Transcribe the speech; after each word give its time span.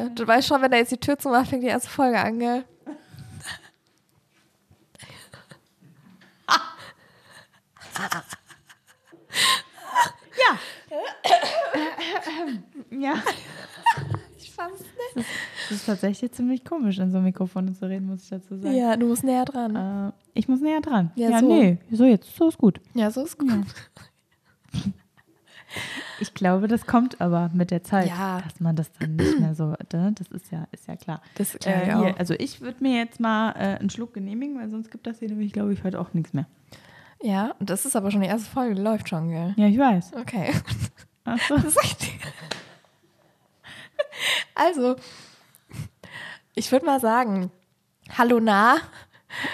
Ja, 0.00 0.08
du 0.08 0.26
weißt 0.26 0.48
schon, 0.48 0.62
wenn 0.62 0.72
er 0.72 0.78
jetzt 0.78 0.92
die 0.92 0.96
Tür 0.98 1.18
zumacht, 1.18 1.48
fängt 1.48 1.62
die 1.62 1.66
erste 1.68 1.88
Folge 1.90 2.18
an, 2.18 2.38
gell? 2.38 2.64
Ja. 12.90 13.14
Ich 14.38 14.50
fand's 14.50 14.82
Das 15.14 15.24
ist, 15.24 15.30
das 15.68 15.76
ist 15.78 15.86
tatsächlich 15.86 16.32
ziemlich 16.32 16.64
komisch, 16.64 16.98
in 16.98 17.10
so 17.10 17.18
einem 17.18 17.26
Mikrofon 17.26 17.74
zu 17.74 17.86
reden, 17.88 18.06
muss 18.06 18.22
ich 18.24 18.28
dazu 18.30 18.56
sagen. 18.58 18.74
Ja, 18.74 18.96
du 18.96 19.06
musst 19.06 19.24
näher 19.24 19.44
dran. 19.44 19.76
Äh, 19.76 20.12
ich 20.34 20.48
muss 20.48 20.60
näher 20.60 20.80
dran. 20.80 21.10
Ja, 21.14 21.30
Ja, 21.30 21.40
so. 21.40 21.46
nee. 21.48 21.78
So, 21.90 22.04
jetzt 22.04 22.34
so 22.36 22.48
ist 22.48 22.58
gut. 22.58 22.80
Ja, 22.94 23.10
so 23.10 23.24
ist 23.24 23.38
gut. 23.38 23.50
Ich 26.18 26.34
glaube, 26.34 26.68
das 26.68 26.86
kommt 26.86 27.20
aber 27.20 27.50
mit 27.54 27.70
der 27.70 27.82
Zeit, 27.84 28.08
Ja. 28.08 28.40
dass 28.42 28.60
man 28.60 28.76
das 28.76 28.90
dann 28.98 29.16
nicht 29.16 29.38
mehr 29.40 29.54
so, 29.54 29.74
ne? 29.92 30.12
das 30.18 30.28
ist 30.28 30.50
ja, 30.50 30.66
ist 30.72 30.88
ja 30.88 30.96
klar. 30.96 31.22
Das 31.36 31.54
Äh, 31.64 31.84
hier, 31.84 32.14
also 32.18 32.34
ich 32.34 32.60
würde 32.60 32.82
mir 32.82 32.96
jetzt 32.98 33.20
mal 33.20 33.50
äh, 33.52 33.78
einen 33.78 33.90
Schluck 33.90 34.14
genehmigen, 34.14 34.58
weil 34.58 34.68
sonst 34.70 34.90
gibt 34.90 35.06
das 35.06 35.18
hier 35.20 35.28
nämlich, 35.28 35.52
glaube 35.52 35.72
ich, 35.72 35.84
heute 35.84 36.00
auch 36.00 36.12
nichts 36.12 36.32
mehr. 36.32 36.46
ja, 37.22 37.54
und 37.60 37.70
das 37.70 37.84
ist 37.86 37.94
aber 37.96 38.10
schon 38.10 38.20
die 38.22 38.26
erste 38.28 38.50
Folge, 38.50 38.74
die 38.74 38.82
läuft 38.82 39.08
schon, 39.08 39.30
gell? 39.30 39.54
Ja, 39.56 39.66
ich 39.66 39.78
weiß. 39.78 40.12
Okay. 40.20 40.52
Ach 41.24 41.38
so. 41.48 41.54
Das 41.56 41.64
ist 41.66 41.84
echt 41.84 42.08
also, 44.54 44.96
ich 46.54 46.70
würde 46.72 46.84
mal 46.86 47.00
sagen, 47.00 47.50
hallo 48.18 48.40
na. 48.40 48.74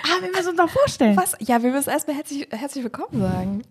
Ah, 0.02 0.22
wir 0.22 0.30
müssen 0.30 0.48
uns 0.50 0.58
noch 0.58 0.70
vorstellen. 0.70 1.16
Was? 1.16 1.36
Ja, 1.40 1.62
wir 1.62 1.70
müssen 1.70 1.90
erstmal 1.90 2.16
herzlich, 2.16 2.48
herzlich 2.50 2.82
willkommen 2.82 3.20
sagen. 3.20 3.62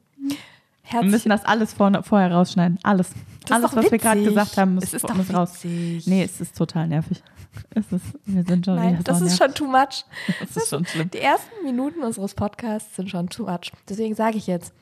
Wir 0.85 0.91
Herzlich, 0.91 1.11
müssen 1.11 1.29
das 1.29 1.43
alles 1.45 1.73
vorne, 1.73 2.03
vorher 2.03 2.31
rausschneiden. 2.31 2.77
Alles. 2.83 3.09
ist 3.09 3.51
alles, 3.51 3.75
was 3.75 3.91
wir 3.91 3.97
gerade 3.97 4.23
gesagt 4.23 4.55
haben, 4.57 4.75
muss, 4.75 4.83
Es 4.83 4.93
ist 4.93 5.03
doch 5.03 5.15
muss 5.15 5.33
raus. 5.33 5.59
Nee, 5.63 6.23
es 6.23 6.39
ist 6.39 6.55
total 6.55 6.87
nervig. 6.87 7.23
Es 7.71 7.91
ist, 7.91 8.03
wir 8.25 8.43
sind 8.43 8.65
schon 8.65 8.75
Nein, 8.75 8.99
das 9.03 9.21
ist 9.21 9.37
schon 9.37 9.53
too 9.53 9.65
much. 9.65 10.05
Das 10.39 10.57
ist 10.57 10.69
schon 10.69 10.85
schlimm. 10.85 11.09
Die 11.09 11.19
ersten 11.19 11.63
Minuten 11.63 12.03
unseres 12.03 12.35
Podcasts 12.35 12.95
sind 12.95 13.09
schon 13.09 13.29
too 13.29 13.45
much. 13.45 13.71
Deswegen 13.89 14.13
sage 14.13 14.37
ich 14.37 14.45
jetzt 14.45 14.73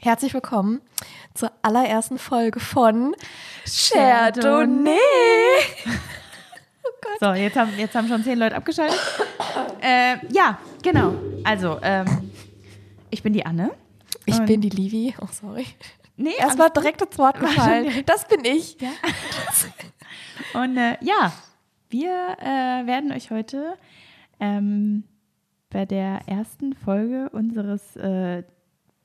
herzlich 0.00 0.34
willkommen 0.34 0.80
zur 1.32 1.50
allerersten 1.62 2.18
Folge 2.18 2.60
von 2.60 3.14
Chardonnay. 3.64 4.96
So, 7.20 7.32
jetzt 7.34 7.56
haben, 7.56 7.70
jetzt 7.78 7.94
haben 7.94 8.08
schon 8.08 8.24
zehn 8.24 8.38
Leute 8.38 8.56
abgeschaltet. 8.56 8.98
äh, 9.80 10.16
ja, 10.32 10.58
genau. 10.82 11.14
Also, 11.44 11.78
ähm, 11.82 12.32
ich 13.10 13.22
bin 13.22 13.32
die 13.32 13.46
Anne. 13.46 13.70
Ich 14.26 14.38
Und- 14.38 14.46
bin 14.46 14.60
die 14.60 14.68
Livi. 14.70 15.14
Oh, 15.20 15.26
sorry. 15.30 15.66
Nee, 16.16 16.30
Erstmal 16.38 16.70
direkt 16.70 17.02
ins 17.02 17.18
Wort 17.18 17.40
gefallen. 17.40 18.04
Das 18.06 18.26
bin 18.28 18.44
ich. 18.44 18.76
Und 20.54 20.76
äh, 20.76 20.96
ja, 21.02 21.32
wir 21.88 22.36
äh, 22.40 22.86
werden 22.86 23.12
euch 23.12 23.30
heute 23.30 23.74
ähm, 24.40 25.04
bei 25.70 25.86
der 25.86 26.20
ersten 26.26 26.74
Folge 26.74 27.30
unseres 27.30 27.96
äh, 27.96 28.42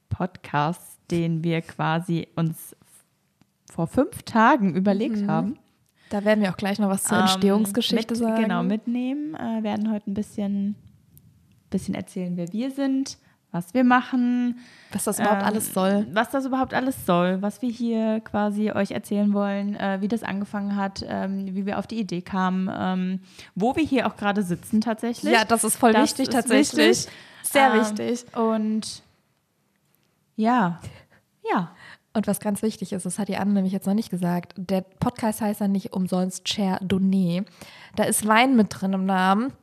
Podcasts, 0.09 0.99
den 1.09 1.43
wir 1.43 1.61
quasi 1.61 2.27
uns 2.35 2.75
vor 3.71 3.87
fünf 3.87 4.23
Tagen 4.23 4.75
überlegt 4.75 5.17
Mhm. 5.17 5.27
haben, 5.31 5.59
Da 6.09 6.23
werden 6.25 6.41
wir 6.41 6.51
auch 6.51 6.57
gleich 6.57 6.79
noch 6.79 6.89
was 6.89 7.03
zur 7.03 7.17
ähm, 7.17 7.23
Entstehungsgeschichte 7.23 8.13
mit, 8.13 8.21
sagen. 8.23 8.41
Genau, 8.43 8.63
mitnehmen. 8.63 9.35
Äh, 9.35 9.63
werden 9.63 9.91
heute 9.91 10.09
ein 10.11 10.13
bisschen, 10.13 10.75
bisschen 11.69 11.95
erzählen, 11.95 12.35
wer 12.37 12.51
wir 12.53 12.71
sind, 12.71 13.17
was 13.51 13.73
wir 13.73 13.83
machen. 13.83 14.59
was 14.91 15.05
das 15.05 15.19
überhaupt 15.19 15.41
ähm, 15.41 15.47
alles 15.47 15.73
soll. 15.73 16.05
Was 16.11 16.29
das 16.29 16.45
überhaupt 16.45 16.73
alles 16.73 17.05
soll, 17.05 17.41
was 17.41 17.61
wir 17.61 17.69
hier 17.69 18.19
quasi 18.21 18.71
euch 18.71 18.91
erzählen 18.91 19.33
wollen, 19.33 19.75
äh, 19.75 19.97
wie 20.01 20.07
das 20.07 20.23
angefangen 20.23 20.75
hat, 20.75 21.03
ähm, 21.07 21.55
wie 21.55 21.65
wir 21.65 21.79
auf 21.79 21.87
die 21.87 21.99
Idee 21.99 22.21
kamen, 22.21 22.69
ähm, 22.73 23.19
wo 23.55 23.75
wir 23.75 23.83
hier 23.83 24.07
auch 24.07 24.15
gerade 24.17 24.43
sitzen 24.43 24.81
tatsächlich. 24.81 25.33
Ja, 25.33 25.45
das 25.45 25.63
ist 25.63 25.77
voll 25.77 25.93
Das 25.93 26.03
wichtig 26.03 26.27
ist 26.27 26.33
tatsächlich. 26.33 26.87
wichtig. 27.05 27.13
Sehr 27.43 27.73
Ähm, 27.73 27.79
wichtig. 27.81 28.25
Und 28.35 29.01
ja, 30.35 30.79
ja. 31.51 31.71
Und 32.13 32.25
was 32.25 32.39
ganz 32.39 32.63
wichtig 32.63 32.93
ist, 32.93 33.05
das 33.05 33.19
hat 33.19 33.27
die 33.27 33.37
Anne 33.37 33.51
nämlich 33.53 33.73
jetzt 33.73 33.85
noch 33.85 33.93
nicht 33.93 34.09
gesagt, 34.09 34.53
der 34.57 34.81
Podcast 34.81 35.39
heißt 35.41 35.61
ja 35.61 35.67
nicht 35.67 35.93
umsonst 35.93 36.45
Chardonnay. 36.45 37.43
Da 37.95 38.05
ist 38.05 38.25
Wein 38.27 38.55
mit 38.55 38.67
drin 38.71 38.93
im 38.93 39.05
Namen. 39.05 39.53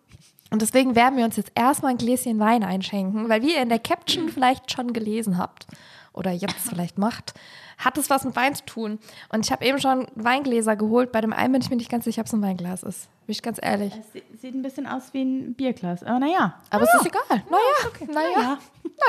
Und 0.55 0.63
deswegen 0.63 0.95
werden 0.95 1.17
wir 1.19 1.25
uns 1.25 1.35
jetzt 1.35 1.51
erstmal 1.57 1.91
ein 1.91 1.99
Gläschen 1.99 2.39
Wein 2.39 2.63
einschenken, 2.63 3.29
weil 3.29 3.43
wie 3.43 3.57
ihr 3.57 3.63
in 3.63 3.71
der 3.71 3.81
Caption 3.81 4.29
vielleicht 4.29 4.71
schon 4.71 4.93
gelesen 4.93 5.37
habt 5.37 5.67
oder 6.13 6.31
jetzt 6.31 6.69
vielleicht 6.69 6.97
macht, 6.97 7.35
hat 7.77 7.99
es 7.99 8.09
was 8.09 8.23
mit 8.23 8.37
Wein 8.37 8.55
zu 8.55 8.65
tun. 8.65 9.01
Und 9.31 9.45
ich 9.45 9.51
habe 9.51 9.65
eben 9.65 9.81
schon 9.81 10.07
Weingläser 10.15 10.77
geholt. 10.77 11.11
Bei 11.11 11.21
dem 11.21 11.33
einen 11.33 11.55
bin 11.55 11.61
ich 11.61 11.71
mir 11.71 11.77
nicht 11.77 11.91
ganz 11.91 12.05
sicher, 12.05 12.21
ob 12.21 12.29
es 12.29 12.33
ein 12.33 12.41
Weinglas 12.41 12.85
ist. 12.85 13.09
Bin 13.27 13.33
ich 13.33 13.43
ganz 13.43 13.59
ehrlich. 13.61 13.93
Es 13.99 14.13
sie- 14.13 14.23
sieht 14.39 14.55
ein 14.55 14.63
bisschen 14.63 14.87
aus 14.87 15.13
wie 15.13 15.23
ein 15.25 15.55
Bierglas. 15.55 16.05
Aber 16.05 16.21
naja. 16.21 16.55
Aber 16.71 16.85
es 16.85 16.95
ist 17.01 17.07
egal. 17.07 17.43
Naja, 17.51 18.13
naja, 18.15 18.59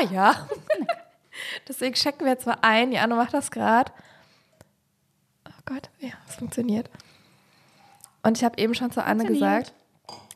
naja. 0.01 0.47
Deswegen 1.67 1.94
checken 1.94 2.25
wir 2.25 2.33
jetzt 2.33 2.47
mal 2.47 2.57
ein. 2.63 2.89
Die 2.89 2.97
Anne 2.97 3.13
macht 3.13 3.35
das 3.35 3.51
gerade. 3.51 3.91
Oh 5.47 5.62
Gott, 5.66 5.91
ja, 6.00 6.09
es 6.27 6.38
funktioniert. 6.38 6.89
Und 8.23 8.35
ich 8.35 8.44
habe 8.44 8.57
eben 8.57 8.73
schon 8.73 8.89
zu 8.89 9.03
Anne 9.06 9.25
gesagt, 9.25 9.73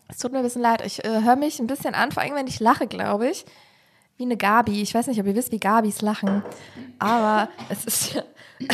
es 0.09 0.17
tut 0.17 0.31
mir 0.31 0.39
ein 0.39 0.43
bisschen 0.43 0.61
leid, 0.61 0.83
ich 0.85 1.03
äh, 1.05 1.21
höre 1.23 1.35
mich 1.35 1.59
ein 1.59 1.67
bisschen 1.67 1.95
an, 1.95 2.11
vor 2.11 2.23
allem 2.23 2.35
wenn 2.35 2.47
ich 2.47 2.59
lache, 2.59 2.87
glaube 2.87 3.29
ich, 3.29 3.45
wie 4.17 4.23
eine 4.23 4.35
Gabi. 4.35 4.81
Ich 4.81 4.93
weiß 4.93 5.07
nicht, 5.07 5.19
ob 5.21 5.27
ihr 5.27 5.35
wisst, 5.35 5.51
wie 5.53 5.59
Gabis 5.59 6.01
lachen, 6.01 6.43
aber 6.99 7.47
es 7.69 7.85
ist 7.85 8.13
ja... 8.15 8.23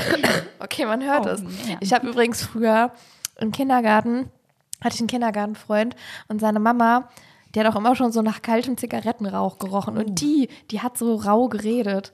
okay, 0.59 0.85
man 0.85 1.03
hört 1.03 1.27
Oh, 1.27 1.29
es. 1.29 1.41
ja. 1.67 1.77
Ich 1.81 1.93
habe 1.93 2.07
übrigens 2.09 2.41
früher 2.41 2.91
im 3.37 3.51
Kindergarten, 3.51 4.31
hatte 4.83 4.95
ich 4.95 5.01
einen 5.01 5.07
Kindergartenfreund 5.07 5.95
und 6.29 6.39
seine 6.41 6.59
Mama, 6.59 7.09
die 7.53 7.59
hat 7.59 7.67
auch 7.67 7.75
immer 7.75 7.95
schon 7.95 8.11
so 8.11 8.21
nach 8.21 8.41
kaltem 8.41 8.77
Zigarettenrauch 8.77 9.59
gerochen. 9.59 9.97
Oh. 9.97 9.99
Und 10.01 10.19
die, 10.21 10.49
die 10.71 10.81
hat 10.81 10.97
so 10.97 11.15
rau 11.15 11.47
geredet. 11.47 12.11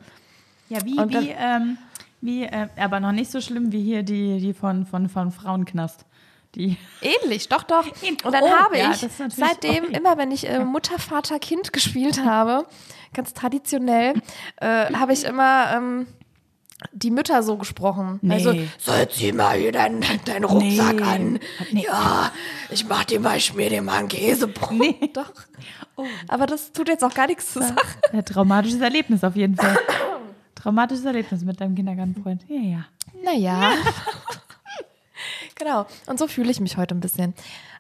Ja, 0.70 0.84
wie, 0.84 1.00
Und 1.00 1.14
wie, 1.14 1.30
ähm, 1.30 1.78
wie 2.22 2.44
äh, 2.44 2.68
aber 2.78 3.00
noch 3.00 3.12
nicht 3.12 3.32
so 3.32 3.40
schlimm 3.42 3.72
wie 3.72 3.82
hier 3.84 4.04
die, 4.04 4.40
die 4.40 4.54
von, 4.54 4.86
von, 4.86 5.10
von 5.10 5.32
Frauenknast. 5.32 6.06
Die. 6.56 6.78
Ähnlich, 7.02 7.48
doch, 7.48 7.64
doch. 7.64 7.86
Und 8.24 8.32
dann 8.34 8.44
Oh, 8.44 8.50
habe 8.52 8.78
ja, 8.78 8.92
ich 8.92 9.06
seitdem, 9.30 9.86
okay. 9.86 9.98
immer 9.98 10.18
wenn 10.18 10.32
ich 10.32 10.48
äh, 10.50 10.60
Mutter, 10.60 11.00
Vater, 11.00 11.40
Kind 11.40 11.72
gespielt 11.72 12.26
habe, 12.26 12.66
ganz 13.14 13.34
traditionell, 13.34 14.16
äh, 14.58 14.94
habe 14.94 15.14
ich 15.14 15.24
immer 15.24 15.72
ähm, 15.74 16.08
die 16.92 17.10
Mütter 17.12 17.42
so 17.44 17.56
gesprochen. 17.58 18.20
Nee. 18.22 18.34
Also, 18.34 18.54
so, 18.78 18.92
zieh 19.10 19.32
mal 19.32 19.58
hier 19.58 19.72
deinen, 19.72 20.04
deinen 20.26 20.44
Rucksack 20.44 20.96
Nee. 20.96 21.02
an. 21.04 21.40
Nee. 21.72 21.86
Ja, 21.86 22.32
ich 22.70 22.86
mach 22.86 23.06
dir 23.06 23.20
mal, 23.22 23.38
ich 23.38 23.46
schmier 23.46 23.70
dir 23.70 23.82
mal 23.82 24.00
ein 24.00 24.08
Käsebrot. 24.10 24.72
Nee. 24.74 24.96
Doch. 25.14 25.32
Aber 26.28 26.48
das 26.48 26.72
tut 26.74 26.90
jetzt 26.90 27.04
auch 27.04 27.14
gar 27.14 27.28
nichts 27.28 27.54
zur 27.54 27.62
Sache. 27.62 27.86
Ein 28.12 28.26
traumatisches 28.26 28.82
Erlebnis 28.82 29.24
auf 29.24 29.36
jeden 29.36 29.56
Fall. 29.56 29.78
Traumatisches 30.56 31.06
Erlebnis 31.06 31.44
mit 31.46 31.62
deinem 31.62 31.76
Kindergartenfreund. 31.76 32.44
Ja, 32.50 32.60
ja. 32.60 32.86
Naja. 33.24 33.72
genau. 35.64 35.86
Und 36.08 36.20
so 36.20 36.28
fühle 36.28 36.52
ich 36.52 36.60
mich 36.60 36.78
heute 36.78 36.96
ein 36.96 37.00
bisschen. 37.00 37.34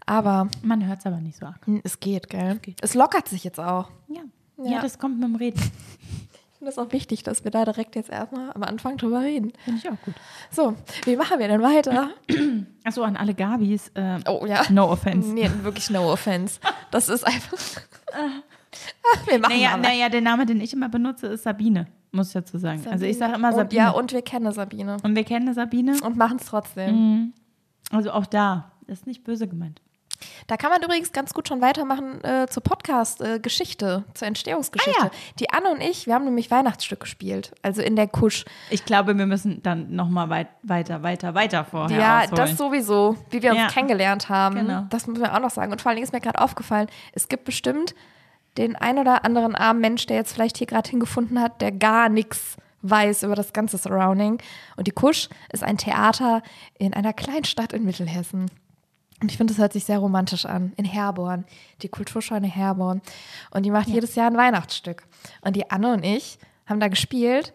Aber 0.06 0.47
Man 0.62 0.86
hört 0.88 1.00
es 1.00 1.06
aber 1.06 1.18
nicht 1.18 1.38
so 1.38 1.46
arg. 1.46 1.66
hm, 1.66 1.81
es 1.84 2.00
geht, 2.00 2.30
gell? 2.30 2.59
Es 2.81 2.94
lockert 2.94 3.28
sich 3.28 3.44
jetzt 3.44 3.59
auch. 3.59 3.90
Ja. 4.08 4.22
Ja. 4.58 4.72
ja. 4.72 4.81
das 4.81 5.00
kommt 5.00 5.19
mit 5.19 5.28
dem 5.28 5.36
Reden. 5.36 5.59
Ich 5.59 6.58
finde 6.64 6.72
es 6.74 6.78
auch 6.78 6.91
wichtig, 6.91 7.24
dass 7.24 7.44
wir 7.44 7.50
da 7.50 7.66
direkt 7.66 7.96
jetzt 7.96 8.09
erstmal 8.12 8.52
am 8.53 8.62
Anfang 8.62 8.97
drüber 8.97 9.22
reden. 9.22 9.52
Finde 9.66 9.80
ich 9.84 9.90
auch 9.90 10.00
gut. 10.06 10.14
So, 10.52 10.75
wie 11.06 11.16
machen 11.16 11.40
wir 11.40 11.47
denn 11.47 11.62
weiter? 11.64 12.12
Achso, 12.84 13.02
an 13.02 13.18
alle 13.18 13.34
Gabis. 13.34 13.90
Äh, 13.96 14.20
Oh 14.28 14.46
ja. 14.46 14.62
No 14.70 14.91
offense. 14.91 15.30
Nee, 15.34 15.50
wirklich 15.64 15.90
no 15.90 16.12
offense. 16.12 16.59
Das 16.91 17.09
ist 17.09 17.25
einfach. 17.25 17.58
Ach, 18.14 19.28
wir 19.28 19.40
machen 19.40 19.53
Naja, 19.53 19.75
naja, 19.78 20.09
der 20.09 20.22
Name, 20.22 20.46
den 20.46 20.62
ich 20.62 20.72
immer 20.74 20.88
benutze, 20.90 21.28
ist 21.28 21.44
Sabine, 21.44 21.88
muss 22.12 22.28
ich 22.28 22.34
dazu 22.34 22.58
sagen. 22.59 22.84
Also 22.90 23.06
ich 23.06 23.18
sage 23.18 23.36
immer 23.36 23.50
und, 23.50 23.56
Sabine. 23.56 23.81
Ja, 23.81 23.90
und 23.91 24.14
wir 24.14 24.22
kennen 24.22 24.52
Sabine. 24.52 24.97
und 25.03 25.16
wir 25.16 25.24
kennen 25.24 25.53
Sabine. 25.56 25.97
Und 26.03 26.16
machen 26.16 26.38
es 26.40 26.46
trotzdem. 26.46 27.34
Also 27.92 28.12
auch 28.12 28.25
da. 28.25 28.72
ist 28.88 29.08
nicht 29.08 29.24
böse 29.24 29.47
gemeint. 29.47 29.81
Da 30.47 30.55
kann 30.55 30.70
man 30.70 30.84
übrigens 30.84 31.11
ganz 31.14 31.34
gut 31.34 31.47
schon 31.47 31.61
weitermachen 31.61 32.23
äh, 32.23 32.46
zur 32.47 32.61
Podcast-Geschichte, 32.61 34.03
zur 34.14 34.28
Entstehungsgeschichte. 34.28 35.02
Ah, 35.02 35.05
ja. 35.05 35.11
Die 35.40 35.50
Anne 35.50 35.70
und 35.72 35.82
ich, 35.82 36.05
wir 36.08 36.14
haben 36.14 36.26
nämlich 36.26 36.52
Weihnachtsstück 36.52 37.00
gespielt. 37.02 37.53
Also 37.61 37.82
in 37.82 37.96
der 37.96 38.08
Kusch. 38.08 38.46
Ich 38.70 38.85
glaube, 38.85 39.17
wir 39.17 39.26
müssen 39.26 39.64
dann 39.64 39.96
nochmal 39.96 40.29
weit, 40.29 40.47
weiter, 40.64 41.02
weiter, 41.03 41.34
weiter 41.34 41.66
vorher 41.66 42.00
Ja, 42.00 42.17
ausholen. 42.20 42.35
das 42.35 42.58
sowieso, 42.58 43.17
wie 43.29 43.41
wir 43.41 43.52
uns 43.52 43.59
Ja. 43.61 43.67
kennengelernt 43.67 44.29
haben. 44.29 44.55
Genau. 44.55 44.85
Das 44.90 45.08
müssen 45.08 45.22
wir 45.23 45.34
auch 45.34 45.40
noch 45.40 45.50
sagen. 45.52 45.72
Und 45.72 45.82
vor 45.82 45.90
allen 45.90 45.96
Dingen 45.97 46.05
ist 46.05 46.14
mir 46.14 46.22
gerade 46.22 46.40
aufgefallen, 46.40 46.88
es 47.14 47.28
gibt 47.28 47.46
bestimmt 47.46 47.96
den 48.58 48.76
ein 48.76 48.97
oder 49.00 49.26
anderen 49.26 49.55
armen 49.55 49.79
Mensch, 49.82 50.05
der 50.05 50.17
jetzt 50.17 50.34
vielleicht 50.34 50.58
hier 50.58 50.67
gerade 50.67 50.90
hingefunden 50.90 51.40
hat, 51.40 51.61
der 51.61 51.72
gar 51.72 52.09
nichts 52.09 52.58
weiß 52.81 53.23
über 53.23 53.35
das 53.35 53.53
ganze 53.53 53.78
Surrounding. 53.78 54.39
Und 54.78 54.87
die 54.87 54.91
Kusch 54.91 55.29
ist 55.51 55.63
ein 55.63 55.78
Theater 55.78 56.41
in 56.78 56.93
einer 56.93 57.13
Kleinstadt 57.13 57.73
in 57.73 57.83
Mittelhessen. 57.85 58.49
Und 59.22 59.29
ich 59.31 59.37
finde, 59.37 59.53
das 59.53 59.61
hört 59.61 59.73
sich 59.73 59.85
sehr 59.85 59.99
romantisch 59.99 60.45
an. 60.45 60.73
In 60.78 60.85
Herborn. 60.85 61.45
Die 61.83 61.89
Kulturscheune 61.89 62.47
Herborn. 62.47 63.01
Und 63.51 63.63
die 63.63 63.72
macht 63.72 63.87
jedes 63.87 64.16
Jahr 64.16 64.28
ein 64.28 64.37
Weihnachtsstück. 64.37 65.03
Und 65.41 65.55
die 65.55 65.69
Anne 65.69 65.93
und 65.93 66.03
ich 66.03 66.39
haben 66.66 66.79
da 66.79 66.87
gespielt. 66.87 67.53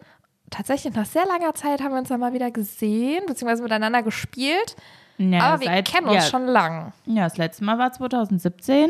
Tatsächlich 0.49 0.93
nach 0.93 1.05
sehr 1.05 1.25
langer 1.25 1.53
Zeit 1.55 1.81
haben 1.81 1.91
wir 1.91 1.99
uns 1.99 2.07
dann 2.07 2.21
mal 2.21 2.31
wieder 2.31 2.51
gesehen, 2.51 3.25
beziehungsweise 3.27 3.63
miteinander 3.63 4.01
gespielt. 4.01 4.77
Ja, 5.17 5.39
Aber 5.41 5.59
wir 5.61 5.67
seit- 5.67 5.87
kennen 5.89 6.07
uns 6.07 6.23
ja, 6.23 6.29
schon 6.29 6.45
lang. 6.45 6.93
Ja, 7.05 7.23
das 7.25 7.35
letzte 7.37 7.65
Mal 7.65 7.77
war 7.77 7.91
2017. 7.91 8.89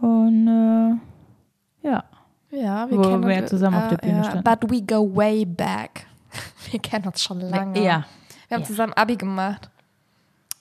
Und 0.00 0.48
äh, 0.48 1.86
ja. 1.88 2.04
Ja, 2.50 2.88
wir 2.90 2.96
Wo 2.98 3.02
kennen 3.02 3.26
wir 3.26 3.36
uns, 3.42 3.50
zusammen 3.50 3.76
auf 3.82 3.88
der 3.88 3.96
Bühne 3.98 4.18
ja, 4.18 4.24
standen. 4.24 4.44
But 4.44 4.70
we 4.70 4.80
go 4.82 5.14
way 5.14 5.44
back. 5.44 6.06
Wir 6.70 6.80
kennen 6.80 7.06
uns 7.06 7.22
schon 7.22 7.40
lange. 7.40 7.78
Ja. 7.82 8.04
Wir 8.48 8.54
haben 8.56 8.62
Ja. 8.62 8.66
zusammen 8.66 8.92
Abi 8.94 9.16
gemacht. 9.16 9.70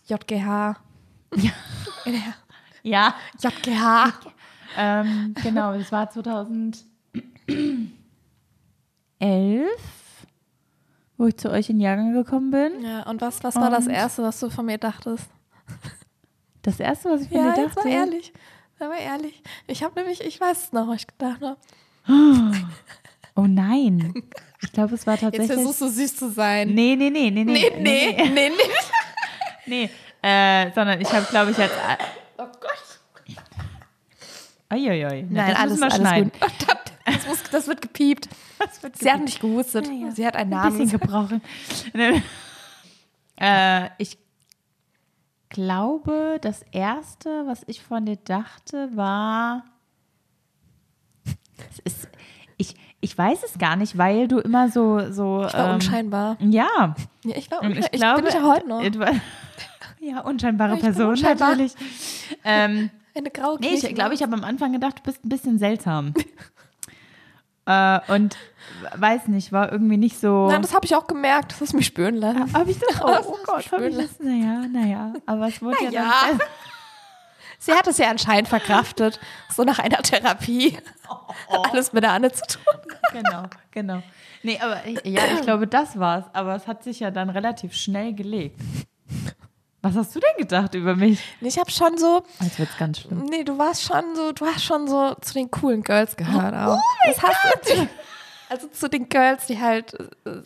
JGH. 0.07 0.75
Ja. 2.06 2.34
Ja. 2.84 3.13
JGH. 3.42 4.13
Ähm, 4.78 5.34
genau, 5.44 5.74
das 5.78 5.92
war 5.92 6.10
2011, 6.10 6.84
wo 11.18 11.25
ich 11.25 11.38
zu 11.38 11.50
euch 11.51 11.69
in 11.69 11.80
Jahrgang 11.80 12.13
gekommen 12.13 12.51
bin. 12.51 12.83
Ja, 12.83 13.04
und 13.04 13.19
was, 13.22 13.44
was 13.44 13.56
war 13.56 13.69
das 13.69 13.88
Und- 13.88 13.94
Erste, 13.94 14.24
was 14.24 14.40
du 14.40 14.50
von 14.50 14.66
mir 14.66 14.78
dachtest? 14.78 15.25
Das 16.62 16.80
erste, 16.80 17.10
was 17.10 17.22
ich 17.22 17.30
von 17.30 17.38
Ja, 17.38 17.54
dir 17.54 17.66
dachte. 17.68 17.80
mal 17.83 17.90
ehrlich. 17.94 18.33
Sei 18.79 18.88
mal 18.88 19.00
ehrlich. 19.00 19.41
Ich 19.65 19.83
habe 19.83 20.00
nämlich, 20.00 20.21
ich 20.21 20.39
weiß 20.39 20.65
es 20.65 20.71
noch, 20.74 20.88
was 20.88 20.97
ich 21.01 21.07
gedacht 21.07 21.41
habe. 21.41 21.57
Oh 23.35 23.45
nein. 23.47 24.13
Ich 24.62 24.71
glaube, 24.71 24.95
es 24.95 25.06
war 25.06 25.13
Jetzt 25.15 25.24
tatsächlich. 25.24 25.51
versuchst 25.51 25.81
du 25.81 25.88
süß 25.89 26.15
zu 26.15 26.29
sein. 26.31 26.69
Nee, 26.74 26.95
nee, 26.95 27.09
nee, 27.09 27.29
nee, 27.31 27.44
nee. 27.44 27.53
nee, 27.53 27.71
nee, 27.79 28.29
nee, 28.29 28.50
nee. 28.50 28.51
Nee, 29.65 29.89
äh, 30.27 30.71
sondern 30.74 31.01
ich 31.01 31.12
habe, 31.12 31.25
glaube 31.27 31.51
ich, 31.51 31.57
als. 31.57 31.71
Oh 32.38 32.45
Gott. 32.45 33.38
Uiuiui. 34.74 35.25
Na, 35.30 35.44
Nein, 35.44 35.51
das 35.51 35.59
alles, 35.59 35.71
müssen 35.71 35.81
wir 35.81 35.85
alles 35.85 35.97
schneiden. 35.97 36.31
gut. 36.31 36.41
Das, 36.41 37.15
das, 37.15 37.27
muss, 37.27 37.44
das 37.51 37.68
wird 37.68 37.81
gepiept. 37.81 38.30
Das 38.59 38.81
wird 38.81 38.97
Sie 38.97 39.12
hat 39.12 39.21
nicht 39.21 39.39
gehustet. 39.39 39.85
Ja, 39.85 39.94
ja. 39.94 40.12
Sie 40.12 40.25
hat 40.25 40.35
einen 40.35 40.51
ein 40.51 40.59
Namen. 40.59 40.77
bisschen 40.80 41.00
gebrochen. 41.00 41.44
Nee. 41.94 42.23
äh, 43.39 43.89
ich 44.00 44.18
glaube, 45.49 46.39
das 46.41 46.63
erste, 46.71 47.45
was 47.47 47.63
ich 47.67 47.81
von 47.81 48.05
dir 48.05 48.17
dachte, 48.17 48.89
war. 48.95 49.63
Es 51.71 51.79
ist, 51.79 52.07
ich, 52.57 52.75
ich 53.01 53.17
weiß 53.17 53.44
es 53.44 53.57
gar 53.57 53.75
nicht, 53.75 53.97
weil 53.97 54.27
du 54.27 54.39
immer 54.39 54.69
so. 54.69 55.11
so 55.11 55.45
Ich 55.47 55.53
war 55.53 55.69
ähm, 55.69 55.75
unscheinbar. 55.75 56.38
Ja. 56.39 56.95
Ja, 57.23 57.35
ich 57.35 57.49
war 57.51 57.61
unscheinbar. 57.61 57.89
ich 57.94 57.99
glaube, 57.99 58.21
bin 58.21 58.29
ich 58.29 58.33
ja 58.35 58.44
heute 58.44 58.67
noch. 58.67 58.81
Ja, 59.99 60.21
unscheinbare 60.21 60.75
Ich 60.75 60.81
bin 60.81 60.94
Person 60.94 61.09
unscheinbar. 61.09 61.49
natürlich. 61.49 61.73
Ähm, 62.44 62.91
Eine 63.15 63.31
graue 63.31 63.57
nee, 63.59 63.69
ich 63.73 63.79
Kirche. 63.81 63.95
glaube, 63.95 64.13
ich 64.13 64.21
habe 64.21 64.33
am 64.35 64.44
Anfang 64.44 64.71
gedacht, 64.71 64.99
du 64.99 65.03
bist 65.03 65.25
ein 65.25 65.29
bisschen 65.29 65.57
seltsam. 65.57 66.13
äh, 67.68 68.00
und 68.08 68.36
weiß 68.96 69.28
nicht, 69.28 69.52
war 69.52 69.72
irgendwie 69.72 69.98
nicht 69.98 70.19
so. 70.19 70.48
Nein, 70.50 70.62
das 70.62 70.74
habe 70.74 70.86
ich 70.86 70.96
auch 70.96 71.06
gemerkt. 71.08 71.52
Das 71.52 71.62
hast 71.62 71.74
du 71.74 71.78
mich 71.78 71.86
spüren 71.86 72.16
lassen. 72.16 72.52
Habe 72.54 72.72
ich 72.72 72.80
das 72.80 72.90
Das 72.94 73.02
auch? 73.02 73.08
hast 73.16 73.28
Oh 73.28 73.38
Gott, 73.46 73.48
habe 73.50 73.60
ich 73.60 73.66
spüren 73.94 73.98
das? 73.98 74.19
Naja, 74.19 74.62
naja. 74.72 75.14
Aber 75.25 75.48
es 75.48 75.62
wurde 75.62 75.78
ja, 75.86 75.92
Ja. 75.92 76.14
dann. 76.30 76.40
Sie 77.60 77.72
hat 77.74 77.88
es 77.88 77.98
ja 77.98 78.10
anscheinend 78.10 78.48
verkraftet. 78.48 79.19
So 79.54 79.64
nach 79.64 79.80
einer 79.80 79.98
Therapie. 80.04 80.78
Alles 81.72 81.92
mit 81.92 82.04
der 82.04 82.12
Anne 82.12 82.31
zu 82.31 82.44
tun. 82.46 82.64
Genau, 83.14 83.44
genau. 83.72 84.04
Nee, 84.44 84.60
aber 84.62 84.86
ich, 84.86 85.04
ja, 85.06 85.22
ich 85.34 85.42
glaube, 85.42 85.66
das 85.66 85.98
war's. 85.98 86.25
Aber 86.34 86.56
es 86.56 86.68
hat 86.68 86.84
sich 86.84 87.00
ja 87.00 87.10
dann 87.10 87.30
relativ 87.31 87.74
schnell 87.74 88.14
gelegt. 88.14 88.62
Was 89.88 89.95
hast 89.95 90.16
du 90.16 90.19
denn 90.19 90.38
gedacht 90.38 90.75
über 90.75 90.95
mich? 90.95 91.19
Ich 91.42 91.57
habe 91.57 91.72
schon 91.72 91.98
so, 91.98 92.24
Jetzt 92.42 92.60
wird's 92.60 92.78
ganz 92.78 93.00
schlimm. 93.00 93.25
nee, 93.30 93.44
du 93.44 93.57
warst 93.57 93.84
schon 93.84 94.04
so, 94.16 94.31
du 94.31 94.45
hast 94.45 94.63
schon 94.63 94.88
so 94.88 95.16
zu 95.22 95.34
den 95.34 95.50
coolen 95.51 95.84
Girls 95.84 96.16
gehört 96.18 96.54
Oh 96.54 96.72
auch. 96.74 96.80
das 97.06 97.22
hast 97.24 97.69
du, 97.69 97.88
also 98.50 98.68
zu 98.68 98.89
den 98.89 99.07
Girls, 99.10 99.45
die 99.45 99.60
halt 99.60 99.94
äh, 100.25 100.42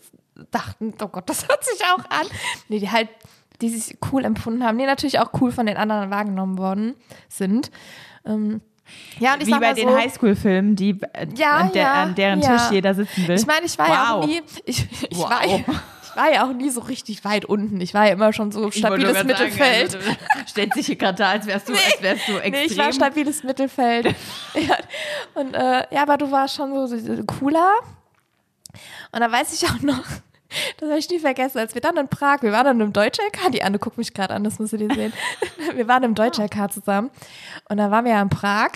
dachten, 0.51 0.93
oh 1.01 1.07
Gott, 1.07 1.29
das 1.29 1.47
hört 1.47 1.63
sich 1.63 1.79
auch 1.85 2.05
an. 2.09 2.27
Nee, 2.69 2.79
die 2.79 2.89
halt, 2.91 3.09
die 3.61 3.69
sich 3.69 3.97
cool 4.11 4.25
empfunden 4.25 4.63
haben, 4.63 4.77
die 4.77 4.85
natürlich 4.85 5.19
auch 5.19 5.31
cool 5.41 5.51
von 5.51 5.65
den 5.65 5.77
anderen 5.77 6.09
wahrgenommen 6.11 6.57
worden 6.57 6.95
sind. 7.29 7.71
Ähm, 8.25 8.61
ja, 9.19 9.33
und 9.35 9.41
ich 9.41 9.47
Wie 9.47 9.57
bei 9.59 9.73
den 9.73 9.87
so, 9.87 9.95
Highschool-Filmen, 9.97 10.75
die, 10.75 10.99
äh, 11.13 11.27
Ja, 11.35 11.57
an, 11.57 11.71
der, 11.71 11.81
ja, 11.83 11.93
an 12.03 12.15
deren 12.15 12.41
ja. 12.41 12.57
Tisch 12.57 12.71
jeder 12.71 12.93
sitzen 12.93 13.27
will. 13.27 13.37
Ich 13.37 13.45
meine, 13.45 13.65
ich 13.65 13.77
war 13.77 13.87
ja 13.87 14.13
auch 14.15 14.21
Wow. 14.21 14.25
nie, 14.27 14.41
ich, 14.65 14.85
ich, 15.09 15.17
Wow. 15.17 15.29
war, 15.29 15.41
ich 16.11 16.21
war 16.21 16.31
ja 16.31 16.45
auch 16.45 16.53
nie 16.53 16.69
so 16.69 16.81
richtig 16.81 17.23
weit 17.23 17.45
unten. 17.45 17.79
Ich 17.79 17.93
war 17.93 18.05
ja 18.05 18.13
immer 18.13 18.33
schon 18.33 18.51
so 18.51 18.69
stabiles 18.69 19.23
Mittelfeld. 19.23 19.91
Sagen, 19.91 20.03
also, 20.05 20.47
stellt 20.47 20.73
sich 20.73 20.85
hier 20.87 20.95
gerade 20.97 21.17
da, 21.17 21.29
als 21.29 21.45
wärst 21.47 21.69
du, 21.69 21.73
als 21.73 22.01
wärst 22.01 22.27
du 22.27 22.33
extrem. 22.33 22.51
Nee, 22.51 22.65
ich 22.65 22.77
war 22.77 22.91
stabiles 22.91 23.43
Mittelfeld. 23.43 24.07
ja. 24.55 24.77
Und 25.35 25.53
äh, 25.53 25.83
ja, 25.93 26.01
aber 26.01 26.17
du 26.17 26.29
warst 26.31 26.55
schon 26.55 26.87
so, 26.87 27.23
cooler. 27.23 27.71
Und 29.11 29.21
da 29.21 29.31
weiß 29.31 29.53
ich 29.53 29.69
auch 29.69 29.81
noch, 29.81 30.03
das 30.77 30.89
habe 30.89 30.99
ich 30.99 31.09
nie 31.09 31.19
vergessen, 31.19 31.59
als 31.59 31.73
wir 31.73 31.81
dann 31.81 31.97
in 31.97 32.07
Prag, 32.07 32.41
wir 32.41 32.51
waren 32.51 32.65
dann 32.65 32.81
im 32.81 32.93
Deutsch-LK, 32.93 33.51
die 33.51 33.63
Anne 33.63 33.79
guckt 33.79 33.97
mich 33.97 34.13
gerade 34.13 34.33
an, 34.33 34.43
das 34.43 34.59
müsst 34.59 34.73
ihr 34.73 34.93
sehen. 34.93 35.13
wir 35.75 35.87
waren 35.87 36.03
im 36.03 36.15
Deutsch-LK 36.15 36.71
zusammen. 36.71 37.09
Und 37.69 37.77
da 37.77 37.89
waren 37.91 38.05
wir 38.05 38.11
ja 38.11 38.21
in 38.21 38.29
Prag. 38.29 38.71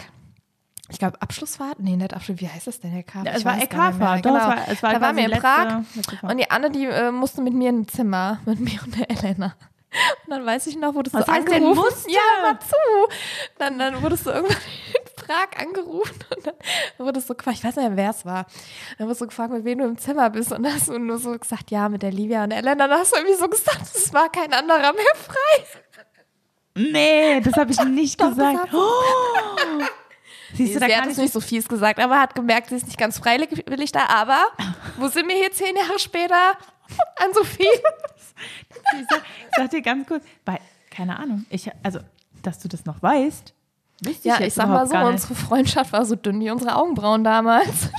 Ich 0.90 1.00
glaube, 1.00 1.20
Abschlussfahrt? 1.22 1.80
Nee, 1.80 1.96
nicht 1.96 2.14
Abschluss. 2.14 2.40
Wie 2.40 2.48
heißt 2.48 2.68
das 2.68 2.80
denn, 2.80 2.96
LK? 2.96 3.16
Ja, 3.26 3.32
es 3.34 3.40
Ich 3.40 3.46
war. 3.46 3.58
LK-Fahrt. 3.60 4.22
Genau. 4.24 4.36
war- 4.36 4.58
es 4.70 4.84
war 4.84 4.94
da 4.94 5.02
waren 5.02 5.16
wir 5.18 5.26
in 5.26 5.32
Prag. 5.40 5.82
Und 6.22 6.38
die 6.38 6.50
Anne, 6.52 6.70
die 6.70 6.86
äh, 6.86 7.12
musste 7.12 7.42
mit 7.42 7.54
mir 7.54 7.70
in 7.70 7.82
ein 7.82 7.88
Zimmer, 7.88 8.40
mit 8.46 8.60
mir 8.60 8.80
und 8.84 8.98
der 9.00 9.10
Elena. 9.10 9.56
Und 10.26 10.32
dann 10.32 10.46
weiß 10.46 10.68
ich 10.68 10.76
noch, 10.78 10.94
wurdest 10.94 11.16
Was 11.16 11.26
du 11.26 11.32
angerufen. 11.32 11.74
musste? 11.76 12.12
Ja, 12.12 12.20
mal 12.44 12.60
zu. 12.60 12.76
Dann, 13.58 13.80
dann 13.80 14.02
wurdest 14.04 14.26
du 14.26 14.30
irgendwann 14.32 14.58
in 14.94 15.26
Prag 15.26 15.48
angerufen 15.66 16.20
und 16.36 16.46
dann 16.48 16.54
wurdest 17.08 17.30
du 17.30 17.34
gefragt, 17.36 17.58
ich 17.58 17.64
weiß 17.64 17.78
nicht 17.78 17.88
mehr, 17.88 17.96
wer 17.98 18.10
es 18.12 18.26
war. 18.26 18.46
Dann 18.98 19.08
wurdest 19.08 19.22
du 19.22 19.28
gefragt, 19.28 19.54
mit 19.54 19.64
wem 19.64 19.80
du 19.80 19.86
im 19.86 19.98
Zimmer 19.98 20.30
bist 20.30 20.52
und 20.52 20.64
dann 20.64 20.74
hast 20.74 20.90
du 20.90 21.00
nur 21.00 21.18
so 21.18 21.32
gesagt, 21.38 21.72
ja, 21.72 21.88
mit 21.90 22.04
der 22.04 22.12
Livia 22.12 22.44
und 22.44 22.50
der 22.50 22.60
Elena. 22.60 22.88
Dann 22.88 23.00
hast 23.00 23.14
du 23.14 23.18
irgendwie 23.20 23.38
so 23.40 23.48
gesagt, 23.48 23.82
es 23.84 24.14
war 24.14 24.30
kein 24.30 24.54
anderer 24.54 24.92
mehr 24.94 25.16
frei. 25.16 25.66
Nee, 26.76 27.40
das 27.42 27.54
habe 27.54 27.72
ich 27.72 27.82
nicht 27.86 28.20
Doch, 28.22 28.36
das 28.36 28.38
gesagt. 28.38 28.74
Oh. 28.74 29.84
Siehst 30.56 30.76
du, 30.76 30.80
da 30.80 30.88
sie 30.88 30.96
hat 30.96 31.06
es 31.06 31.12
ich 31.14 31.18
nicht 31.18 31.34
so 31.34 31.42
fies 31.42 31.68
gesagt, 31.68 32.00
aber 32.00 32.20
hat 32.20 32.36
gemerkt, 32.36 32.70
sie 32.70 32.76
ist 32.76 32.88
nicht 32.88 32.98
ganz 32.98 33.18
freiwillig 33.20 33.92
da. 33.92 34.08
Aber 34.08 34.40
wo 34.98 35.08
sind 35.08 35.28
wir 35.28 35.36
hier 35.36 35.52
zehn 35.52 35.76
Jahre 35.76 36.00
später? 36.00 36.36
An 37.18 37.34
Sophie. 37.34 37.68
Ich 39.00 39.08
sag, 39.10 39.22
sag 39.56 39.70
dir 39.72 39.82
ganz 39.82 40.06
kurz, 40.08 40.24
weil, 40.44 40.60
keine 40.92 41.18
Ahnung, 41.18 41.46
ich, 41.50 41.72
also, 41.82 42.00
dass 42.44 42.60
du 42.60 42.68
das 42.68 42.84
noch 42.86 43.02
weißt, 43.02 43.54
wüsste 44.02 44.28
Ja, 44.28 44.34
ich 44.36 44.40
jetzt 44.42 44.48
ich 44.50 44.54
sag 44.56 44.68
mal 44.68 44.86
so, 44.86 44.98
unsere 44.98 45.36
Freundschaft 45.36 45.94
war 45.94 46.06
so 46.06 46.16
dünn 46.16 46.42
wie 46.42 46.52
unsere 46.52 46.76
Augenbrauen 46.76 47.24
damals. 47.24 47.90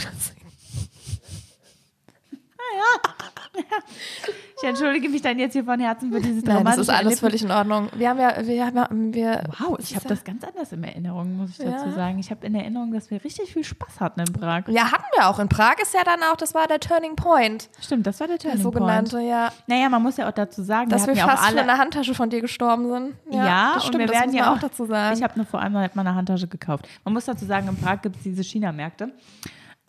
Ich 4.58 4.68
entschuldige 4.68 5.08
mich 5.08 5.20
dann 5.22 5.38
jetzt 5.38 5.52
hier 5.52 5.64
von 5.64 5.78
Herzen 5.80 6.10
für 6.12 6.20
dieses 6.20 6.42
Nein, 6.44 6.64
das 6.64 6.78
ist 6.78 6.88
alles 6.88 6.90
Erlebnis. 6.90 7.20
völlig 7.20 7.42
in 7.44 7.50
Ordnung. 7.50 7.88
Wir 7.94 8.08
haben 8.10 8.18
ja, 8.20 8.34
wir 8.46 8.64
haben 8.66 8.76
ja, 8.76 8.88
wir. 8.90 9.44
Wow, 9.58 9.78
ich 9.78 9.94
habe 9.94 10.08
das 10.08 10.24
ganz 10.24 10.44
anders 10.44 10.72
in 10.72 10.82
Erinnerung, 10.82 11.36
muss 11.36 11.50
ich 11.50 11.58
dazu 11.58 11.86
Ja. 11.86 11.92
sagen. 11.92 12.18
Ich 12.18 12.30
habe 12.30 12.46
in 12.46 12.54
Erinnerung, 12.54 12.92
dass 12.92 13.10
wir 13.10 13.22
richtig 13.22 13.52
viel 13.52 13.64
Spaß 13.64 14.00
hatten 14.00 14.20
in 14.20 14.32
Prag. 14.32 14.62
Ja, 14.68 14.90
hatten 14.92 15.04
wir 15.16 15.28
auch. 15.28 15.38
In 15.38 15.48
Prag 15.48 15.74
ist 15.82 15.92
ja 15.94 16.04
dann 16.04 16.20
auch, 16.22 16.36
das 16.36 16.54
war 16.54 16.66
der 16.66 16.80
Turning 16.80 17.16
Point. 17.16 17.68
Stimmt, 17.80 18.06
das 18.06 18.18
war 18.20 18.28
der 18.28 18.38
Der 18.38 18.50
Turning 18.50 18.62
sogenannte, 18.62 19.16
Point. 19.16 19.28
ja. 19.28 19.52
Naja, 19.66 19.88
man 19.90 20.02
muss 20.02 20.16
ja 20.16 20.28
auch 20.28 20.32
dazu 20.32 20.62
sagen, 20.62 20.88
Dass 20.90 21.06
wir 21.06 21.14
wir 21.14 21.20
ja 21.22 21.28
fast 21.28 21.42
für 21.44 21.48
alle. 21.48 21.62
eine 21.62 21.78
Handtasche 21.78 22.14
von 22.14 22.30
dir 22.30 22.40
gestorben 22.40 22.88
sind. 22.90 23.14
Ja, 23.30 23.72
das 23.74 23.84
und 23.84 23.88
stimmt, 23.88 23.98
wir 24.00 24.06
das 24.06 24.16
werden 24.16 24.34
ja 24.34 24.52
auch 24.54 24.58
dazu 24.58 24.86
sagen. 24.86 25.16
Ich 25.16 25.22
habe 25.22 25.34
nur 25.36 25.46
vor 25.46 25.60
allem 25.60 25.72
mal 25.74 25.90
eine 25.94 26.14
Handtasche 26.14 26.46
gekauft. 26.48 26.88
Man 27.04 27.12
muss 27.14 27.24
dazu 27.26 27.44
sagen, 27.44 27.68
in 27.68 27.76
Prag 27.76 28.00
gibt 28.02 28.16
es 28.16 28.22
diese 28.22 28.42
China-Märkte. 28.42 29.12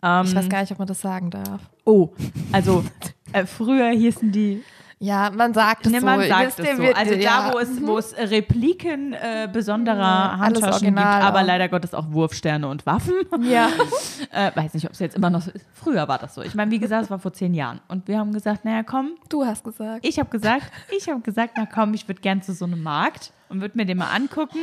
Ähm, 0.02 0.26
ich 0.26 0.34
weiß 0.34 0.48
gar 0.48 0.60
nicht, 0.60 0.72
ob 0.72 0.78
man 0.78 0.88
das 0.88 1.00
sagen 1.00 1.30
darf. 1.30 1.60
oh, 1.84 2.10
also 2.52 2.84
äh, 3.32 3.44
früher 3.46 3.90
hießen 3.90 4.30
die 4.30 4.62
Ja, 5.00 5.30
man 5.30 5.52
sagt 5.54 5.86
es 5.86 5.92
Ne, 5.92 6.00
so. 6.00 6.06
man 6.06 6.26
sagt 6.28 6.58
Wisst 6.58 6.60
es 6.60 6.76
so. 6.76 6.82
Also 6.94 7.14
ja. 7.14 7.48
da, 7.48 7.52
wo 7.54 7.58
es, 7.58 7.68
wo 7.86 7.98
es 7.98 8.16
Repliken 8.16 9.12
äh, 9.12 9.48
besonderer 9.52 10.32
alles 10.40 10.62
Handtaschen 10.62 10.94
gibt, 10.94 10.98
aber 10.98 11.40
auch. 11.40 11.44
leider 11.46 11.68
Gottes 11.68 11.94
auch 11.94 12.10
Wurfsterne 12.10 12.66
und 12.68 12.84
Waffen. 12.86 13.14
Ja. 13.42 13.68
äh, 14.32 14.50
weiß 14.54 14.74
nicht, 14.74 14.86
ob 14.86 14.92
es 14.92 14.98
jetzt 15.00 15.16
immer 15.16 15.30
noch 15.30 15.42
so 15.42 15.50
ist. 15.50 15.64
Früher 15.72 16.06
war 16.08 16.18
das 16.18 16.34
so. 16.34 16.42
Ich 16.42 16.54
meine, 16.54 16.70
wie 16.70 16.78
gesagt, 16.78 17.04
es 17.04 17.10
war 17.10 17.18
vor 17.18 17.32
zehn 17.32 17.54
Jahren. 17.54 17.80
Und 17.88 18.08
wir 18.08 18.18
haben 18.18 18.32
gesagt, 18.32 18.64
naja, 18.64 18.82
komm, 18.82 19.10
Du 19.28 19.44
hast 19.44 19.62
gesagt. 19.64 20.06
ich 20.06 20.18
habe 20.18 20.30
gesagt, 20.30 20.70
ich 20.96 21.08
habe 21.08 21.20
gesagt, 21.20 21.54
na 21.56 21.66
komm, 21.66 21.94
ich 21.94 22.06
würde 22.08 22.20
gern 22.20 22.40
zu 22.42 22.52
so 22.52 22.64
einem 22.64 22.82
Markt 22.82 23.32
und 23.48 23.60
würde 23.60 23.76
mir 23.76 23.84
den 23.86 23.98
mal 23.98 24.10
angucken. 24.14 24.58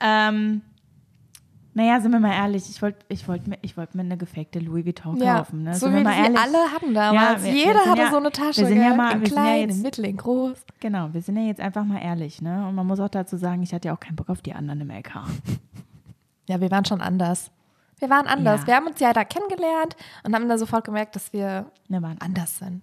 Ähm, 0.00 0.62
naja, 1.74 2.00
sind 2.00 2.10
wir 2.12 2.20
mal 2.20 2.32
ehrlich, 2.34 2.68
ich 2.68 2.82
wollte 2.82 2.98
ich 3.08 3.26
wollt 3.28 3.46
mir, 3.46 3.56
ich 3.62 3.76
wollt 3.76 3.94
mir 3.94 4.02
eine 4.02 4.16
gefakte 4.16 4.58
Louis 4.58 4.84
Vuitton 4.84 5.16
Ja, 5.18 5.38
kaufen. 5.38 5.62
Ne? 5.62 5.74
so 5.74 5.86
Sind 5.86 5.92
wir 5.94 6.00
wie 6.00 6.04
mal 6.04 6.14
sie 6.14 6.20
ehrlich? 6.22 6.38
alle 6.40 6.58
hatten 6.72 6.94
damals. 6.94 7.44
Ja, 7.44 7.44
wir- 7.44 7.52
Jeder 7.52 7.74
wir 7.84 7.90
hatte 7.90 8.02
ja- 8.02 8.10
so 8.10 8.16
eine 8.16 8.30
Tasche. 8.32 8.60
wir 8.62 8.66
sind 8.68 8.82
ja 8.82 8.94
mal- 8.94 9.12
in 9.12 9.20
wir 9.20 9.28
klein, 9.28 9.60
jetzt- 9.68 9.76
in 9.76 9.82
mittel, 9.82 10.04
in 10.06 10.16
groß. 10.16 10.58
Genau, 10.80 11.08
wir 11.12 11.22
sind 11.22 11.36
ja 11.36 11.42
jetzt 11.44 11.60
einfach 11.60 11.84
mal 11.84 11.98
ehrlich. 11.98 12.42
Ne? 12.42 12.66
Und 12.66 12.74
man 12.74 12.86
muss 12.86 12.98
auch 13.00 13.08
dazu 13.08 13.36
sagen, 13.36 13.62
ich 13.62 13.72
hatte 13.72 13.88
ja 13.88 13.94
auch 13.94 14.00
keinen 14.00 14.16
Bock 14.16 14.28
auf 14.30 14.42
die 14.42 14.52
anderen 14.54 14.80
im 14.80 14.90
LK. 14.90 15.24
Ja, 16.48 16.60
wir 16.60 16.70
waren 16.72 16.84
schon 16.84 17.00
anders. 17.00 17.50
Wir 18.00 18.10
waren 18.10 18.26
anders. 18.26 18.66
Wir 18.66 18.74
haben 18.74 18.86
uns 18.88 18.98
ja 18.98 19.12
da 19.12 19.24
kennengelernt 19.24 19.94
und 20.24 20.34
haben 20.34 20.48
dann 20.48 20.58
sofort 20.58 20.84
gemerkt, 20.84 21.14
dass 21.14 21.32
wir 21.32 21.66
Ne, 21.88 22.02
waren 22.02 22.16
anders 22.20 22.58
sind. 22.58 22.82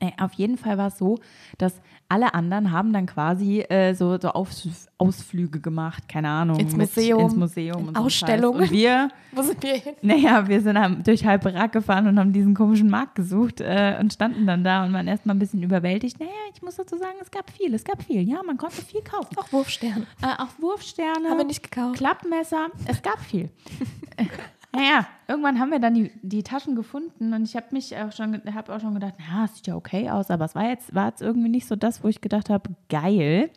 Äh, 0.00 0.10
Auf 0.20 0.32
jeden 0.34 0.58
Fall 0.58 0.76
war 0.76 0.88
es 0.88 0.98
so, 0.98 1.18
dass 1.56 1.74
alle 2.10 2.34
anderen 2.34 2.72
haben 2.72 2.92
dann 2.92 3.06
quasi 3.06 3.60
äh, 3.60 3.94
so, 3.94 4.18
so 4.20 4.28
Aus, 4.30 4.88
Ausflüge 4.98 5.60
gemacht, 5.60 6.08
keine 6.08 6.28
Ahnung. 6.28 6.58
Ins 6.58 6.76
mit- 6.76 6.94
Museum, 6.94 7.20
ins 7.22 7.36
Museum. 7.36 7.88
und 7.88 7.96
Ausstellungen. 7.96 8.62
Und 8.62 8.70
wir, 8.70 9.08
Wo 9.32 9.42
sind 9.42 9.62
wir 9.62 9.74
hin? 9.74 9.94
naja, 10.02 10.46
wir 10.48 10.60
sind 10.60 10.78
haben 10.78 11.02
durch 11.04 11.24
halb 11.24 11.44
Irak 11.46 11.72
gefahren 11.72 12.06
und 12.08 12.18
haben 12.18 12.32
diesen 12.32 12.52
komischen 12.54 12.90
Markt 12.90 13.14
gesucht 13.14 13.60
äh, 13.60 13.96
und 14.00 14.12
standen 14.12 14.46
dann 14.46 14.64
da 14.64 14.84
und 14.84 14.92
waren 14.92 15.06
erstmal 15.08 15.36
ein 15.36 15.38
bisschen 15.38 15.62
überwältigt. 15.62 16.18
Naja, 16.20 16.30
ich 16.54 16.60
muss 16.62 16.76
dazu 16.76 16.96
sagen, 16.98 17.16
es 17.22 17.30
gab 17.30 17.48
viel, 17.50 17.72
es 17.74 17.84
gab 17.84 18.02
viel. 18.02 18.22
Ja, 18.28 18.42
man 18.44 18.56
konnte 18.56 18.82
viel 18.82 19.02
kaufen. 19.02 19.36
Auch 19.38 19.50
Wurfstern. 19.52 20.06
Äh, 20.20 20.26
auch 20.42 20.48
Wurfsterne. 20.60 21.28
Haben 21.30 21.38
wir 21.38 21.44
nicht 21.44 21.62
gekauft. 21.62 21.96
Klappmesser. 21.96 22.66
Es 22.86 23.00
gab 23.02 23.20
viel. 23.20 23.48
naja, 24.72 25.06
irgendwann 25.26 25.58
haben 25.58 25.70
wir 25.70 25.80
dann 25.80 25.94
die, 25.94 26.12
die 26.22 26.42
Taschen 26.42 26.76
gefunden 26.76 27.34
und 27.34 27.42
ich 27.42 27.56
habe 27.56 27.66
mich 27.72 27.96
auch 27.96 28.12
schon, 28.12 28.40
habe 28.54 28.74
auch 28.74 28.80
schon 28.80 28.94
gedacht, 28.94 29.14
na, 29.18 29.48
sieht 29.48 29.66
ja 29.66 29.74
okay 29.74 30.10
aus, 30.10 30.30
aber 30.30 30.44
es 30.44 30.54
war 30.54 30.68
jetzt, 30.68 30.94
war 30.94 31.08
jetzt 31.08 31.22
irgendwie 31.22 31.48
nicht 31.48 31.66
so 31.66 31.74
das, 31.74 32.04
wo 32.04 32.08
ich 32.08 32.20
gedacht 32.20 32.50
habe, 32.50 32.70
geil. 32.88 33.50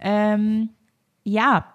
Ähm, 0.00 0.70
ja, 1.22 1.74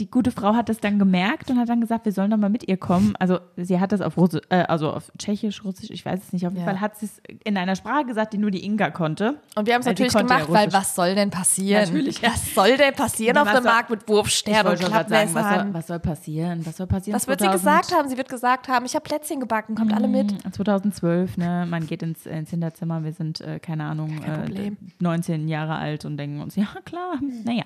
die 0.00 0.10
gute 0.10 0.30
Frau 0.30 0.54
hat 0.54 0.68
das 0.68 0.78
dann 0.78 0.98
gemerkt 0.98 1.50
und 1.50 1.58
hat 1.58 1.68
dann 1.68 1.80
gesagt, 1.80 2.04
wir 2.04 2.12
sollen 2.12 2.30
doch 2.30 2.36
mal 2.36 2.48
mit 2.50 2.68
ihr 2.68 2.76
kommen. 2.76 3.14
Also 3.18 3.38
sie 3.56 3.80
hat 3.80 3.92
das 3.92 4.00
auf 4.00 4.16
Russi 4.16 4.40
äh, 4.48 4.62
also 4.62 4.90
auf 4.92 5.10
Tschechisch, 5.18 5.64
Russisch, 5.64 5.90
ich 5.90 6.04
weiß 6.04 6.20
es 6.22 6.32
nicht. 6.32 6.46
Auf 6.46 6.52
jeden 6.52 6.64
Ja. 6.64 6.70
Fall 6.72 6.80
hat 6.80 6.96
sie 6.96 7.06
es 7.06 7.20
in 7.44 7.56
einer 7.56 7.76
Sprache 7.76 8.04
gesagt, 8.04 8.32
die 8.32 8.38
nur 8.38 8.50
die 8.50 8.64
Inga 8.64 8.90
konnte. 8.90 9.38
Und 9.54 9.66
wir 9.66 9.74
haben 9.74 9.80
es 9.80 9.84
sie 9.84 9.90
natürlich 9.90 10.12
konnte 10.12 10.32
ja 10.32 10.38
gemacht, 10.40 10.52
weil 10.52 10.64
Russisch. 10.66 10.80
was 10.80 10.94
soll 10.94 11.14
denn 11.14 11.30
passieren? 11.30 11.84
Natürlich, 11.84 12.20
ja. 12.20 12.30
Was 12.30 12.54
soll 12.54 12.76
denn 12.76 12.94
passieren 12.94 13.38
auf 13.38 13.50
dem 13.50 13.64
Markt 13.64 13.90
mit 13.90 14.08
Wurfstern 14.08 14.66
und 14.66 14.78
sagen, 14.78 14.92
was 14.94 15.08
soll, 15.08 15.32
Klappmessern? 15.32 15.74
was 15.74 15.86
soll 15.86 15.98
passieren? 16.00 16.66
Was 16.66 16.76
soll 16.76 16.86
passieren? 16.86 17.16
Was 17.16 17.28
wird 17.28 17.40
sie 17.40 17.46
2000 17.46 17.62
gesagt 17.62 17.92
haben? 17.98 18.08
Sie 18.08 18.16
wird 18.16 18.28
gesagt 18.28 18.68
haben, 18.68 18.84
ich 18.86 18.94
habe 18.94 19.02
Plätzchen 19.04 19.40
gebacken, 19.40 19.74
kommt 19.74 19.92
alle 19.92 20.08
mit. 20.08 20.32
Mm, 20.44 20.52
2012, 20.52 21.36
ne, 21.36 21.66
man 21.68 21.86
geht 21.86 22.02
ins, 22.02 22.26
ins 22.26 22.50
Hinterzimmer, 22.50 23.04
wir 23.04 23.12
sind, 23.12 23.40
äh, 23.40 23.58
keine 23.58 23.84
Ahnung, 23.84 24.20
Kein 24.20 24.32
äh, 24.32 24.44
Problem. 24.46 24.76
19 25.00 25.48
Jahre 25.48 25.76
alt 25.76 26.04
und 26.04 26.16
denken 26.16 26.40
uns, 26.40 26.56
ja 26.56 26.66
klar, 26.84 27.18
naja. 27.44 27.64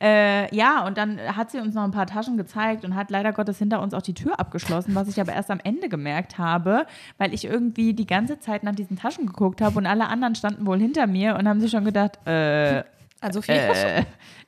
Äh, 0.00 0.54
ja, 0.54 0.86
und 0.86 0.96
dann 0.96 1.18
hat 1.36 1.50
sie 1.50 1.58
uns 1.58 1.74
noch 1.74 1.82
ein 1.82 1.90
paar 1.90 2.06
Taschen 2.06 2.36
gezeigt 2.36 2.84
und 2.84 2.94
hat 2.94 3.10
leider 3.10 3.32
Gottes 3.32 3.58
hinter 3.58 3.82
uns 3.82 3.94
auch 3.94 4.02
die 4.02 4.14
Tür 4.14 4.38
abgeschlossen, 4.38 4.94
was 4.94 5.08
ich 5.08 5.20
aber 5.20 5.32
erst 5.32 5.50
am 5.50 5.58
Ende 5.64 5.88
gemerkt 5.88 6.38
habe, 6.38 6.86
weil 7.16 7.34
ich 7.34 7.44
irgendwie 7.44 7.94
die 7.94 8.06
ganze 8.06 8.38
Zeit 8.38 8.62
nach 8.62 8.74
diesen 8.74 8.96
Taschen 8.96 9.26
geguckt 9.26 9.60
habe 9.60 9.76
und 9.78 9.86
alle 9.86 10.06
anderen 10.06 10.36
standen 10.36 10.66
wohl 10.66 10.78
hinter 10.78 11.06
mir 11.08 11.34
und 11.36 11.48
haben 11.48 11.60
sich 11.60 11.72
schon 11.72 11.84
gedacht, 11.84 12.18
äh, 12.26 12.84
Also 13.20 13.42
viel. 13.42 13.54
äh, 13.56 14.04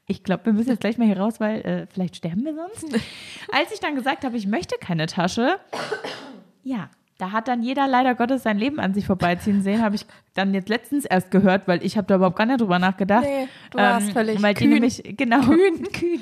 ich 0.07 0.23
glaube, 0.23 0.47
wir 0.47 0.52
müssen 0.52 0.71
jetzt 0.71 0.80
gleich 0.80 0.99
mal 0.99 1.07
hier 1.07 1.19
raus, 1.19 1.40
weil 1.40 1.61
äh, 1.62 1.87
vielleicht 1.92 2.16
sterben 2.16 2.45
wir 2.45 2.54
sonst. 2.54 2.85
Als 3.52 3.73
ich 3.73 3.80
dann 3.80 3.97
gesagt 3.97 4.25
habe, 4.25 4.37
ich 4.37 4.47
möchte 4.47 4.76
keine 4.80 5.07
Tasche, 5.07 5.59
ja, 6.62 6.90
da 7.20 7.32
hat 7.32 7.48
dann 7.48 7.62
jeder 7.62 7.86
leider 7.86 8.14
Gottes 8.14 8.42
sein 8.44 8.56
Leben 8.58 8.80
an 8.80 8.94
sich 8.94 9.04
vorbeiziehen 9.04 9.62
sehen, 9.62 9.82
habe 9.82 9.94
ich 9.96 10.06
dann 10.34 10.54
jetzt 10.54 10.68
letztens 10.68 11.04
erst 11.04 11.30
gehört, 11.30 11.68
weil 11.68 11.84
ich 11.84 11.96
habe 11.96 12.06
da 12.06 12.14
überhaupt 12.16 12.36
gar 12.36 12.46
nicht 12.46 12.60
drüber 12.60 12.78
nachgedacht. 12.78 13.24
Nee, 13.24 13.48
du 13.70 13.78
warst 13.78 14.12
völlig 14.12 14.40
weil 14.42 14.54
kühn. 14.54 14.68
Die 14.68 14.74
nämlich, 14.74 15.02
genau, 15.16 15.40
kühn, 15.40 15.82
kühn. 15.92 16.20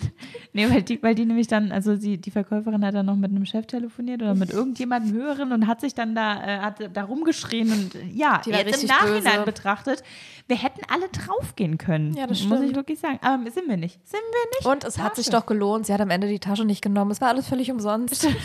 Nee, 0.52 0.68
weil 0.70 0.82
die, 0.82 1.00
weil 1.02 1.14
die 1.14 1.24
nämlich 1.24 1.46
dann, 1.46 1.70
also 1.70 1.94
sie, 1.94 2.18
die 2.18 2.30
Verkäuferin 2.30 2.84
hat 2.84 2.94
dann 2.94 3.06
noch 3.06 3.16
mit 3.16 3.30
einem 3.30 3.44
Chef 3.46 3.66
telefoniert 3.66 4.22
oder 4.22 4.34
mit 4.34 4.50
irgendjemandem 4.52 5.12
höheren 5.14 5.52
und 5.52 5.66
hat 5.66 5.80
sich 5.80 5.94
dann 5.94 6.14
da, 6.14 6.42
äh, 6.42 6.58
hat 6.60 6.90
da 6.92 7.04
rumgeschrien 7.04 7.70
und 7.70 7.90
ja, 8.12 8.40
Die 8.44 8.50
jetzt 8.50 8.82
im 8.82 8.88
Nachhinein 8.88 9.22
böse. 9.22 9.44
betrachtet, 9.44 10.02
wir 10.48 10.56
hätten 10.56 10.80
alle 10.92 11.08
draufgehen 11.10 11.78
können. 11.78 12.14
Ja, 12.14 12.26
das 12.26 12.42
Muss 12.44 12.58
ich 12.58 12.64
stimmt. 12.64 12.76
wirklich 12.76 12.98
sagen. 12.98 13.18
Aber 13.22 13.38
sind 13.50 13.68
wir 13.68 13.76
nicht. 13.76 14.00
Sind 14.08 14.20
wir 14.20 14.58
nicht. 14.58 14.66
Und 14.66 14.84
es 14.84 14.98
hat 14.98 15.14
sich 15.16 15.28
doch 15.30 15.46
gelohnt. 15.46 15.86
Sie 15.86 15.92
hat 15.92 16.00
am 16.00 16.10
Ende 16.10 16.26
die 16.26 16.40
Tasche 16.40 16.64
nicht 16.64 16.82
genommen. 16.82 17.10
Es 17.10 17.20
war 17.20 17.28
alles 17.28 17.46
völlig 17.46 17.70
umsonst. 17.70 18.26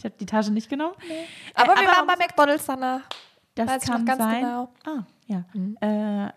Ich 0.00 0.04
habe 0.06 0.14
die 0.18 0.24
Tasche 0.24 0.50
nicht 0.50 0.70
genommen. 0.70 0.94
Aber 1.54 1.74
Äh, 1.74 1.80
wir 1.82 1.88
waren 1.88 2.06
bei 2.06 2.16
McDonalds 2.16 2.64
danach. 2.64 3.02
Das 3.54 3.68
Weiß 3.68 3.82
kann 3.82 4.06
ganz 4.06 4.22
sein. 4.22 4.40
genau. 4.40 4.68
Ah, 4.86 5.02
ja. 5.26 5.44
Äh, 6.26 6.32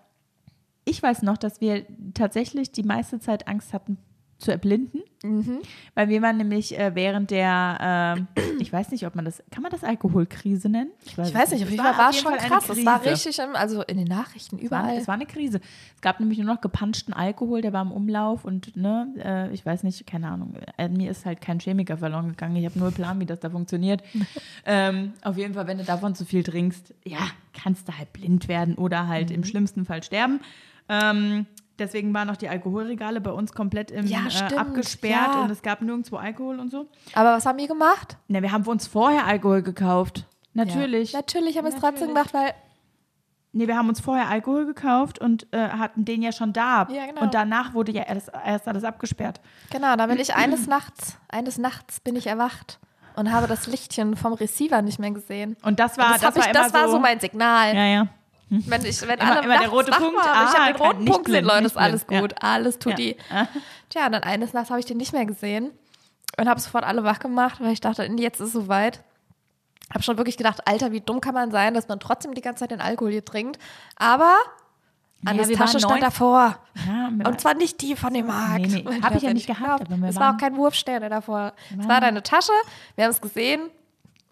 ich 0.84 1.02
weiß 1.02 1.22
noch, 1.22 1.38
dass 1.38 1.62
wir 1.62 1.86
tatsächlich 2.14 2.74
die 2.74 2.84
meiste 2.84 3.22
Zeit 3.22 3.48
Angst 3.48 3.72
hatten 3.72 3.98
zu 4.44 4.52
erblinden, 4.52 5.02
Mhm. 5.26 5.60
weil 5.96 6.10
wir 6.10 6.22
waren 6.22 6.36
nämlich 6.36 6.78
äh, 6.78 6.92
während 6.96 7.32
der, 7.32 8.26
äh, 8.38 8.42
ich 8.60 8.74
weiß 8.74 8.92
nicht, 8.92 9.08
ob 9.08 9.16
man 9.16 9.24
das, 9.24 9.42
kann 9.52 9.64
man 9.64 9.72
das 9.72 9.84
Alkoholkrise 9.86 10.68
nennen? 10.68 10.92
Ich 11.06 11.18
weiß 11.18 11.52
nicht, 11.52 11.64
auf 11.64 11.70
jeden 11.72 11.82
Fall 11.82 11.98
war 11.98 12.10
es 12.10 12.20
schon 12.20 12.34
krass. 12.34 12.68
Es 12.70 12.86
war 12.86 13.04
richtig, 13.06 13.40
also 13.42 13.84
in 13.84 13.98
den 13.98 14.08
Nachrichten 14.08 14.58
Es 14.62 14.70
war, 14.70 14.82
überall. 14.82 14.98
es 14.98 15.08
war 15.08 15.14
eine 15.16 15.26
Krise. 15.26 15.62
Es 15.96 16.02
gab 16.02 16.20
nämlich 16.20 16.40
nur 16.40 16.48
noch 16.54 16.60
gepanschten 16.60 17.14
Alkohol, 17.14 17.62
der 17.62 17.72
war 17.72 17.82
im 17.84 17.92
Umlauf 17.94 18.44
und 18.44 18.76
ne, 18.76 19.08
äh, 19.24 19.54
ich 19.54 19.66
weiß 19.66 19.84
nicht, 19.84 20.06
keine 20.06 20.28
Ahnung. 20.30 20.56
Äh, 20.78 20.90
mir 20.90 21.10
ist 21.10 21.26
halt 21.26 21.40
kein 21.40 21.60
Chemiker 21.60 21.98
verloren 21.98 22.28
gegangen. 22.28 22.58
Ich 22.58 22.66
habe 22.66 22.78
null 22.78 22.92
Plan, 22.92 23.20
wie 23.22 23.26
das 23.26 23.40
da 23.40 23.50
funktioniert. 23.50 24.04
ähm, 24.66 25.14
auf 25.24 25.38
jeden 25.38 25.54
Fall, 25.54 25.68
wenn 25.68 25.78
du 25.78 25.86
davon 25.86 26.16
zu 26.16 26.26
viel 26.26 26.44
trinkst, 26.44 26.94
ja, 27.06 27.20
kannst 27.54 27.88
du 27.88 27.98
halt 27.98 28.12
blind 28.12 28.48
werden 28.50 28.76
oder 28.76 29.08
halt 29.08 29.30
Mhm. 29.30 29.36
im 29.36 29.44
schlimmsten 29.46 29.86
Fall 29.86 30.04
sterben. 30.04 30.42
Ähm, 30.90 31.46
deswegen 31.80 32.14
waren 32.14 32.30
auch 32.30 32.36
die 32.36 32.50
Alkoholregale 32.50 33.22
bei 33.22 33.32
uns 33.32 33.54
komplett 33.54 33.92
im, 33.92 34.06
Ja, 34.06 34.26
äh, 34.28 34.32
stimmt, 34.32 34.58
abgesperrt 34.58 35.36
ja. 35.36 35.42
und 35.44 35.50
es 35.52 35.62
gab 35.62 35.82
nirgendwo 35.82 36.18
Alkohol 36.18 36.60
und 36.60 36.72
so. 36.72 36.88
Aber 37.14 37.34
was 37.34 37.46
haben 37.46 37.58
wir 37.58 37.68
gemacht? 37.68 38.18
Na, 38.28 38.42
wir 38.42 38.52
haben 38.52 38.66
uns 38.66 38.88
vorher 38.88 39.26
Alkohol 39.26 39.62
gekauft. 39.62 40.26
Natürlich. 40.54 41.14
Ja. 41.14 41.20
Natürlich 41.20 41.58
haben 41.58 41.66
wir 41.66 41.74
es 41.74 41.80
trotzdem 41.80 42.10
gemacht, 42.10 42.34
weil 42.34 42.54
Nee, 43.56 43.68
wir 43.68 43.78
haben 43.78 43.88
uns 43.88 44.02
vorher 44.02 44.30
Alkohol 44.30 44.66
gekauft 44.66 45.20
und 45.20 45.46
äh, 45.54 45.70
hatten 45.70 46.06
den 46.06 46.24
ja 46.24 46.32
schon 46.32 46.54
da. 46.54 46.88
Ja, 46.90 47.06
genau. 47.06 47.22
Und 47.22 47.36
danach 47.36 47.76
wurde 47.76 47.92
ja 47.92 48.02
erst, 48.02 48.32
erst 48.44 48.68
alles 48.68 48.84
abgesperrt. 48.84 49.42
Genau, 49.70 49.96
da 49.96 50.08
bin 50.08 50.18
ich 50.18 50.34
eines 50.34 50.66
Nachts, 50.66 51.20
eines 51.30 51.60
Nachts 51.60 52.00
bin 52.00 52.16
ich 52.16 52.26
erwacht 52.26 52.80
und 53.16 53.32
habe 53.32 53.46
das 53.46 53.68
Lichtchen 53.68 54.16
vom 54.16 54.34
Receiver 54.34 54.82
nicht 54.82 54.98
mehr 54.98 55.12
gesehen. 55.12 55.56
Und 55.62 55.80
das 55.80 56.00
war, 56.00 56.14
das, 56.14 56.22
das, 56.22 56.36
ich, 56.36 56.42
war 56.42 56.50
immer 56.50 56.64
das 56.64 56.74
war 56.74 56.90
so 56.90 57.00
mein 57.00 57.20
Signal. 57.20 57.76
Ja, 57.76 57.86
ja. 57.86 58.08
Wenn, 58.68 58.86
ich, 58.86 59.02
wenn 59.02 59.20
Immer- 59.20 59.32
alle 59.32 59.44
immer 59.44 59.60
der 59.60 59.70
rote 59.70 59.92
wach 59.92 60.00
Punkt. 60.00 60.16
ich 60.22 60.28
Ah, 60.28 60.54
habe 60.54 60.74
den 60.74 60.82
roten 60.82 61.06
Punkt 61.06 61.24
blind, 61.26 61.48
Leute, 61.48 61.66
ist 61.66 61.78
alles 61.78 62.06
blind, 62.06 62.22
gut, 62.22 62.36
alles 62.44 62.76
Ja. 62.76 62.80
tutti. 62.80 63.18
Ja. 63.32 63.48
Tja, 63.90 64.06
und 64.06 64.12
dann 64.12 64.24
eines 64.24 64.54
Nachts 64.54 64.70
habe 64.70 64.80
ich 64.80 64.86
den 64.86 64.98
nicht 64.98 65.14
mehr 65.14 65.26
gesehen 65.26 65.72
und 66.38 66.48
habe 66.48 66.60
sofort 66.60 66.84
alle 66.84 67.04
wach 67.04 67.20
gemacht, 67.20 67.60
weil 67.62 67.72
ich 67.74 67.82
dachte, 67.82 68.04
jetzt 68.04 68.40
ist 68.40 68.48
es 68.48 68.54
soweit. 68.54 69.04
Habe 69.92 70.02
schon 70.04 70.18
wirklich 70.18 70.38
gedacht, 70.38 70.68
Alter, 70.68 70.92
wie 70.92 71.02
dumm 71.02 71.22
kann 71.22 71.34
man 71.34 71.52
sein, 71.52 71.74
dass 71.74 71.88
man 71.88 72.00
trotzdem 72.00 72.34
die 72.34 72.42
ganze 72.42 72.62
Zeit 72.62 72.72
den 72.72 72.82
Alkohol 72.82 73.12
hier 73.12 73.26
trinkt. 73.26 73.60
Aber 73.96 74.36
Annes 75.26 75.48
wir 75.48 75.58
Tasche 75.58 75.80
stand 75.80 76.02
davor. 76.04 76.58
Ja, 76.88 77.08
Und 77.08 77.40
zwar 77.40 77.54
nicht 77.54 77.82
die 77.82 77.96
von 77.96 78.14
dem 78.14 78.28
Markt. 78.28 78.60
Nee, 78.68 78.68
nee, 78.68 78.88
Und 78.88 79.04
hab 79.04 79.16
ich 79.16 79.22
ja 79.24 79.34
nicht 79.34 79.48
gehabt, 79.48 79.88
Es 80.08 80.16
war 80.18 80.34
auch 80.34 80.38
kein 80.38 80.56
Wurfsterne 80.58 81.10
davor. 81.10 81.54
Es 81.80 81.88
war 81.88 82.02
deine 82.02 82.24
Tasche, 82.24 82.52
wir 82.96 83.06
haben 83.06 83.12
es 83.12 83.22
gesehen 83.22 83.70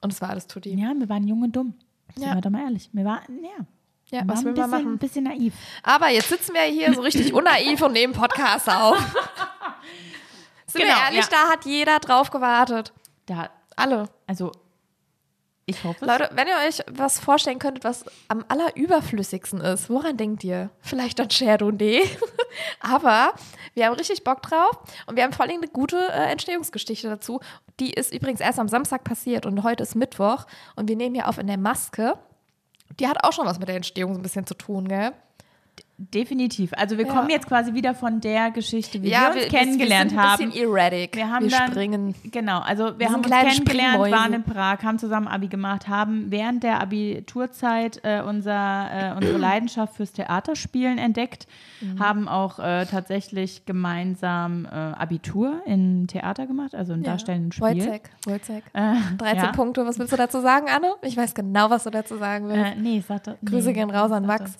und 0.02 0.12
es 0.12 0.20
war 0.22 0.30
alles 0.32 0.48
tutti. 0.48 0.70
ja, 0.74 0.92
wir 0.96 1.08
waren 1.10 1.28
jung 1.28 1.44
und 1.44 1.56
dumm. 1.56 1.74
Sind 2.16 2.26
Ja. 2.28 2.34
wir 2.36 2.42
doch 2.42 2.50
mal 2.50 2.64
ehrlich. 2.64 2.90
Wir 2.92 3.06
waren, 3.06 3.22
ja. 3.44 3.66
Ja, 4.12 4.22
was 4.26 4.44
will 4.44 4.54
man 4.54 4.70
machen? 4.70 4.94
ein 4.94 4.98
bisschen 4.98 5.24
naiv. 5.24 5.54
Aber 5.84 6.10
jetzt 6.10 6.30
sitzen 6.30 6.54
wir 6.54 6.62
hier 6.64 6.94
so 6.94 7.02
richtig 7.02 7.34
unnaiv 7.34 7.82
und 7.82 7.94
nehmen 7.94 8.14
Podcast 8.14 8.70
auf. 8.70 8.98
Sind 10.68 10.82
Genau, 10.82 10.96
wir 10.96 11.04
ehrlich, 11.06 11.26
ja. 11.26 11.28
da 11.32 11.50
hat 11.50 11.66
jeder 11.66 12.00
drauf 12.00 12.30
gewartet. 12.30 12.94
Da, 13.26 13.50
Alle. 13.76 14.10
also, 14.28 14.52
ich 15.66 15.84
hoffe 15.84 16.04
es. 16.04 16.08
Leute, 16.08 16.30
wenn 16.34 16.48
ihr 16.48 16.56
euch 16.68 16.82
was 16.92 17.20
vorstellen 17.20 17.60
könntet, 17.60 17.84
was 17.84 18.04
am 18.28 18.44
allerüberflüssigsten 18.48 19.62
ist, 19.62 19.90
woran 19.90 20.18
denkt 20.18 20.44
ihr? 20.44 20.70
Vielleicht 20.82 21.20
an 21.22 21.30
Chardonnay. 21.30 22.04
Aber 22.82 23.34
wir 23.74 23.86
haben 23.86 23.96
richtig 23.96 24.24
Bock 24.24 24.42
drauf 24.42 24.78
und 25.06 25.16
wir 25.16 25.24
haben 25.24 25.34
vor 25.34 25.46
allem 25.46 25.58
eine 25.58 25.68
gute 25.68 25.98
äh, 26.10 26.32
Entstehungsgeschichte 26.32 27.08
dazu. 27.08 27.40
Die 27.80 27.92
ist 27.92 28.14
übrigens 28.14 28.42
erst 28.42 28.60
am 28.60 28.68
Samstag 28.68 29.04
passiert 29.04 29.46
und 29.46 29.64
heute 29.64 29.84
ist 29.84 29.96
Mittwoch 29.96 30.46
und 30.76 30.90
wir 30.90 30.96
nehmen 30.98 31.16
hier 31.16 31.30
auf 31.30 31.38
in 31.38 31.48
der 31.48 31.58
Maske. 31.58 32.18
Die 33.00 33.08
hat 33.08 33.24
auch 33.24 33.34
schon 33.34 33.46
was 33.46 33.60
mit 33.60 33.68
der 33.68 33.76
Entstehung 33.76 34.14
so 34.14 34.20
ein 34.20 34.24
bisschen 34.24 34.46
zu 34.46 34.54
tun, 34.54 34.88
gell? 34.88 35.14
Definitiv. 36.14 36.72
Also 36.76 36.98
wir 36.98 37.06
Ja. 37.06 37.14
kommen 37.14 37.30
jetzt 37.30 37.48
quasi 37.48 37.74
wieder 37.74 37.94
von 37.94 38.22
der 38.22 38.50
Geschichte, 38.52 39.04
wie 39.04 39.12
wir 39.12 39.18
uns 39.28 39.36
wir, 39.36 39.48
kennengelernt 39.50 40.12
wir 40.12 40.18
sind 40.20 40.20
haben. 40.30 40.44
ein 40.44 40.50
bisschen 40.52 40.68
erratic. 40.70 41.16
Wir 41.16 41.30
haben 41.30 41.44
wir 41.46 41.52
dann, 41.52 41.72
springen. 41.72 42.16
Genau, 42.32 42.60
also 42.60 42.86
wir, 42.86 43.00
Wir 43.00 43.10
haben 43.12 43.24
uns 43.24 43.30
kennengelernt, 43.30 44.12
waren 44.12 44.34
in 44.34 44.44
Prag, 44.44 44.80
haben 44.84 44.98
zusammen 45.00 45.28
Abi 45.28 45.48
gemacht, 45.48 45.88
haben 45.88 46.32
während 46.32 46.64
der 46.64 46.82
Abiturzeit 46.82 48.00
äh, 48.04 48.22
unser, 48.22 49.12
äh, 49.14 49.16
unsere 49.16 49.38
Leidenschaft 49.38 49.96
fürs 49.96 50.12
Theaterspielen 50.14 50.98
entdeckt, 50.98 51.48
Mhm. 51.82 52.00
haben 52.00 52.28
auch 52.28 52.60
äh, 52.60 52.86
tatsächlich 52.86 53.66
gemeinsam 53.66 54.66
äh, 54.66 54.70
Abitur 54.70 55.62
in 55.66 56.06
Theater 56.08 56.46
gemacht, 56.46 56.76
also 56.76 56.94
in 56.94 57.02
darstellenden 57.02 57.52
Spiel. 57.52 57.66
Wojcek, 57.68 58.10
Wojcek. 58.26 58.64
Äh, 58.74 58.94
13 59.18 59.38
ja. 59.46 59.52
Punkte. 59.52 59.86
Was 59.88 59.98
willst 59.98 60.14
du 60.14 60.18
dazu 60.18 60.42
sagen, 60.42 60.68
Anne? 60.70 60.94
Ich 61.02 61.18
weiß 61.18 61.34
genau, 61.34 61.70
was 61.72 61.84
du 61.86 61.90
dazu 61.90 62.18
sagen 62.18 62.48
willst. 62.50 62.74
Äh, 62.78 62.80
nee, 62.80 63.04
sag 63.08 63.26
nee, 63.26 63.34
Grüße 63.46 63.74
gehen 63.74 63.90
raus 63.90 64.12
an 64.12 64.28
Max. 64.28 64.58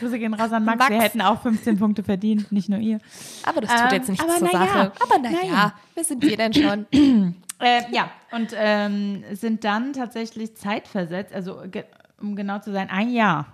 Grüße 0.00 0.18
gehen 0.18 0.32
raus 0.32 0.52
an 0.52 0.64
Max. 0.64 0.73
Max. 0.76 0.90
Wir 0.90 1.00
hätten 1.00 1.20
auch 1.20 1.40
15 1.42 1.78
Punkte 1.78 2.02
verdient, 2.02 2.52
nicht 2.52 2.68
nur 2.68 2.78
ihr. 2.78 2.98
Aber 3.44 3.60
das 3.60 3.70
tut 3.70 3.80
Ähm, 3.80 3.98
jetzt 3.98 4.08
nichts 4.08 4.26
zur 4.38 4.48
na 4.48 4.52
ja, 4.52 4.66
Sache. 4.66 4.92
Aber 5.02 5.18
naja, 5.18 5.38
na 5.42 5.46
ja. 5.48 5.74
wer 5.94 6.04
sind 6.04 6.22
wir 6.22 6.36
denn 6.36 6.54
schon? 6.54 6.86
Äh, 7.60 7.82
ja, 7.92 8.10
und 8.32 8.52
ähm, 8.56 9.22
sind 9.32 9.62
dann 9.62 9.92
tatsächlich 9.92 10.56
zeitversetzt, 10.56 11.32
also 11.32 11.62
ge 11.70 11.84
um 12.20 12.34
genau 12.34 12.58
zu 12.58 12.72
sein, 12.72 12.90
ein 12.90 13.12
Jahr 13.12 13.46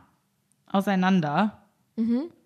auseinander. 0.66 1.58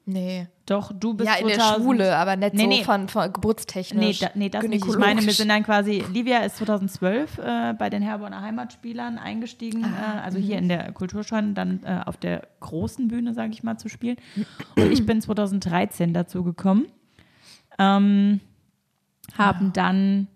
nee. 0.05 0.49
Doch, 0.67 0.93
du 0.93 1.13
bist 1.13 1.29
Ja, 1.29 1.37
in 1.37 1.49
der 1.49 1.59
2000 1.59 1.85
Schule, 1.85 2.17
aber 2.17 2.37
nicht 2.37 2.55
Nee, 2.55 2.63
so 2.63 2.69
nee. 2.69 2.85
Von, 2.85 3.09
von 3.09 3.27
Nee, 3.27 3.33
geburtstechnisch. 3.35 4.19
da, 4.21 4.31
nee, 4.35 4.49
das 4.49 4.65
nicht. 4.67 4.87
Ich 4.87 4.97
meine, 4.97 5.23
wir 5.23 5.33
sind 5.33 5.49
dann 5.51 5.63
quasi, 5.63 6.03
Livia 6.11 6.39
ist 6.39 6.57
2012 6.57 7.39
äh, 7.39 7.75
bei 7.75 7.91
den 7.91 8.03
Herborner 8.03 8.41
Heimatspielern 8.41 9.19
eingestiegen, 9.19 9.85
Ah, 9.85 10.19
äh, 10.19 10.21
also 10.23 10.39
mhm. 10.39 10.43
hier 10.43 10.59
in 10.59 10.69
der 10.69 10.93
Kulturschein, 10.93 11.55
dann 11.55 11.81
äh, 11.85 12.01
auf 12.07 12.17
der 12.17 12.49
großen 12.61 13.09
Bühne, 13.09 13.35
sage 13.35 13.53
ich 13.53 13.63
mal, 13.63 13.77
zu 13.77 13.89
spielen. 13.91 14.17
Und 14.77 14.91
ich 14.91 15.05
bin 15.05 15.21
2013 15.21 16.15
dazu 16.15 16.43
gekommen. 16.45 16.87
Ähm, 17.79 18.41
haben 19.37 19.73
dann 19.75 20.29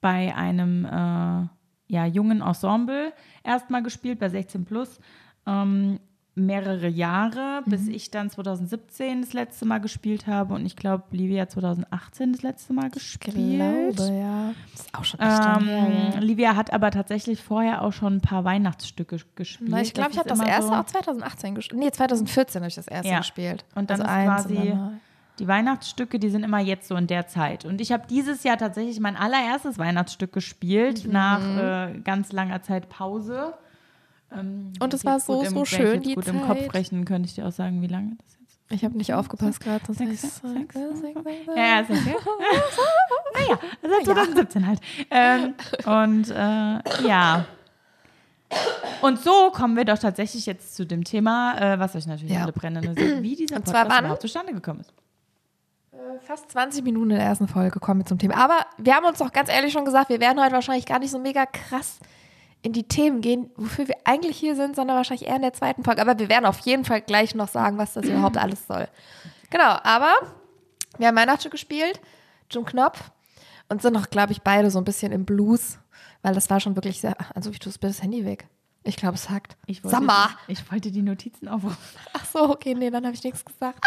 bei 0.00 0.34
einem 0.34 0.84
äh, 0.84 1.48
ja, 1.88 2.06
jungen 2.06 2.40
Ensemble 2.40 3.12
erstmal 3.42 3.82
gespielt, 3.82 4.20
bei 4.20 4.28
16 4.28 4.64
Plus. 4.64 5.00
Ähm, 5.46 5.98
mehrere 6.34 6.88
Jahre, 6.88 7.62
bis 7.66 7.82
Mhm. 7.82 7.90
ich 7.94 8.10
dann 8.10 8.30
2017 8.30 9.20
das 9.22 9.32
letzte 9.32 9.66
Mal 9.66 9.78
gespielt 9.78 10.26
habe 10.26 10.54
und 10.54 10.64
ich 10.64 10.76
glaube, 10.76 11.04
Livia 11.10 11.48
2018 11.48 12.32
das 12.32 12.42
letzte 12.42 12.72
Mal 12.72 12.86
Ich 12.86 12.92
gespielt. 12.92 13.96
glaube, 13.96 14.12
ja. 14.16 14.52
Das 14.72 14.86
ist 14.86 14.94
auch 14.98 15.04
schon 15.04 15.20
echt 15.20 15.28
her, 15.44 15.58
Ähm, 15.60 16.12
ja. 16.14 16.18
Livia 16.20 16.56
hat 16.56 16.72
aber 16.72 16.90
tatsächlich 16.92 17.42
vorher 17.42 17.82
auch 17.82 17.92
schon 17.92 18.14
ein 18.16 18.20
paar 18.20 18.44
Weihnachtsstücke 18.44 19.18
gespielt. 19.34 19.70
Na, 19.70 19.80
ich 19.80 19.92
glaube, 19.92 20.10
ich 20.12 20.18
habe 20.18 20.28
das 20.28 20.40
erste 20.40 20.68
so. 20.68 20.72
auch 20.74 20.84
2018 20.86 21.54
gespielt. 21.56 21.80
Nee, 21.80 21.90
2014 21.90 22.60
habe 22.62 22.68
ich 22.68 22.74
das 22.76 22.86
erste 22.88 23.08
Ja. 23.10 23.18
gespielt. 23.18 23.64
Und 23.74 23.90
dann 23.90 24.00
also 24.00 24.12
ist 24.12 24.26
quasi 24.26 24.74
die 25.40 25.48
Weihnachtsstücke, 25.48 26.18
die 26.18 26.28
sind 26.28 26.44
immer 26.44 26.58
jetzt 26.60 26.86
so 26.88 26.96
in 26.96 27.06
der 27.06 27.26
Zeit. 27.26 27.64
Und 27.64 27.80
ich 27.80 27.92
habe 27.92 28.04
dieses 28.08 28.42
Jahr 28.44 28.56
tatsächlich 28.58 29.00
mein 29.00 29.16
allererstes 29.16 29.78
Weihnachtsstück 29.78 30.32
gespielt, 30.32 31.06
Mhm. 31.06 31.12
nach 31.12 31.40
äh, 31.88 31.98
ganz 32.04 32.30
langer 32.32 32.62
Zeit 32.62 32.88
Pause. 32.88 33.54
Ähm, 34.32 34.72
Und 34.80 34.94
es 34.94 35.04
war 35.04 35.14
gut 35.16 35.22
so, 35.24 35.42
im, 35.42 35.48
so 35.66 35.78
wenn 35.78 35.94
ich 36.02 36.08
die 36.08 36.14
gut 36.14 36.26
im 36.28 36.40
Kopf 36.42 36.58
Zeit. 36.58 36.74
rechnen, 36.74 37.04
könnte 37.04 37.28
ich 37.28 37.34
dir 37.34 37.46
auch 37.46 37.52
sagen, 37.52 37.82
wie 37.82 37.86
lange 37.88 38.16
das 38.16 38.36
jetzt 38.40 38.58
Ich 38.70 38.84
habe 38.84 38.96
nicht 38.96 39.12
aufgepasst 39.14 39.60
gerade, 39.60 39.80
hätte 39.82 39.94
Sechs, 39.94 40.20
sechs, 40.22 40.40
sechs, 40.42 40.74
sechs, 40.74 41.00
sechs, 41.24 41.46
Ja, 41.56 41.62
ja, 41.64 41.80
ist 41.80 41.90
okay. 41.90 42.14
naja, 43.34 43.58
seit 43.82 44.04
2017 44.04 44.66
halt. 44.66 44.80
Ähm, 45.10 45.54
und 45.86 46.30
äh, 46.30 47.06
ja. 47.08 47.44
Und 49.00 49.20
so 49.20 49.50
kommen 49.52 49.76
wir 49.76 49.84
doch 49.84 49.98
tatsächlich 49.98 50.44
jetzt 50.46 50.74
zu 50.74 50.84
dem 50.84 51.04
Thema, 51.04 51.56
äh, 51.58 51.78
was 51.78 51.94
euch 51.94 52.06
natürlich 52.06 52.34
Ja. 52.34 52.42
alle 52.42 52.52
brennend 52.52 52.84
interessiert, 52.84 53.22
wie 53.22 53.36
dieser 53.36 53.56
Podcast 53.60 53.90
wann? 53.90 53.98
überhaupt 54.04 54.22
zustande 54.22 54.52
gekommen 54.52 54.80
ist. 54.80 54.92
Fast 56.22 56.50
20 56.50 56.82
Minuten 56.84 57.10
in 57.10 57.16
der 57.16 57.26
ersten 57.26 57.46
Folge 57.48 57.78
kommen 57.80 58.00
wir 58.00 58.06
zum 58.06 58.18
Thema. 58.18 58.36
Aber 58.36 58.66
wir 58.78 58.94
haben 58.94 59.04
uns 59.06 59.18
doch 59.18 59.32
ganz 59.32 59.48
ehrlich 59.48 59.72
schon 59.72 59.84
gesagt, 59.84 60.08
wir 60.10 60.20
werden 60.20 60.40
heute 60.42 60.52
wahrscheinlich 60.52 60.84
gar 60.86 60.98
nicht 60.98 61.10
so 61.10 61.18
mega 61.18 61.46
krass 61.46 61.98
in 62.62 62.72
die 62.72 62.86
Themen 62.86 63.20
gehen, 63.20 63.50
wofür 63.56 63.88
wir 63.88 63.96
eigentlich 64.04 64.36
hier 64.36 64.54
sind, 64.54 64.76
sondern 64.76 64.96
wahrscheinlich 64.96 65.28
eher 65.28 65.36
in 65.36 65.42
der 65.42 65.54
zweiten 65.54 65.82
Folge. 65.82 66.02
Aber 66.02 66.18
wir 66.18 66.28
werden 66.28 66.44
auf 66.46 66.58
jeden 66.60 66.84
Fall 66.84 67.00
gleich 67.00 67.34
noch 67.34 67.48
sagen, 67.48 67.78
was 67.78 67.94
das 67.94 68.04
überhaupt 68.04 68.36
alles 68.38 68.66
soll. 68.66 68.88
Genau, 69.50 69.78
aber 69.82 70.12
wir 70.98 71.08
haben 71.08 71.16
Weihnachtsstück 71.16 71.52
gespielt, 71.52 72.00
Jim 72.50 72.64
Knopf, 72.64 73.10
und 73.68 73.82
sind 73.82 73.94
noch, 73.94 74.10
glaube 74.10 74.32
ich, 74.32 74.42
beide 74.42 74.70
so 74.70 74.78
ein 74.78 74.84
bisschen 74.84 75.12
im 75.12 75.24
Blues, 75.24 75.78
weil 76.22 76.34
das 76.34 76.50
war 76.50 76.60
schon 76.60 76.76
wirklich 76.76 77.00
sehr. 77.00 77.16
Also, 77.34 77.52
wie 77.54 77.58
tust 77.58 77.82
du 77.82 77.86
das 77.86 78.02
Handy 78.02 78.24
weg? 78.24 78.46
Ich 78.82 78.96
glaube, 78.96 79.14
es 79.14 79.28
hackt. 79.30 79.56
Ich 79.66 79.84
wollte. 79.84 80.00
Die, 80.00 80.52
ich 80.52 80.70
wollte 80.72 80.90
die 80.90 81.02
Notizen 81.02 81.48
aufrufen. 81.48 81.76
Ach 82.14 82.24
so, 82.24 82.50
okay, 82.50 82.74
nee, 82.74 82.90
dann 82.90 83.04
habe 83.04 83.14
ich 83.14 83.22
nichts 83.22 83.44
gesagt. 83.44 83.84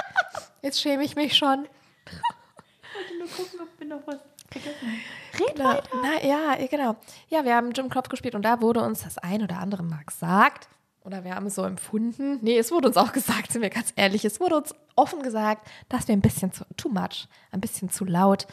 Jetzt 0.62 0.82
schäme 0.82 1.04
ich 1.04 1.16
mich 1.16 1.36
schon. 1.36 1.68
Ich 2.06 2.96
wollte 2.96 3.18
nur 3.18 3.28
gucken, 3.28 3.60
ob 3.62 3.80
wir 3.80 3.88
noch 3.88 4.08
was 4.08 4.20
vergessen 4.54 4.88
haben. 4.88 5.54
Na, 5.58 5.82
na 6.02 6.26
ja, 6.26 6.56
genau. 6.68 6.96
Ja, 7.30 7.44
wir 7.44 7.56
haben 7.56 7.72
Jim 7.72 7.90
Knopf 7.90 8.10
gespielt 8.10 8.36
und 8.36 8.44
da 8.44 8.62
wurde 8.62 8.82
uns 8.82 9.04
das 9.04 9.18
ein 9.18 9.42
oder 9.42 9.58
andere 9.60 9.84
mal 9.84 10.04
gesagt. 10.06 10.68
Oder 11.04 11.24
wir 11.26 11.36
haben 11.36 11.48
es 11.48 11.56
so 11.56 11.64
empfunden. 11.64 12.40
Nee, 12.42 12.58
es 12.58 12.72
wurde 12.72 12.88
uns 12.88 12.98
auch 12.98 13.12
gesagt, 13.12 13.52
sind 13.52 13.62
wir 13.62 13.70
ganz 13.70 13.92
ehrlich. 13.96 14.24
Es 14.24 14.40
wurde 14.40 14.56
uns 14.56 14.74
offen 14.96 15.22
gesagt, 15.22 15.68
dass 15.90 16.08
wir 16.08 16.16
ein 16.16 16.22
bisschen 16.22 16.54
zu, 16.54 16.64
too 16.78 16.88
much, 16.90 17.28
ein 17.52 17.60
bisschen 17.60 17.90
zu 17.90 18.06
laut 18.06 18.48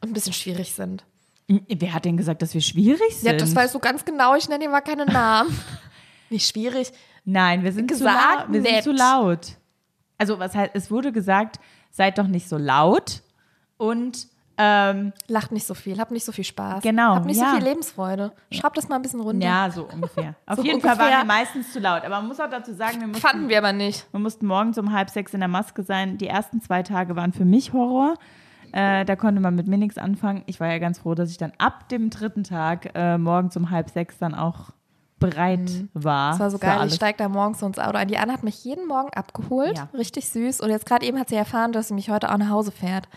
und 0.00 0.10
ein 0.10 0.12
bisschen 0.12 0.32
schwierig 0.32 0.74
sind. 0.74 1.04
Wer 1.48 1.94
hat 1.94 2.04
denn 2.04 2.16
gesagt, 2.16 2.42
dass 2.42 2.54
wir 2.54 2.60
schwierig 2.60 3.16
sind? 3.16 3.26
Ja, 3.26 3.32
das 3.32 3.56
weißt 3.56 3.74
du 3.74 3.78
ganz 3.78 4.04
genau. 4.04 4.36
Ich 4.36 4.48
nenne 4.48 4.64
dir 4.64 4.70
mal 4.70 4.82
keine 4.82 5.06
Namen. 5.06 5.58
Nicht 6.30 6.46
schwierig. 6.46 6.92
Nein, 7.24 7.64
wir 7.64 7.72
sind, 7.72 7.90
zu, 7.90 7.96
Gesagt, 7.98 8.40
laut. 8.40 8.52
wir 8.52 8.62
sind 8.62 8.82
zu 8.84 8.92
laut. 8.92 9.56
Also, 10.18 10.38
was 10.38 10.54
heißt, 10.54 10.72
es 10.74 10.90
wurde 10.90 11.10
gesagt, 11.12 11.58
seid 11.90 12.18
doch 12.18 12.26
nicht 12.26 12.48
so 12.48 12.58
laut 12.58 13.22
und 13.76 14.28
ähm, 14.60 15.12
Lacht 15.28 15.52
nicht 15.52 15.66
so 15.66 15.74
viel, 15.74 15.98
hab 16.00 16.10
nicht 16.10 16.24
so 16.24 16.32
viel 16.32 16.42
Spaß. 16.44 16.82
Genau, 16.82 17.14
Hab 17.14 17.24
nicht 17.24 17.40
ja. 17.40 17.50
so 17.50 17.56
viel 17.56 17.64
Lebensfreude. 17.64 18.32
Schraub 18.50 18.74
das 18.74 18.88
mal 18.88 18.96
ein 18.96 19.02
bisschen 19.02 19.20
runter. 19.20 19.46
ja, 19.46 19.70
so 19.70 19.84
ungefähr. 19.84 20.34
Auf 20.46 20.56
So 20.56 20.62
jeden 20.64 20.80
Fall 20.80 20.98
waren 20.98 21.06
ungefähr. 21.06 21.18
wir 21.20 21.24
meistens 21.24 21.72
zu 21.72 21.78
laut. 21.78 22.04
Aber 22.04 22.16
man 22.16 22.26
muss 22.26 22.40
auch 22.40 22.50
dazu 22.50 22.74
sagen, 22.74 23.00
wir 23.00 23.06
mussten, 23.06 23.22
Fanden 23.22 23.48
wir 23.48 23.58
aber 23.58 23.72
nicht. 23.72 24.06
wir 24.12 24.18
mussten 24.20 24.46
morgens 24.46 24.76
um 24.76 24.92
halb 24.92 25.10
sechs 25.10 25.32
in 25.32 25.40
der 25.40 25.48
Maske 25.48 25.82
sein. 25.84 26.18
Die 26.18 26.26
ersten 26.26 26.60
zwei 26.60 26.82
Tage 26.82 27.14
waren 27.14 27.32
für 27.32 27.44
mich 27.44 27.72
Horror. 27.72 28.14
Äh, 28.72 29.04
da 29.04 29.16
konnte 29.16 29.40
man 29.40 29.54
mit 29.54 29.66
mir 29.68 29.78
nichts 29.78 29.96
anfangen. 29.96 30.42
Ich 30.46 30.58
war 30.60 30.68
ja 30.68 30.78
ganz 30.78 30.98
froh, 30.98 31.14
dass 31.14 31.30
ich 31.30 31.38
dann 31.38 31.52
ab 31.58 31.88
dem 31.88 32.10
dritten 32.10 32.42
Tag 32.44 32.90
äh, 32.94 33.16
morgens 33.16 33.56
um 33.56 33.70
halb 33.70 33.88
sechs 33.90 34.18
dann 34.18 34.34
auch 34.34 34.70
bereit 35.20 35.70
war. 35.94 36.30
Das 36.32 36.40
war 36.40 36.50
so 36.50 36.58
geil. 36.58 36.86
Ich 36.86 36.94
steige 36.94 37.18
da 37.18 37.28
morgens 37.28 37.60
so 37.60 37.66
ins 37.66 37.78
Auto 37.78 37.96
ein. 37.96 38.08
Die 38.08 38.18
Anne 38.18 38.32
hat 38.32 38.42
mich 38.42 38.64
jeden 38.64 38.86
Morgen 38.86 39.08
abgeholt. 39.14 39.76
Ja. 39.78 39.88
Richtig 39.94 40.28
süß. 40.28 40.60
Und 40.60 40.70
jetzt 40.70 40.86
gerade 40.86 41.06
eben 41.06 41.18
hat 41.18 41.28
sie 41.28 41.34
erfahren, 41.36 41.72
dass 41.72 41.88
sie 41.88 41.94
mich 41.94 42.10
heute 42.10 42.30
auch 42.32 42.36
nach 42.38 42.50
Hause 42.50 42.70
fährt. 42.70 43.08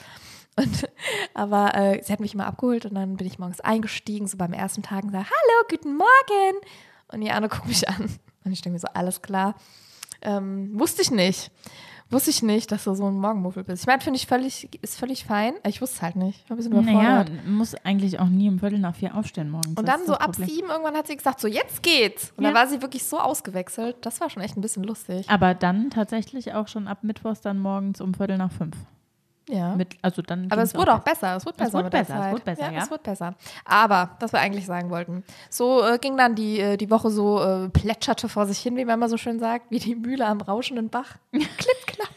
Und, 0.61 0.89
aber 1.33 1.73
äh, 1.75 2.01
sie 2.03 2.11
hat 2.13 2.19
mich 2.19 2.33
immer 2.33 2.45
abgeholt 2.45 2.85
und 2.85 2.95
dann 2.95 3.17
bin 3.17 3.27
ich 3.27 3.39
morgens 3.39 3.59
eingestiegen, 3.61 4.27
so 4.27 4.37
beim 4.37 4.53
ersten 4.53 4.83
Tag 4.83 5.03
und 5.03 5.11
sage, 5.11 5.25
hallo, 5.25 5.67
guten 5.69 5.95
Morgen. 5.97 6.57
Und 7.11 7.21
die 7.21 7.31
Anne 7.31 7.49
guckt 7.49 7.67
mich 7.67 7.87
an. 7.89 8.09
Und 8.43 8.51
ich 8.51 8.61
denke 8.61 8.73
mir 8.75 8.79
so, 8.79 8.87
alles 8.93 9.21
klar. 9.21 9.55
Ähm, 10.21 10.71
wusste 10.79 11.01
ich 11.01 11.11
nicht. 11.11 11.51
Wusste 12.09 12.29
ich 12.29 12.43
nicht, 12.43 12.71
dass 12.73 12.83
du 12.83 12.93
so 12.93 13.05
ein 13.07 13.13
Morgenmuffel 13.13 13.63
bist. 13.63 13.83
Ich 13.83 13.87
meine, 13.87 14.01
finde 14.01 14.17
ich 14.17 14.27
völlig, 14.27 14.67
ist 14.83 14.99
völlig 14.99 15.23
fein. 15.23 15.53
Ich 15.65 15.81
wusste 15.81 15.95
es 15.95 16.01
halt 16.01 16.17
nicht. 16.17 16.41
Ich 16.43 16.49
war 16.49 16.55
ein 16.55 16.57
bisschen 16.57 16.73
Naja, 16.73 16.91
überfordert. 17.21 17.45
man 17.45 17.53
muss 17.55 17.73
eigentlich 17.85 18.19
auch 18.19 18.27
nie 18.27 18.49
um 18.49 18.59
Viertel 18.59 18.79
nach 18.79 18.95
vier 18.95 19.15
aufstehen 19.15 19.49
morgens. 19.49 19.77
Und 19.79 19.87
dann 19.87 20.05
so 20.05 20.13
ab 20.15 20.31
Problem. 20.33 20.49
sieben 20.49 20.69
irgendwann 20.69 20.95
hat 20.95 21.07
sie 21.07 21.15
gesagt, 21.15 21.39
so 21.39 21.47
jetzt 21.47 21.81
geht's. 21.83 22.33
Und 22.35 22.43
Ja. 22.43 22.49
dann 22.51 22.59
war 22.59 22.67
sie 22.67 22.81
wirklich 22.81 23.05
so 23.05 23.17
ausgewechselt. 23.17 23.95
Das 24.01 24.19
war 24.19 24.29
schon 24.29 24.43
echt 24.43 24.57
ein 24.57 24.61
bisschen 24.61 24.83
lustig. 24.83 25.29
Aber 25.29 25.53
dann 25.53 25.89
tatsächlich 25.89 26.53
auch 26.53 26.67
schon 26.67 26.89
ab 26.89 26.99
Mittwochs 27.03 27.39
dann 27.39 27.59
morgens 27.59 28.01
um 28.01 28.13
Viertel 28.13 28.37
nach 28.37 28.51
fünf. 28.51 28.75
Ja. 29.49 29.75
Mit, 29.75 29.97
also 30.01 30.21
dann 30.21 30.47
Aber 30.51 30.61
es 30.61 30.75
wurde 30.75 30.93
auch 30.93 30.99
besser. 30.99 31.35
Es 31.35 31.45
wurde 31.45 31.55
Es 31.57 31.71
besser. 31.71 31.73
wurde 31.73 31.83
mit 31.85 31.93
der 31.93 31.99
besser, 31.99 32.25
es 32.25 32.31
wurde 32.31 32.43
besser, 32.43 32.71
ja. 32.71 32.83
Es 32.83 32.91
wurde 32.91 33.03
besser. 33.03 33.35
Aber, 33.65 34.15
was 34.19 34.31
wir 34.33 34.39
eigentlich 34.39 34.65
sagen 34.65 34.89
wollten. 34.89 35.23
So 35.49 35.83
äh, 35.85 35.97
ging 35.97 36.15
dann 36.15 36.35
die, 36.35 36.59
äh, 36.59 36.77
die 36.77 36.89
Woche 36.89 37.09
so, 37.09 37.41
äh, 37.43 37.69
plätscherte 37.69 38.29
vor 38.29 38.45
sich 38.45 38.59
hin, 38.59 38.77
wie 38.77 38.85
man 38.85 38.95
immer 38.95 39.09
so 39.09 39.17
schön 39.17 39.39
sagt, 39.39 39.69
wie 39.71 39.79
die 39.79 39.95
Mühle 39.95 40.25
am 40.27 40.41
rauschenden 40.41 40.89
Bach. 40.89 41.15
Klipp, 41.31 41.87
klapp. 41.87 42.09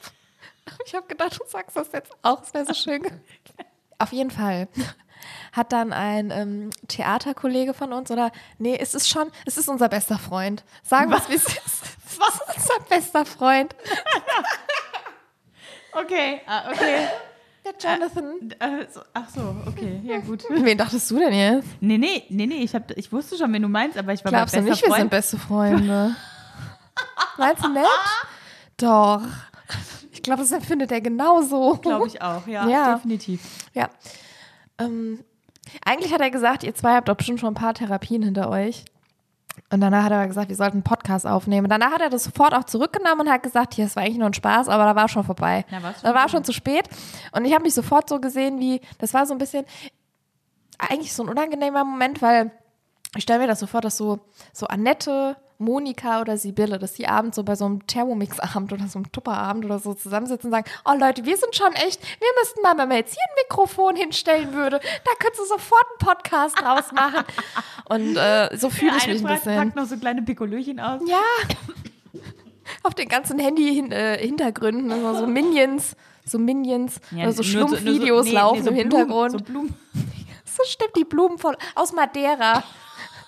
Ich 0.86 0.94
habe 0.94 1.06
gedacht, 1.06 1.38
du 1.40 1.44
sagst 1.48 1.76
das 1.76 1.90
jetzt 1.92 2.12
auch. 2.22 2.42
Es 2.42 2.52
wäre 2.52 2.66
so 2.66 2.74
schön. 2.74 3.02
Auf 3.98 4.12
jeden 4.12 4.30
Fall 4.30 4.68
hat 5.52 5.72
dann 5.72 5.92
ein 5.92 6.30
ähm, 6.30 6.70
Theaterkollege 6.88 7.72
von 7.74 7.92
uns, 7.92 8.10
oder 8.10 8.30
nee, 8.58 8.76
es 8.78 8.94
ist 8.94 9.08
schon, 9.08 9.30
es 9.46 9.56
ist 9.56 9.68
unser 9.68 9.88
bester 9.88 10.18
Freund. 10.18 10.64
Sagen 10.82 11.10
wir 11.10 11.18
es, 11.18 11.28
wie 11.28 11.34
es 11.34 11.46
ist. 11.46 11.84
Was 12.18 12.34
ist 12.34 12.70
unser 12.70 12.80
bester 12.88 13.24
Freund? 13.24 13.74
Okay, 15.94 16.40
ah, 16.46 16.70
okay. 16.70 17.06
Der 17.64 17.72
Jonathan. 17.78 18.50
Äh, 18.58 18.86
so, 18.92 19.00
ach 19.14 19.28
so, 19.34 19.56
okay, 19.66 20.00
ja 20.04 20.18
gut. 20.18 20.44
Wen 20.50 20.76
dachtest 20.76 21.10
du 21.10 21.18
denn 21.18 21.32
jetzt? 21.32 21.68
Nee, 21.80 21.96
nee, 21.96 22.24
nee, 22.28 22.46
nee, 22.46 22.56
ich, 22.62 22.74
hab, 22.74 22.90
ich 22.96 23.10
wusste 23.10 23.36
schon, 23.38 23.52
wen 23.52 23.62
du 23.62 23.68
meinst, 23.68 23.96
aber 23.96 24.12
ich 24.12 24.22
war 24.24 24.30
Glaubst 24.32 24.54
bei 24.54 24.60
bester 24.60 24.70
nicht, 24.70 24.82
wir 24.82 24.88
sind 24.88 24.96
Freund. 24.98 25.10
beste 25.10 25.38
Freunde? 25.38 26.16
Meinst 27.38 27.64
du 27.64 27.68
nicht? 27.68 27.88
Doch. 28.76 29.22
Ich 30.12 30.22
glaube, 30.22 30.42
das 30.42 30.52
empfindet 30.52 30.92
er 30.92 31.00
genauso. 31.00 31.76
Glaube 31.76 32.06
ich 32.06 32.20
auch, 32.20 32.46
ja, 32.46 32.68
Ja. 32.68 32.94
definitiv. 32.94 33.40
Ja. 33.72 33.88
Ähm, 34.78 35.24
eigentlich 35.84 36.12
hat 36.12 36.20
er 36.20 36.30
gesagt, 36.30 36.64
ihr 36.64 36.74
zwei 36.74 36.94
habt 36.94 37.08
doch 37.08 37.16
bestimmt 37.16 37.40
schon 37.40 37.50
ein 37.50 37.54
paar 37.54 37.74
Therapien 37.74 38.22
hinter 38.22 38.50
euch. 38.50 38.84
Und 39.74 39.80
danach 39.80 40.04
hat 40.04 40.12
er 40.12 40.26
gesagt, 40.28 40.48
wir 40.48 40.56
sollten 40.56 40.76
einen 40.76 40.82
Podcast 40.84 41.26
aufnehmen. 41.26 41.68
Danach 41.68 41.90
hat 41.92 42.00
er 42.00 42.08
das 42.08 42.24
sofort 42.24 42.54
auch 42.54 42.64
zurückgenommen 42.64 43.22
und 43.22 43.30
hat 43.30 43.42
gesagt, 43.42 43.74
hier, 43.74 43.86
es 43.86 43.96
war 43.96 44.04
eigentlich 44.04 44.18
nur 44.18 44.28
ein 44.28 44.34
Spaß, 44.34 44.68
aber 44.68 44.84
da 44.84 44.94
war 44.94 45.08
schon 45.08 45.24
vorbei. 45.24 45.64
Da 45.68 45.82
war's 45.82 46.00
schon 46.00 46.08
da 46.10 46.14
war 46.14 46.28
schon 46.28 46.44
zu 46.44 46.52
spät. 46.52 46.88
Und 47.32 47.44
ich 47.44 47.52
habe 47.52 47.64
mich 47.64 47.74
sofort 47.74 48.08
so 48.08 48.20
gesehen, 48.20 48.60
wie, 48.60 48.80
das 48.98 49.12
war 49.12 49.26
so 49.26 49.34
ein 49.34 49.38
bisschen, 49.38 49.64
eigentlich 50.78 51.12
so 51.12 51.24
ein 51.24 51.28
unangenehmer 51.28 51.84
Moment, 51.84 52.22
weil 52.22 52.52
ich 53.16 53.24
stelle 53.24 53.40
mir 53.40 53.46
das 53.48 53.58
so 53.58 53.66
vor, 53.66 53.80
dass 53.80 53.96
so, 53.96 54.20
so 54.52 54.66
Annette, 54.66 55.36
Monika 55.58 56.20
oder 56.20 56.36
Sibylle, 56.36 56.78
dass 56.78 56.94
die 56.94 57.06
abends 57.06 57.36
so 57.36 57.42
bei 57.44 57.54
so 57.54 57.64
einem 57.64 57.86
Thermomix-Abend 57.86 58.72
oder 58.72 58.86
so 58.88 58.98
einem 58.98 59.10
Tupperabend 59.12 59.64
oder 59.64 59.78
so 59.78 59.94
zusammensitzen 59.94 60.48
und 60.48 60.52
sagen, 60.52 60.70
oh 60.84 60.94
Leute, 60.98 61.24
wir 61.24 61.36
sind 61.36 61.54
schon 61.54 61.72
echt, 61.74 62.02
wir 62.02 62.28
müssten 62.40 62.60
mal, 62.62 62.76
wenn 62.76 62.88
man 62.88 62.98
jetzt 62.98 63.14
hier 63.14 63.22
ein 63.22 63.44
Mikrofon 63.48 63.96
hinstellen 63.96 64.52
würde, 64.52 64.80
da 64.80 65.10
könntest 65.18 65.42
du 65.42 65.46
sofort 65.46 65.84
einen 65.90 66.08
Podcast 66.08 66.60
draus 66.60 66.92
machen. 66.92 67.24
Und 67.88 68.16
äh, 68.16 68.56
so 68.56 68.70
fühle 68.70 68.96
ich 68.96 69.04
Eine 69.04 69.14
mich 69.14 69.24
ein 69.26 69.34
bisschen. 69.34 69.56
packt 69.56 69.76
noch 69.76 69.86
so 69.86 69.96
kleine 69.96 70.22
Pikolöchen 70.22 70.80
aus. 70.80 71.00
Ja. 71.06 71.20
Auf 72.82 72.94
den 72.94 73.08
ganzen 73.08 73.38
Handy-Hintergründen, 73.38 74.90
also 74.90 75.20
so 75.20 75.26
Minions, 75.26 75.96
so 76.24 76.38
Minions, 76.38 77.00
Ja, 77.10 77.24
oder 77.24 77.32
so 77.32 77.42
nur 77.42 77.68
nur 77.68 77.68
Schlumpfvideos 77.68 78.24
nee, 78.24 78.30
nee, 78.30 78.36
laufen 78.36 78.62
so 78.64 78.70
im 78.70 78.74
Blumen, 78.76 78.90
Hintergrund. 78.90 79.32
So 79.32 79.38
Blumen. 79.38 79.74
So 80.56 80.62
stimmt, 80.66 80.94
die 80.96 81.02
Blumen 81.04 81.36
voll 81.36 81.56
aus 81.74 81.92
Madeira. 81.92 82.62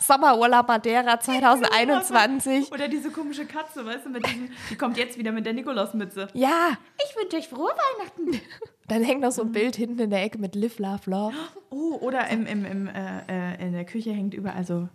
Sommerurlaub 0.06 0.68
Madeira 0.68 1.18
2021. 1.18 2.70
Oder 2.70 2.86
diese 2.86 3.10
komische 3.10 3.44
Katze, 3.44 3.84
weißt 3.84 4.06
du, 4.06 4.10
mit 4.10 4.24
diesem, 4.24 4.50
die 4.70 4.76
kommt 4.76 4.96
jetzt 4.96 5.18
wieder 5.18 5.32
mit 5.32 5.46
der 5.46 5.52
Nikolausmütze. 5.52 6.28
Ja, 6.32 6.78
Ich 7.04 7.16
wünsche 7.16 7.36
euch 7.38 7.48
frohe 7.48 7.72
Weihnachten. 7.72 8.40
dann 8.88 9.02
hängt 9.02 9.20
noch 9.22 9.32
so 9.32 9.42
ein 9.42 9.50
Bild 9.50 9.74
hinten 9.74 9.98
in 9.98 10.10
der 10.10 10.22
Ecke 10.22 10.38
mit 10.38 10.54
Live, 10.54 10.78
Love, 10.78 11.10
Love. 11.10 11.34
Oh, 11.70 11.96
oder 12.00 12.28
im, 12.28 12.46
im, 12.46 12.64
im, 12.64 12.86
äh, 12.86 13.20
äh, 13.28 13.66
in 13.66 13.72
der 13.72 13.84
Küche 13.84 14.12
hängt 14.12 14.34
überall 14.34 14.64
so 14.64 14.88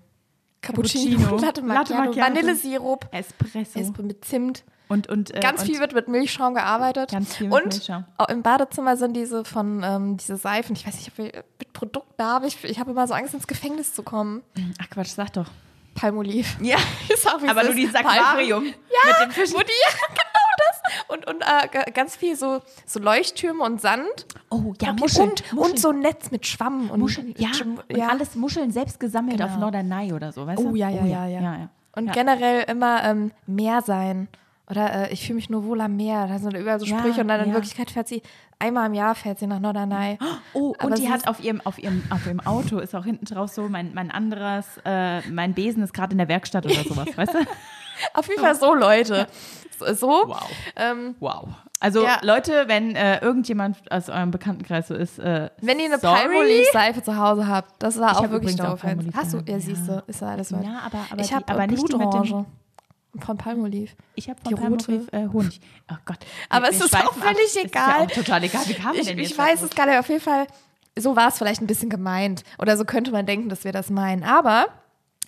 Cappuccino, 0.62 1.18
Cappuccino, 1.18 1.36
Latte 1.42 1.62
Latte 1.62 1.62
Macchiato, 1.64 1.94
Macchiato. 2.06 2.20
Vanillesirup, 2.36 3.08
Espresso. 3.12 3.80
Esprit 3.80 4.06
mit 4.06 4.24
Zimt. 4.26 4.64
und, 4.90 5.08
und, 5.10 5.34
äh, 5.36 5.40
Ganz 5.40 5.62
und 5.62 5.68
viel 5.68 5.80
wird 5.80 5.94
mit 5.94 6.08
Milchschaum 6.08 6.54
gearbeitet. 6.54 7.12
Ganz 7.12 7.36
viel 7.38 7.48
mit 7.48 7.56
und 7.64 7.74
Milchschaum. 7.74 8.06
auch 8.18 8.30
im 8.30 8.42
Badezimmer 8.44 8.98
sind 8.98 9.14
diese 9.14 9.44
von 9.46 9.82
ähm, 9.84 10.18
diese 10.18 10.38
Seifen. 10.38 10.76
Ich 10.76 10.86
weiß 10.86 10.96
nicht, 10.96 11.08
ob 11.10 11.18
wir 11.18 11.44
mit 11.60 11.74
Produkten 11.74 12.24
habe. 12.24 12.48
Ich, 12.48 12.64
ich 12.64 12.80
habe 12.80 12.92
immer 12.92 13.08
so 13.08 13.14
Angst, 13.14 13.34
ins 13.34 13.48
Gefängnis 13.48 13.94
zu 13.94 14.04
kommen. 14.04 14.44
Ach 14.82 14.90
Quatsch, 14.90 15.10
sag 15.10 15.34
doch. 15.34 15.48
Palmolive. 15.96 16.48
Ja, 16.64 16.78
Ich 17.10 17.18
sag, 17.20 17.42
wie 17.42 17.50
aber 17.50 17.62
nur 17.64 17.72
ist. 17.72 17.78
dieses 17.78 17.96
Aquarium 17.96 18.64
Ja, 18.66 18.72
mit 18.72 19.28
dem 19.28 19.32
Fischen. 19.32 19.56
Die, 19.58 19.60
ja, 19.60 20.08
genau 20.08 20.41
das. 20.68 21.06
Und, 21.08 21.28
und 21.28 21.42
äh, 21.42 21.92
ganz 21.92 22.16
viel 22.16 22.36
so, 22.36 22.62
so 22.86 23.00
Leuchttürme 23.00 23.64
und 23.64 23.82
Sand. 23.82 24.26
Oh, 24.50 24.74
ja, 24.82 24.92
und, 24.92 25.00
Muscheln. 25.00 25.30
Und, 25.30 25.54
Muscheln. 25.54 25.72
und 25.72 25.80
so 25.80 25.90
ein 25.90 26.00
Netz 26.00 26.32
mit 26.32 26.46
Schwamm. 26.46 26.90
Und, 26.90 27.00
Muscheln, 27.00 27.34
ja, 27.38 27.50
und 27.64 28.02
alles 28.02 28.36
Muscheln 28.36 28.72
selbst 28.72 29.00
gesammelt 29.00 29.38
Genau. 29.38 29.50
auf 29.50 29.58
Norderney 29.58 30.14
oder 30.14 30.32
so, 30.32 30.46
weißt 30.46 30.62
du? 30.62 30.72
Oh 30.72 30.76
ja, 30.76 30.90
ja, 30.90 31.06
ja, 31.06 31.26
ja. 31.26 31.42
ja, 31.42 31.56
ja. 31.58 31.70
Und 31.96 32.08
ja. 32.08 32.12
generell 32.14 32.64
immer 32.70 33.04
ähm, 33.04 33.32
Meer 33.48 33.82
sein. 33.82 34.28
Oder 34.70 35.10
äh, 35.10 35.14
ich 35.14 35.26
fühle 35.26 35.36
mich 35.36 35.50
nur 35.50 35.66
wohl 35.66 35.82
am 35.82 35.98
Meer. 35.98 36.28
Da 36.28 36.40
sind 36.40 36.56
überall 36.56 36.80
so 36.80 36.86
Ja, 36.86 37.00
Sprüche 37.00 37.22
und 37.22 37.28
dann 37.28 37.42
in 37.42 37.50
ja. 37.50 37.54
Wirklichkeit 37.54 37.92
fährt 37.92 38.08
sie 38.08 38.22
einmal 38.62 38.88
im 38.88 38.94
Jahr 38.94 39.16
fährt 39.16 39.40
sie 39.40 39.48
nach 39.48 39.60
Norderney. 39.60 40.18
Oh, 40.54 40.74
Aber 40.78 40.88
und 40.88 40.98
die 40.98 41.10
hat 41.10 41.28
auf 41.28 41.44
ihrem, 41.44 41.62
auf, 41.62 41.80
ihrem, 41.80 42.04
auf 42.10 42.26
ihrem 42.26 42.40
Auto 42.42 42.80
ist 42.80 42.96
auch 42.96 43.04
hinten 43.04 43.26
drauf 43.26 43.50
so, 43.50 43.68
mein, 43.68 43.94
mein 43.94 44.12
anderes, 44.12 44.66
äh, 44.86 45.22
mein 45.30 45.54
Besen 45.54 45.84
ist 45.84 45.94
gerade 45.94 46.12
in 46.12 46.20
der 46.20 46.28
Werkstatt 46.28 46.66
oder 46.66 46.84
sowas, 46.84 47.08
weißt 47.16 47.34
du? 47.34 47.40
Auf 48.14 48.28
jeden 48.28 48.42
Fall 48.42 48.56
so, 48.56 48.74
Leute. 48.74 49.28
So. 49.88 49.94
so. 49.94 50.08
Wow. 50.28 50.50
Ähm, 50.76 51.16
Wow. 51.20 51.48
Also 51.84 52.04
Ja. 52.04 52.20
Leute, 52.22 52.66
wenn 52.68 52.96
äh, 52.96 53.20
irgendjemand 53.22 53.92
aus 53.92 54.08
eurem 54.10 54.30
Bekanntenkreis 54.30 54.88
so 54.88 54.94
ist, 54.94 55.18
äh, 55.20 55.50
wenn 55.62 55.80
ihr 55.80 55.86
eine. 55.86 55.98
Palmolive-Seife 55.98 57.02
zu 57.02 57.18
Hause 57.18 57.48
habt, 57.48 57.82
das 57.82 58.00
war 58.00 58.12
Ich 58.12 58.18
auch 58.18 58.30
wirklich 58.30 58.56
doof. 58.56 58.84
Hast 59.16 59.34
du, 59.34 59.40
ja, 59.48 59.60
siehst 59.60 59.88
du, 59.88 60.04
ist 60.06 60.22
ja 60.22 60.28
alles 60.30 60.52
was. 60.54 60.64
Ja, 60.64 60.80
aber, 60.86 61.00
aber, 61.12 61.22
ich 61.22 61.34
habe 61.34 61.48
aber 61.48 61.66
nicht 61.68 61.84
Blutorange. 61.86 62.46
Von 63.20 63.36
Palmolive. 63.38 63.92
Ich 64.16 64.30
habe 64.30 64.40
Die 64.48 64.52
von. 64.56 64.78
Palmolive 64.78 65.12
äh, 65.12 65.28
Honig. 65.34 65.60
Oh 65.92 65.96
Gott. 66.06 66.20
Aber 66.50 66.68
Wir- 66.68 66.72
es 66.72 66.80
wir 66.80 66.86
ist 66.86 66.96
auch 66.96 67.14
völlig 67.14 67.44
ist 67.46 67.58
egal. 67.66 67.90
ja 67.90 68.06
auch 68.06 68.12
total 68.12 68.44
egal. 68.44 68.62
Wie 68.68 68.78
wir 68.78 69.02
Ich, 69.02 69.08
denn 69.08 69.20
ich 69.20 69.38
weiß 69.38 69.64
es 69.64 69.72
gar 69.76 69.86
nicht. 69.88 69.98
Auf 70.00 70.08
jeden 70.08 70.22
Fall, 70.22 70.48
so 70.98 71.16
war 71.16 71.28
es 71.28 71.38
vielleicht 71.38 71.62
ein 71.62 71.68
bisschen 71.68 71.90
gemeint. 71.90 72.44
Oder 72.58 72.78
so 72.78 72.86
könnte 72.86 73.12
man 73.12 73.26
denken, 73.26 73.50
dass 73.50 73.64
wir 73.66 73.72
das 73.74 73.90
meinen. 73.90 74.24
Aber 74.24 74.68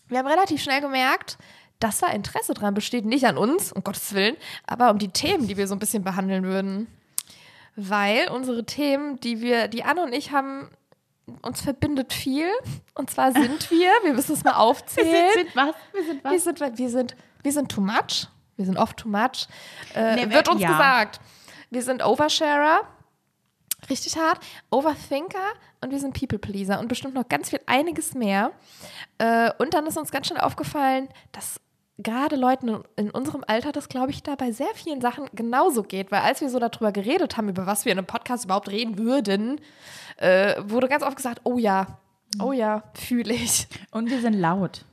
wir 0.08 0.20
haben 0.20 0.28
relativ 0.28 0.62
schnell 0.62 0.80
gemerkt, 0.82 1.38
dass 1.80 2.00
da 2.00 2.08
Interesse 2.08 2.54
dran 2.54 2.74
besteht. 2.74 3.06
Nicht 3.06 3.26
an 3.26 3.38
uns, 3.38 3.72
um 3.72 3.84
Gottes 3.84 4.14
Willen, 4.14 4.38
aber 4.66 4.90
um 4.92 4.98
die 5.00 5.10
Themen, 5.10 5.48
die 5.48 5.58
wir 5.58 5.68
so 5.68 5.76
ein 5.76 5.80
bisschen 5.80 6.04
behandeln 6.04 6.44
würden. 6.44 6.88
Weil 7.76 8.30
unsere 8.30 8.66
Themen, 8.66 9.20
die 9.20 9.42
wir, 9.42 9.68
die 9.68 9.84
Anne 9.84 10.04
und 10.04 10.14
ich 10.14 10.32
haben, 10.32 10.70
uns 11.42 11.62
verbindet 11.62 12.14
viel. 12.14 12.48
Und 12.94 13.10
zwar 13.10 13.32
sind 13.32 13.70
wir, 13.72 13.90
wir 14.04 14.14
müssen 14.14 14.34
es 14.34 14.44
mal 14.44 14.52
Wir 14.52 14.60
aufzählen. 14.60 15.32
sind, 15.34 15.46
sind 15.48 15.56
was? 15.56 15.76
Wir 15.94 16.04
sind 16.06 16.24
Wir 16.24 16.32
was? 16.32 16.44
sind, 16.44 16.60
wir 16.78 16.90
sind, 16.90 17.16
wir 17.42 17.52
sind 17.52 17.70
too 17.72 17.82
much. 17.82 18.28
Wir 18.56 18.66
sind 18.66 18.78
oft 18.78 18.98
too 18.98 19.10
much. 19.10 19.48
Äh, 19.96 20.16
Nee, 20.16 20.30
wird 20.34 20.46
wir- 20.48 20.52
uns 20.54 20.62
ja. 20.62 20.70
gesagt. 20.72 21.20
Wir 21.72 21.82
sind 21.82 22.06
Oversharer. 22.06 22.82
Richtig 23.90 24.16
hart. 24.18 24.40
Overthinker 24.70 25.40
und 25.82 25.92
wir 25.92 26.00
sind 26.00 26.14
People 26.18 26.40
Pleaser 26.40 26.80
und 26.80 26.88
bestimmt 26.88 27.16
noch 27.16 27.28
ganz 27.28 27.50
viel, 27.50 27.60
einiges 27.66 28.14
mehr. 28.14 28.52
Äh, 29.18 29.52
und 29.58 29.74
dann 29.74 29.86
ist 29.88 29.98
uns 29.98 30.12
ganz 30.12 30.28
schnell 30.28 30.40
aufgefallen, 30.40 31.10
dass 31.34 31.60
gerade 32.04 32.36
Leuten 32.36 32.84
in- 32.96 33.10
unserem 33.12 33.44
Alter 33.48 33.72
das, 33.72 33.90
glaube 33.90 34.12
ich, 34.12 34.22
da 34.24 34.36
bei 34.36 34.52
sehr 34.52 34.68
vielen 34.76 35.02
Sachen 35.02 35.26
genauso 35.34 35.84
geht. 35.84 36.12
Weil 36.12 36.22
als 36.22 36.42
wir 36.42 36.50
so 36.50 36.60
darüber 36.60 36.92
geredet 36.92 37.38
haben, 37.38 37.50
über 37.50 37.66
was 37.66 37.86
wir 37.86 37.92
in 37.92 37.98
einem 37.98 38.08
Podcast 38.08 38.46
überhaupt 38.46 38.70
reden 38.70 38.98
würden, 38.98 39.60
äh, 40.18 40.56
wurde 40.66 40.88
ganz 40.88 41.04
oft 41.04 41.16
gesagt, 41.16 41.42
oh 41.44 41.58
ja, 41.58 41.98
oh 42.42 42.52
ja, 42.52 42.84
fühle 42.94 43.34
ich. 43.34 43.68
Und 43.92 44.10
wir 44.10 44.20
sind 44.22 44.34
laut. 44.34 44.86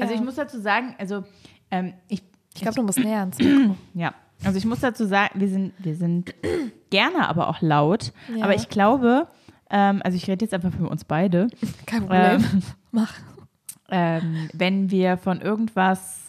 Also 0.00 0.12
Ja. 0.12 0.18
ich 0.18 0.24
muss 0.24 0.34
dazu 0.36 0.60
sagen, 0.60 0.94
also 0.98 1.24
ähm, 1.70 1.94
ich, 2.08 2.22
Ich 2.54 2.62
glaube, 2.62 2.76
du 2.76 2.82
musst 2.82 2.98
näher 2.98 3.20
ans 3.20 3.38
Mikro. 3.40 3.76
ja, 3.94 4.14
also 4.44 4.58
ich 4.58 4.64
muss 4.64 4.80
dazu 4.80 5.04
sagen, 5.06 5.38
wir 5.40 5.48
sind, 5.48 5.72
wir 5.78 5.94
sind 5.96 6.34
gerne, 6.90 7.28
aber 7.28 7.48
auch 7.48 7.60
laut. 7.60 8.12
Ja. 8.34 8.44
Aber 8.44 8.54
ich 8.54 8.68
glaube, 8.68 9.26
ähm, 9.70 10.00
also 10.04 10.16
ich 10.16 10.28
rede 10.28 10.44
jetzt 10.44 10.54
einfach 10.54 10.72
für 10.72 10.88
uns 10.88 11.04
beide, 11.04 11.48
Kein 11.86 12.02
Problem. 12.06 12.44
Ähm. 12.44 12.62
Mach. 12.92 13.14
ähm, 13.90 14.48
wenn 14.52 14.90
wir 14.90 15.16
von 15.16 15.40
irgendwas 15.40 16.25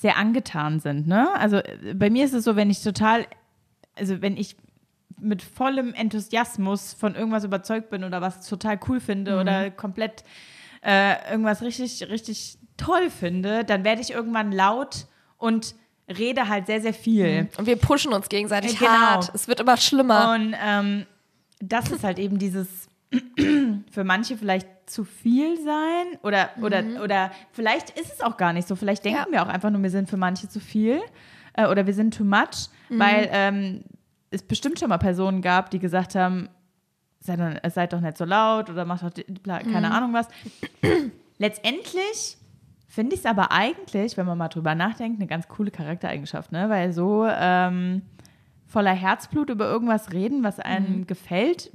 sehr 0.00 0.16
angetan 0.16 0.78
sind. 0.78 1.08
Ne? 1.08 1.28
Also 1.34 1.56
äh, 1.56 1.92
bei 1.94 2.08
mir 2.08 2.24
ist 2.24 2.32
es 2.32 2.44
so, 2.44 2.54
wenn 2.54 2.70
ich 2.70 2.82
total, 2.82 3.26
also 3.96 4.22
wenn 4.22 4.36
ich 4.36 4.56
mit 5.20 5.42
vollem 5.42 5.92
Enthusiasmus 5.94 6.92
von 6.94 7.16
irgendwas 7.16 7.42
überzeugt 7.42 7.90
bin 7.90 8.04
oder 8.04 8.20
was 8.20 8.48
total 8.48 8.78
cool 8.88 9.00
finde 9.00 9.32
Mhm. 9.34 9.40
oder 9.40 9.70
komplett 9.72 10.22
äh, 10.82 11.32
irgendwas 11.32 11.62
richtig, 11.62 12.08
richtig 12.08 12.58
toll 12.76 13.10
finde, 13.10 13.64
dann 13.64 13.82
werde 13.82 14.00
ich 14.00 14.12
irgendwann 14.12 14.52
laut 14.52 15.06
und 15.36 15.74
rede 16.08 16.48
halt 16.48 16.66
sehr, 16.68 16.80
sehr 16.80 16.94
viel. 16.94 17.48
Und 17.58 17.66
wir 17.66 17.74
pushen 17.76 18.12
uns 18.12 18.28
gegenseitig 18.28 18.74
Äh, 18.76 18.84
genau. 18.84 18.90
hart. 18.92 19.32
Es 19.34 19.48
wird 19.48 19.58
immer 19.58 19.76
schlimmer. 19.76 20.34
Und 20.34 20.54
ähm, 20.64 21.06
das 21.58 21.90
ist 21.90 22.04
halt 22.04 22.20
eben 22.20 22.38
dieses 22.38 22.86
für 23.90 24.04
manche 24.04 24.36
vielleicht 24.36 24.68
zu 24.86 25.04
viel 25.04 25.58
sein 25.62 26.18
oder, 26.22 26.50
oder, 26.62 26.82
oder 27.02 27.30
vielleicht 27.52 27.90
ist 27.98 28.12
es 28.12 28.20
auch 28.20 28.36
gar 28.36 28.52
nicht 28.52 28.68
so. 28.68 28.76
Vielleicht 28.76 29.04
denken 29.04 29.20
Mhm. 29.28 29.34
Ja. 29.34 29.40
wir 29.40 29.42
auch 29.48 29.52
einfach 29.52 29.70
nur, 29.70 29.82
wir 29.82 29.90
sind 29.90 30.08
für 30.10 30.16
manche 30.16 30.48
zu 30.48 30.60
viel 30.60 31.00
äh, 31.54 31.66
oder 31.66 31.86
wir 31.86 31.94
sind 31.94 32.14
too 32.16 32.24
much, 32.24 32.68
Mhm. 32.88 32.98
weil 32.98 33.28
ähm, 33.32 33.84
es 34.30 34.42
bestimmt 34.42 34.78
schon 34.78 34.88
mal 34.90 34.98
Personen 34.98 35.40
gab, 35.42 35.70
die 35.70 35.78
gesagt 35.78 36.14
haben, 36.14 36.48
seid 37.20 37.40
doch, 37.40 37.70
seid 37.70 37.92
doch 37.92 38.00
nicht 38.00 38.16
so 38.18 38.24
laut 38.24 38.68
oder 38.70 38.84
macht 38.84 39.02
doch 39.02 39.10
bla- 39.42 39.62
Mhm. 39.64 39.72
keine 39.72 39.90
Ahnung 39.92 40.12
was. 40.12 40.28
Letztendlich 41.38 42.36
finde 42.88 43.14
ich 43.14 43.20
es 43.20 43.26
aber 43.26 43.52
eigentlich, 43.52 44.16
wenn 44.16 44.26
man 44.26 44.38
mal 44.38 44.48
drüber 44.48 44.74
nachdenkt, 44.74 45.18
eine 45.20 45.26
ganz 45.28 45.46
coole 45.48 45.70
Charaktereigenschaft, 45.70 46.52
ne? 46.52 46.68
Weil 46.68 46.92
so 46.92 47.26
ähm, 47.28 48.02
voller 48.66 48.92
Herzblut 48.92 49.50
über 49.50 49.66
irgendwas 49.70 50.12
reden, 50.12 50.42
was 50.42 50.58
einem 50.58 51.06
gefällt, 51.06 51.70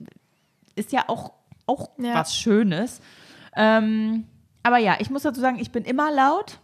ist 0.75 0.91
ja 0.91 1.03
auch, 1.07 1.31
auch 1.65 1.89
Ja. 1.97 2.15
was 2.15 2.35
Schönes. 2.35 3.01
Ähm, 3.55 4.25
aber 4.63 4.77
ja, 4.77 4.95
ich 4.99 5.09
muss 5.09 5.23
dazu 5.23 5.39
sagen, 5.41 5.59
ich 5.59 5.71
bin 5.71 5.83
immer 5.83 6.11
laut. 6.11 6.59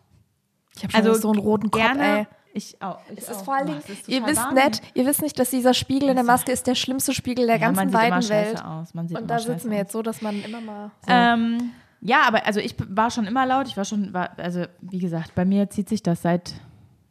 Ich 0.75 0.83
habe 0.83 0.91
schon 0.93 1.01
Also 1.07 1.13
so 1.19 1.31
einen 1.31 1.39
roten 1.39 1.71
Kopf, 1.71 1.81
gerne. 1.81 2.19
ey. 2.19 2.27
Ich 2.51 2.81
auch. 2.81 2.97
Ich 3.11 3.19
Es 3.19 3.29
ist 3.29 3.41
auch. 3.41 3.45
vor 3.45 3.55
allen 3.55 3.67
Dingen, 3.67 3.81
ihr 4.07 4.25
wisst 4.25 4.41
warm. 4.43 4.55
nicht, 4.55 4.81
ihr 4.95 5.05
wisst 5.05 5.21
nicht, 5.21 5.37
dass 5.37 5.51
dieser 5.51 5.75
Spiegel 5.75 6.09
in 6.09 6.15
der 6.15 6.23
Maske 6.23 6.51
ist 6.51 6.65
der 6.65 6.73
schlimmste 6.75 7.13
Spiegel 7.13 7.45
der 7.45 7.57
Ja, 7.57 7.67
man 7.71 7.75
ganzen 7.75 7.91
sieht 7.91 7.99
immer 8.07 8.15
weiten 8.15 8.21
scheiße 8.23 8.53
Welt. 8.55 8.65
aus. 8.65 8.93
Man 8.95 9.07
sieht 9.07 9.17
Und 9.17 9.23
immer 9.25 9.33
da 9.37 9.39
sitzen 9.39 9.69
wir 9.69 9.77
jetzt 9.77 9.91
so, 9.91 10.01
dass 10.01 10.21
man 10.23 10.41
immer 10.43 10.59
mal 10.59 10.91
so. 11.01 11.11
Ähm, 11.11 11.71
ja, 12.01 12.21
aber 12.27 12.45
also 12.47 12.59
ich 12.59 12.75
war 12.87 13.11
schon 13.11 13.27
immer 13.27 13.45
laut. 13.45 13.67
Ich 13.67 13.77
war 13.77 13.85
schon, 13.85 14.13
war, 14.13 14.31
also 14.37 14.63
wie 14.81 14.97
gesagt, 14.99 15.35
bei 15.35 15.45
mir 15.45 15.69
zieht 15.69 15.89
sich 15.89 16.01
das 16.01 16.23
seit, 16.23 16.53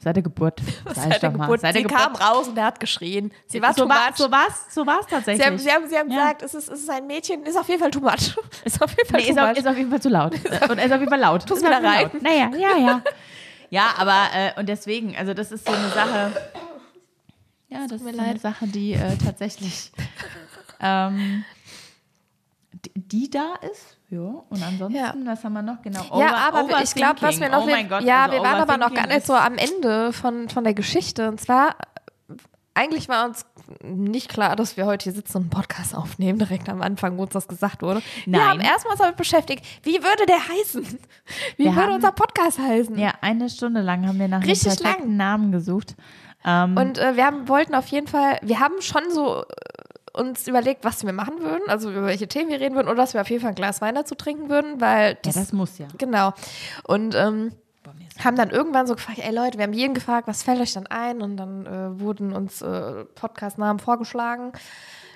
seit 0.08 0.16
der 0.16 0.22
Geburt. 0.22 0.60
Seit 0.94 1.22
der. 1.22 1.30
Geburt. 1.30 1.60
Seit 1.60 1.74
der 1.74 1.82
sie 1.82 1.86
Geburt. 1.86 2.00
kam 2.00 2.14
raus 2.16 2.48
und 2.48 2.56
er 2.58 2.64
hat 2.64 2.80
geschrien. 2.80 3.30
Sie 3.46 3.60
war 3.62 3.74
so 3.74 3.82
too 3.84 3.88
war, 3.88 4.08
much. 4.08 4.16
so 4.16 4.30
war's, 4.30 4.66
so 4.74 4.86
war's 4.86 5.06
tatsächlich. 5.06 5.42
Sie 5.42 5.46
haben, 5.46 5.58
sie 5.58 5.70
haben, 5.70 5.88
sie 5.88 5.98
haben 5.98 6.10
Ja. 6.10 6.16
gesagt, 6.32 6.42
es 6.42 6.54
ist, 6.54 6.68
es 6.68 6.80
ist 6.80 6.90
ein 6.90 7.06
Mädchen, 7.06 7.42
ist 7.44 7.56
auf 7.56 7.68
jeden 7.68 7.80
Fall 7.80 7.90
too 7.90 8.00
much. 8.00 8.36
Ist 8.64 8.82
auf 8.82 8.90
jeden 8.96 9.08
Fall 9.08 9.20
nee, 9.20 9.26
too 9.26 9.32
ist, 9.32 9.38
auf, 9.38 9.48
much. 9.48 9.58
ist 9.58 9.66
auf 9.66 9.76
jeden 9.76 9.90
Fall 9.90 10.02
zu 10.02 10.08
laut. 10.08 10.32
Und 10.70 10.78
ist 10.78 10.92
auf 10.92 11.00
jeden 11.00 11.08
Fall 11.08 11.20
laut. 11.20 11.50
Ist 11.50 11.56
wieder 11.62 11.70
jeden 11.70 11.84
Fall 11.84 12.04
rein. 12.04 12.10
Naja, 12.20 12.50
ja, 12.56 12.76
ja. 12.76 13.02
Ja, 13.70 13.94
aber 13.98 14.16
äh, 14.34 14.58
und 14.58 14.66
deswegen, 14.66 15.14
also 15.14 15.34
das 15.34 15.52
ist 15.52 15.66
so 15.66 15.72
eine 15.72 15.88
Sache. 15.90 16.32
Ja, 17.68 17.80
das 17.82 17.92
ist 18.00 18.04
mir 18.04 18.14
so 18.14 18.18
eine 18.18 18.32
leid. 18.32 18.40
Sache, 18.40 18.66
die 18.66 18.94
äh, 18.94 19.16
tatsächlich 19.22 19.92
ähm, 20.80 21.44
die, 22.72 22.92
die 22.94 23.30
da 23.30 23.54
ist. 23.70 23.97
Ja, 24.10 24.20
und 24.20 24.62
ansonsten, 24.62 24.96
Ja. 24.98 25.12
was 25.24 25.44
haben 25.44 25.52
wir 25.52 25.62
noch? 25.62 25.82
Genau. 25.82 26.00
ja, 26.18 26.28
Over- 26.28 26.36
aber 26.60 26.68
wir- 26.68 26.82
ich 26.82 26.94
glaube, 26.94 27.20
was 27.20 27.38
wir 27.40 27.48
noch. 27.50 27.64
Oh 27.64 27.66
mein 27.66 27.88
Gott, 27.88 28.02
ja, 28.02 28.22
also 28.24 28.36
wir 28.36 28.42
waren 28.42 28.60
aber 28.62 28.78
noch 28.78 28.94
gar 28.94 29.06
nicht 29.06 29.26
so 29.26 29.34
am 29.34 29.56
Ende 29.58 30.12
von, 30.14 30.48
von 30.48 30.64
der 30.64 30.72
Geschichte. 30.72 31.28
Und 31.28 31.40
zwar, 31.40 31.76
eigentlich 32.74 33.08
war 33.10 33.26
uns 33.26 33.44
nicht 33.82 34.30
klar, 34.30 34.56
dass 34.56 34.78
wir 34.78 34.86
heute 34.86 35.04
hier 35.04 35.12
sitzen 35.12 35.36
und 35.36 35.42
einen 35.44 35.50
Podcast 35.50 35.94
aufnehmen, 35.94 36.38
direkt 36.38 36.70
am 36.70 36.80
Anfang, 36.80 37.18
wo 37.18 37.22
uns 37.24 37.32
das 37.32 37.48
gesagt 37.48 37.82
wurde. 37.82 38.00
Wir 38.24 38.38
Nein. 38.38 38.48
haben 38.48 38.60
erstmal 38.60 38.92
uns 38.92 39.00
damit 39.02 39.16
beschäftigt, 39.16 39.62
wie 39.82 40.02
würde 40.02 40.24
der 40.26 40.48
heißen? 40.48 40.84
Wie 41.58 41.64
Wir 41.64 41.72
würde 41.72 41.82
haben- 41.82 41.92
unser 41.96 42.12
Podcast 42.12 42.58
heißen? 42.58 42.96
Ja, 42.98 43.12
eine 43.20 43.50
Stunde 43.50 43.82
lang 43.82 44.06
haben 44.06 44.18
wir 44.18 44.28
nach 44.28 44.38
einem 44.40 44.48
Richtig 44.48 44.78
perfekten 44.80 45.08
lang. 45.08 45.16
Namen 45.16 45.52
gesucht. 45.52 45.96
Ähm, 46.46 46.76
Und 46.78 46.96
äh, 46.98 47.16
wir 47.16 47.26
haben, 47.26 47.46
wollten 47.48 47.74
auf 47.74 47.88
jeden 47.88 48.06
Fall, 48.06 48.38
wir 48.42 48.60
haben 48.60 48.80
schon 48.80 49.02
so 49.10 49.44
uns 50.18 50.46
überlegt, 50.46 50.84
was 50.84 51.04
wir 51.04 51.12
machen 51.12 51.40
würden, 51.40 51.68
also 51.68 51.90
über 51.90 52.06
welche 52.06 52.28
Themen 52.28 52.50
wir 52.50 52.60
reden 52.60 52.74
würden 52.74 52.88
oder 52.88 52.96
dass 52.96 53.14
wir 53.14 53.20
auf 53.20 53.30
jeden 53.30 53.42
Fall 53.42 53.50
ein 53.50 53.54
Glas 53.54 53.80
Wein 53.80 53.94
dazu 53.94 54.14
trinken 54.14 54.48
würden, 54.48 54.80
weil 54.80 55.12
ja, 55.12 55.18
das, 55.22 55.34
das 55.34 55.52
muss 55.52 55.78
ja. 55.78 55.86
genau. 55.96 56.32
Und 56.84 57.14
ähm, 57.14 57.52
haben 58.24 58.36
dann 58.36 58.50
irgendwann 58.50 58.86
so 58.86 58.94
gefragt, 58.94 59.18
ey 59.22 59.34
Leute, 59.34 59.58
wir 59.58 59.64
haben 59.64 59.72
jeden 59.72 59.94
gefragt, 59.94 60.26
was 60.26 60.42
fällt 60.42 60.60
euch 60.60 60.72
dann 60.72 60.86
ein? 60.86 61.22
Und 61.22 61.36
dann 61.36 61.66
äh, 61.66 62.00
wurden 62.00 62.34
uns 62.34 62.62
äh, 62.62 63.04
Podcast-Namen 63.14 63.78
vorgeschlagen. 63.78 64.52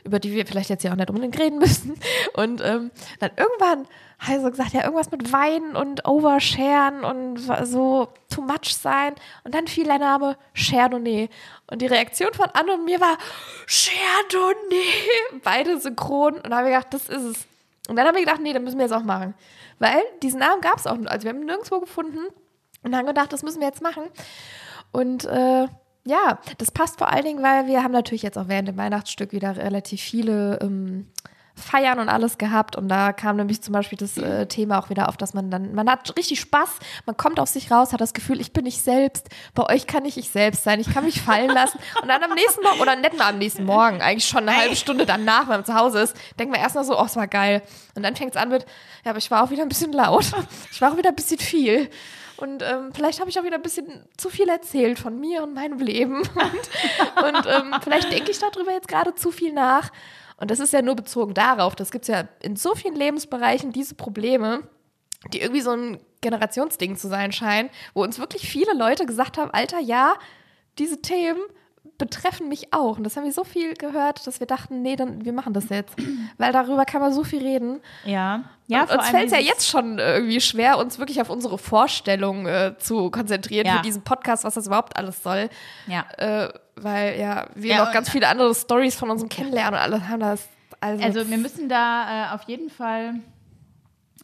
Über 0.04 0.18
die 0.18 0.32
wir 0.32 0.46
vielleicht 0.46 0.70
jetzt 0.70 0.84
ja 0.84 0.92
auch 0.92 0.96
nicht 0.96 1.10
unbedingt 1.10 1.38
reden 1.38 1.58
müssen. 1.58 1.94
Und 2.34 2.60
ähm, 2.64 2.90
dann 3.20 3.30
irgendwann 3.36 3.86
habe 4.18 4.36
ich 4.36 4.42
so 4.42 4.50
gesagt, 4.50 4.72
ja, 4.72 4.82
irgendwas 4.82 5.10
mit 5.10 5.32
Weinen 5.32 5.74
und 5.74 6.06
Oversharen 6.06 7.04
und 7.04 7.38
so 7.38 8.08
too 8.30 8.42
much 8.42 8.74
sein. 8.76 9.14
Und 9.44 9.54
dann 9.54 9.66
fiel 9.66 9.84
der 9.84 9.98
Name 9.98 10.36
Chardonnay. 10.54 11.28
Und 11.70 11.82
die 11.82 11.86
Reaktion 11.86 12.32
von 12.32 12.46
Anne 12.52 12.74
und 12.74 12.84
mir 12.84 13.00
war 13.00 13.18
Chardonnay. 13.66 15.40
Beide 15.42 15.80
synchron. 15.80 16.34
Und 16.34 16.50
da 16.50 16.58
habe 16.58 16.68
ich 16.68 16.74
gedacht, 16.74 16.94
das 16.94 17.08
ist 17.08 17.22
es. 17.22 17.46
Und 17.88 17.96
dann 17.96 18.06
habe 18.06 18.18
ich 18.18 18.24
gedacht, 18.24 18.40
nee, 18.40 18.52
dann 18.52 18.62
müssen 18.62 18.78
wir 18.78 18.84
jetzt 18.84 18.94
auch 18.94 19.02
machen. 19.02 19.34
Weil 19.80 20.02
diesen 20.22 20.38
Namen 20.38 20.60
gab 20.60 20.78
es 20.78 20.86
auch, 20.86 20.96
also 21.06 21.24
wir 21.24 21.30
haben 21.30 21.40
ihn 21.40 21.46
nirgendwo 21.46 21.80
gefunden. 21.80 22.20
Und 22.84 22.96
haben 22.96 23.06
gedacht, 23.06 23.32
das 23.32 23.42
müssen 23.42 23.60
wir 23.60 23.68
jetzt 23.68 23.82
machen. 23.82 24.04
Und 24.92 25.24
äh, 25.24 25.66
ja, 26.04 26.38
das 26.58 26.70
passt 26.70 26.98
vor 26.98 27.12
allen 27.12 27.24
Dingen, 27.24 27.42
weil 27.42 27.66
wir 27.66 27.82
haben 27.82 27.92
natürlich 27.92 28.22
jetzt 28.22 28.38
auch 28.38 28.48
während 28.48 28.68
dem 28.68 28.76
Weihnachtsstück 28.76 29.32
wieder 29.32 29.56
relativ 29.56 30.00
viele 30.00 30.58
ähm, 30.60 31.06
Feiern 31.54 31.98
und 31.98 32.08
alles 32.08 32.38
gehabt. 32.38 32.76
Und 32.76 32.88
da 32.88 33.12
kam 33.12 33.36
nämlich 33.36 33.62
zum 33.62 33.72
Beispiel 33.72 33.98
das 33.98 34.16
äh, 34.16 34.46
Thema 34.46 34.78
auch 34.78 34.90
wieder 34.90 35.08
auf, 35.08 35.16
dass 35.16 35.34
man 35.34 35.50
dann, 35.50 35.74
man 35.74 35.88
hat 35.88 36.16
richtig 36.16 36.40
Spaß, 36.40 36.68
man 37.06 37.16
kommt 37.16 37.38
aus 37.38 37.52
sich 37.52 37.70
raus, 37.70 37.92
hat 37.92 38.00
das 38.00 38.14
Gefühl, 38.14 38.40
ich 38.40 38.52
bin 38.52 38.66
ich 38.66 38.80
selbst. 38.80 39.28
Bei 39.54 39.68
euch 39.72 39.86
kann 39.86 40.04
ich 40.04 40.16
ich 40.16 40.30
selbst 40.30 40.64
sein, 40.64 40.80
ich 40.80 40.92
kann 40.92 41.04
mich 41.04 41.20
fallen 41.20 41.50
lassen. 41.54 41.78
Und 42.00 42.08
dann 42.08 42.22
am 42.22 42.34
nächsten 42.34 42.62
Morgen, 42.62 42.80
oder 42.80 42.96
nicht 42.96 43.16
mal 43.16 43.30
am 43.30 43.38
nächsten 43.38 43.64
Morgen, 43.64 44.00
eigentlich 44.00 44.26
schon 44.26 44.48
eine 44.48 44.56
halbe 44.56 44.76
Stunde 44.76 45.06
danach, 45.06 45.42
wenn 45.42 45.56
man 45.56 45.64
zu 45.64 45.74
Hause 45.74 46.00
ist, 46.00 46.16
denkt 46.38 46.52
man 46.52 46.60
erstmal 46.60 46.84
so, 46.84 46.98
oh, 46.98 47.04
es 47.04 47.16
war 47.16 47.28
geil. 47.28 47.62
Und 47.94 48.02
dann 48.02 48.16
fängt 48.16 48.34
es 48.34 48.40
an 48.40 48.48
mit, 48.48 48.66
ja, 49.04 49.10
aber 49.10 49.18
ich 49.18 49.30
war 49.30 49.44
auch 49.44 49.50
wieder 49.50 49.62
ein 49.62 49.68
bisschen 49.68 49.92
laut. 49.92 50.32
Ich 50.72 50.80
war 50.80 50.92
auch 50.92 50.96
wieder 50.96 51.10
ein 51.10 51.16
bisschen 51.16 51.38
viel. 51.38 51.90
Und 52.42 52.60
ähm, 52.64 52.92
vielleicht 52.92 53.20
habe 53.20 53.30
ich 53.30 53.38
auch 53.38 53.44
wieder 53.44 53.54
ein 53.54 53.62
bisschen 53.62 54.04
zu 54.16 54.28
viel 54.28 54.48
erzählt 54.48 54.98
von 54.98 55.20
mir 55.20 55.44
und 55.44 55.54
meinem 55.54 55.78
Leben. 55.78 56.22
Und, 57.16 57.36
und 57.36 57.46
ähm, 57.46 57.74
vielleicht 57.82 58.10
denke 58.10 58.32
ich 58.32 58.38
darüber 58.40 58.72
jetzt 58.72 58.88
gerade 58.88 59.14
zu 59.14 59.30
viel 59.30 59.52
nach. 59.52 59.90
Und 60.38 60.50
das 60.50 60.58
ist 60.58 60.72
ja 60.72 60.82
nur 60.82 60.96
bezogen 60.96 61.34
darauf, 61.34 61.76
das 61.76 61.92
gibt 61.92 62.02
es 62.02 62.08
ja 62.08 62.26
in 62.40 62.56
so 62.56 62.74
vielen 62.74 62.96
Lebensbereichen 62.96 63.70
diese 63.70 63.94
Probleme, 63.94 64.66
die 65.32 65.40
irgendwie 65.40 65.60
so 65.60 65.70
ein 65.70 66.00
Generationsding 66.20 66.96
zu 66.96 67.06
sein 67.06 67.30
scheinen, 67.30 67.70
wo 67.94 68.02
uns 68.02 68.18
wirklich 68.18 68.48
viele 68.48 68.74
Leute 68.74 69.06
gesagt 69.06 69.38
haben, 69.38 69.52
Alter, 69.52 69.78
ja, 69.78 70.14
diese 70.78 71.00
Themen 71.00 71.40
betreffen 71.98 72.48
mich 72.48 72.72
auch. 72.72 72.96
Und 72.96 73.04
das 73.04 73.16
haben 73.16 73.24
wir 73.24 73.32
so 73.32 73.44
viel 73.44 73.74
gehört, 73.74 74.26
dass 74.26 74.40
wir 74.40 74.46
dachten, 74.46 74.82
nee, 74.82 74.96
dann 74.96 75.24
wir 75.24 75.32
machen 75.32 75.52
das 75.52 75.68
jetzt. 75.68 75.94
Weil 76.38 76.52
darüber 76.52 76.84
kann 76.84 77.00
man 77.00 77.12
so 77.12 77.24
viel 77.24 77.42
reden. 77.42 77.80
Ja. 78.04 78.44
ja 78.66 78.82
und 78.82 78.90
uns 78.90 79.08
fällt 79.08 79.26
es 79.26 79.32
ja 79.32 79.38
jetzt 79.38 79.68
schon 79.68 79.98
irgendwie 79.98 80.40
schwer, 80.40 80.78
uns 80.78 80.98
wirklich 80.98 81.20
auf 81.20 81.30
unsere 81.30 81.58
Vorstellung 81.58 82.46
äh, 82.46 82.74
zu 82.78 83.10
konzentrieren 83.10 83.66
ja. 83.66 83.76
für 83.76 83.82
diesen 83.82 84.02
Podcast, 84.02 84.44
was 84.44 84.54
das 84.54 84.66
überhaupt 84.66 84.96
alles 84.96 85.22
soll. 85.22 85.48
Ja. 85.86 86.04
Äh, 86.16 86.52
weil 86.76 87.18
ja, 87.20 87.46
wir 87.54 87.74
ja, 87.74 87.84
noch 87.84 87.92
ganz 87.92 88.10
viele 88.10 88.28
andere 88.28 88.54
Stories 88.54 88.96
von 88.96 89.10
unserem 89.10 89.28
Kennenlernen 89.28 89.74
und 89.74 89.80
alles 89.80 90.02
haben 90.08 90.20
das. 90.20 90.48
Also, 90.80 91.04
also 91.04 91.30
wir 91.30 91.38
müssen 91.38 91.68
da 91.68 92.32
äh, 92.32 92.34
auf 92.34 92.42
jeden 92.48 92.68
Fall 92.68 93.20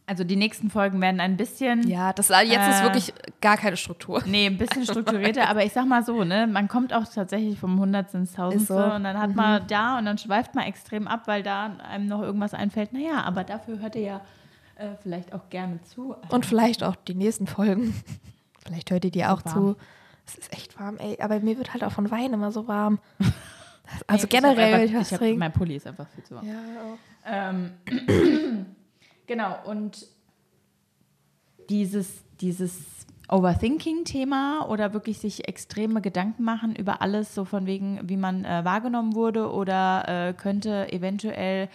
also 0.09 0.25
die 0.25 0.37
nächsten 0.37 0.71
Folgen 0.71 1.01
werden 1.03 1.21
ein 1.21 1.37
bisschen. 1.37 1.87
Ja, 1.87 2.15
das 2.15 2.31
jetzt 2.31 2.51
äh, 2.51 2.71
ist 2.71 2.83
wirklich 2.83 3.13
gar 3.43 3.59
keine 3.59 3.77
Struktur. 3.77 4.23
Nee, 4.25 4.47
ein 4.47 4.57
bisschen 4.57 4.85
strukturierter, 4.85 5.49
aber 5.49 5.65
ich 5.65 5.73
sag 5.75 5.87
mal 5.87 6.03
so, 6.03 6.25
ne, 6.25 6.47
man 6.47 6.67
kommt 6.67 6.95
auch 6.95 7.05
tatsächlich 7.05 7.59
vom 7.59 7.79
Hundertsten 7.79 8.23
ins 8.23 8.33
Tausendste 8.33 8.73
so. 8.73 8.95
und 8.95 9.05
dann 9.05 9.19
hat 9.19 9.31
mhm. 9.31 9.37
man 9.37 9.67
da 9.67 9.99
und 9.99 10.07
dann 10.07 10.17
schweift 10.17 10.55
man 10.55 10.65
extrem 10.65 11.07
ab, 11.07 11.23
weil 11.27 11.43
da 11.43 11.77
einem 11.91 12.07
noch 12.07 12.23
irgendwas 12.23 12.55
einfällt. 12.55 12.95
Naja, 12.95 13.23
aber 13.23 13.45
dafür 13.45 13.81
hört 13.81 13.97
ihr 13.97 14.03
ja 14.03 14.21
äh, 14.77 14.97
vielleicht 15.03 15.35
auch 15.35 15.51
gerne 15.51 15.83
zu. 15.83 16.17
Und 16.31 16.47
vielleicht 16.47 16.83
auch 16.83 16.97
die 16.97 17.15
nächsten 17.15 17.47
Folgen. 17.47 17.95
vielleicht 18.65 18.91
hört 18.91 19.05
ihr 19.05 19.11
die 19.11 19.27
auch 19.27 19.45
warm. 19.45 19.55
zu. 19.55 19.77
Es 20.27 20.37
ist 20.37 20.53
echt 20.55 20.81
warm, 20.81 20.97
ey. 20.97 21.19
Aber 21.21 21.41
mir 21.41 21.59
wird 21.59 21.75
halt 21.75 21.85
auch 21.85 21.93
von 21.93 22.11
Wein 22.11 22.33
immer 22.33 22.51
so 22.51 22.67
warm. 22.67 22.99
Also 24.07 24.25
nee, 24.25 24.37
generell, 24.37 24.85
ich, 24.85 24.95
einfach, 24.95 25.23
ich, 25.23 25.31
ich 25.31 25.39
Mein 25.39 25.51
Pulli 25.51 25.77
ist 25.77 25.87
einfach 25.87 26.07
viel 26.09 26.23
zu 26.23 26.35
warm. 26.35 26.47
Ja, 26.47 26.59
auch. 26.83 26.99
Ähm, 27.25 28.67
Genau, 29.29 29.59
und 29.67 30.07
dieses, 31.69 32.25
dieses 32.41 33.07
Overthinking-Thema 33.29 34.67
oder 34.71 34.95
wirklich 34.95 35.19
sich 35.19 35.47
extreme 35.47 36.01
Gedanken 36.01 36.45
machen 36.45 36.75
über 36.75 37.03
alles, 37.03 37.35
so 37.35 37.45
von 37.45 37.67
wegen, 37.67 38.01
wie 38.09 38.17
man 38.17 38.47
äh, 38.47 38.65
wahrgenommen 38.65 39.15
wurde 39.15 39.53
oder 39.53 40.29
äh, 40.29 40.33
könnte 40.33 40.91
eventuell 40.91 41.69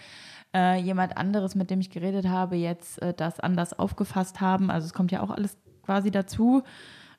äh, 0.52 0.80
jemand 0.80 1.16
anderes, 1.16 1.54
mit 1.54 1.70
dem 1.70 1.80
ich 1.80 1.90
geredet 1.90 2.26
habe, 2.26 2.56
jetzt 2.56 3.00
äh, 3.00 3.14
das 3.14 3.38
anders 3.38 3.78
aufgefasst 3.78 4.40
haben. 4.40 4.68
Also 4.68 4.86
es 4.86 4.92
kommt 4.92 5.12
ja 5.12 5.22
auch 5.22 5.30
alles 5.30 5.56
quasi 5.84 6.10
dazu. 6.10 6.64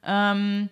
Ähm, 0.03 0.69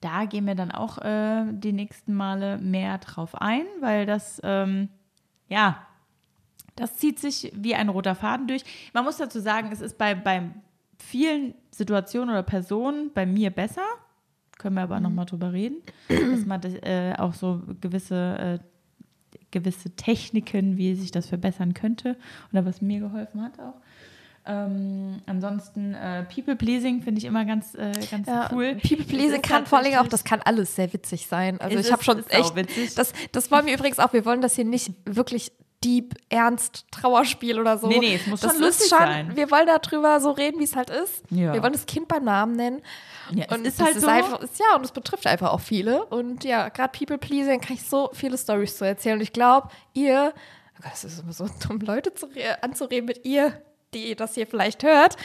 da 0.00 0.24
gehen 0.24 0.46
wir 0.46 0.54
dann 0.54 0.70
auch 0.70 0.96
äh, 0.98 1.44
die 1.52 1.72
nächsten 1.72 2.14
Male 2.14 2.56
mehr 2.56 2.96
drauf 2.96 3.34
ein, 3.34 3.66
weil 3.80 4.06
das, 4.06 4.40
ähm, 4.42 4.88
ja, 5.48 5.86
das 6.76 6.96
zieht 6.96 7.18
sich 7.18 7.52
wie 7.54 7.74
ein 7.74 7.88
roter 7.88 8.14
Faden 8.14 8.46
durch. 8.46 8.62
Man 8.92 9.04
muss 9.04 9.16
dazu 9.16 9.40
sagen, 9.40 9.70
es 9.72 9.80
ist 9.80 9.98
bei, 9.98 10.14
bei 10.14 10.50
vielen 10.98 11.54
Situationen 11.70 12.30
oder 12.30 12.42
Personen 12.42 13.10
bei 13.12 13.26
mir 13.26 13.50
besser. 13.50 13.84
Können 14.58 14.76
wir 14.76 14.82
aber 14.82 14.96
mhm. 14.96 15.04
nochmal 15.04 15.26
drüber 15.26 15.52
reden. 15.52 15.82
dass 16.08 16.46
man 16.46 16.60
das, 16.60 16.74
äh, 16.74 17.14
auch 17.18 17.34
so 17.34 17.62
gewisse, 17.80 18.38
äh, 18.38 18.58
gewisse 19.50 19.90
Techniken, 19.90 20.76
wie 20.76 20.94
sich 20.94 21.10
das 21.10 21.26
verbessern 21.26 21.74
könnte 21.74 22.16
oder 22.52 22.64
was 22.64 22.80
mir 22.80 23.00
geholfen 23.00 23.42
hat 23.42 23.58
auch. 23.58 23.74
Ähm, 24.48 25.22
ansonsten 25.26 25.94
äh, 25.94 26.22
People 26.22 26.54
Pleasing 26.54 27.02
finde 27.02 27.18
ich 27.18 27.24
immer 27.24 27.44
ganz, 27.44 27.74
äh, 27.74 27.92
ganz 28.08 28.28
ja, 28.28 28.48
cool. 28.52 28.76
People 28.76 29.04
Pleasing 29.04 29.42
kann 29.42 29.66
vor 29.66 29.78
allem 29.78 29.94
auch, 29.94 30.06
das 30.06 30.22
kann 30.22 30.40
alles 30.40 30.76
sehr 30.76 30.92
witzig 30.92 31.26
sein. 31.26 31.60
Also 31.60 31.76
ich 31.78 31.90
habe 31.90 32.04
schon 32.04 32.24
echt, 32.28 32.54
das, 32.96 33.12
das 33.32 33.50
wollen 33.50 33.66
wir 33.66 33.74
übrigens 33.74 33.98
auch. 33.98 34.12
Wir 34.12 34.24
wollen 34.24 34.40
das 34.40 34.54
hier 34.54 34.64
nicht 34.64 34.92
wirklich 35.04 35.50
deep, 35.86 36.14
ernst, 36.28 36.84
Trauerspiel 36.90 37.60
oder 37.60 37.78
so. 37.78 37.86
Nee, 37.86 38.00
nee, 38.00 38.14
es 38.16 38.26
muss 38.26 38.40
das 38.40 38.52
schon 38.52 38.60
lustig 38.60 38.88
schon, 38.88 38.98
sein. 38.98 39.36
Wir 39.36 39.50
wollen 39.52 39.66
darüber 39.66 40.20
so 40.20 40.32
reden, 40.32 40.58
wie 40.58 40.64
es 40.64 40.74
halt 40.74 40.90
ist. 40.90 41.22
Ja. 41.30 41.52
Wir 41.52 41.62
wollen 41.62 41.72
das 41.72 41.86
Kind 41.86 42.08
beim 42.08 42.24
Namen 42.24 42.56
nennen. 42.56 42.82
Ja, 43.32 43.46
und 43.54 43.64
es 43.64 43.74
ist 43.74 43.82
halt 43.82 43.96
ist 43.96 44.02
so. 44.02 44.08
Einfach, 44.08 44.40
ist, 44.40 44.58
ja, 44.58 44.76
und 44.76 44.84
es 44.84 44.90
betrifft 44.90 45.26
einfach 45.26 45.52
auch 45.52 45.60
viele. 45.60 46.04
Und 46.06 46.42
ja, 46.42 46.68
gerade 46.70 46.96
People 46.98 47.18
Pleasing 47.18 47.60
kann 47.60 47.76
ich 47.76 47.84
so 47.84 48.10
viele 48.12 48.36
Stories 48.36 48.76
zu 48.76 48.84
erzählen. 48.84 49.16
Und 49.16 49.22
ich 49.22 49.32
glaube, 49.32 49.68
ihr, 49.94 50.32
oh 50.34 50.82
Gott, 50.82 50.92
es 50.92 51.04
ist 51.04 51.20
immer 51.20 51.32
so 51.32 51.48
dumm, 51.68 51.78
Leute 51.80 52.12
zu, 52.14 52.28
anzureden 52.60 53.06
mit 53.06 53.24
ihr, 53.24 53.62
die 53.94 54.16
das 54.16 54.34
hier 54.34 54.46
vielleicht 54.48 54.82
hört. 54.82 55.16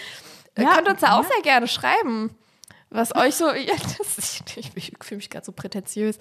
Ja, 0.57 0.75
könnt 0.75 0.89
uns 0.89 0.99
da 0.99 1.17
auch 1.17 1.23
sehr 1.23 1.41
gerne 1.41 1.67
schreiben 1.67 2.35
was 2.91 3.15
euch 3.15 3.35
so, 3.35 3.45
ja, 3.51 3.73
das, 3.97 4.43
ich, 4.55 4.71
ich 4.75 4.91
fühle 5.01 5.17
mich 5.17 5.29
gerade 5.29 5.45
so 5.45 5.51
prätentiös, 5.51 6.19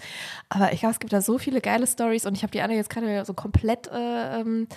aber 0.48 0.72
ich 0.72 0.80
glaube, 0.80 0.92
es 0.92 1.00
gibt 1.00 1.12
da 1.12 1.20
so 1.20 1.38
viele 1.38 1.61
geile 1.61 1.87
Stories 1.87 2.24
und 2.24 2.37
ich 2.37 2.42
habe 2.42 2.52
die 2.52 2.62
Anne 2.62 2.76
jetzt 2.76 2.90
gerade 2.90 3.24
so 3.24 3.35
komplett 3.35 3.88
äh, 3.88 4.40
ähm, 4.40 4.68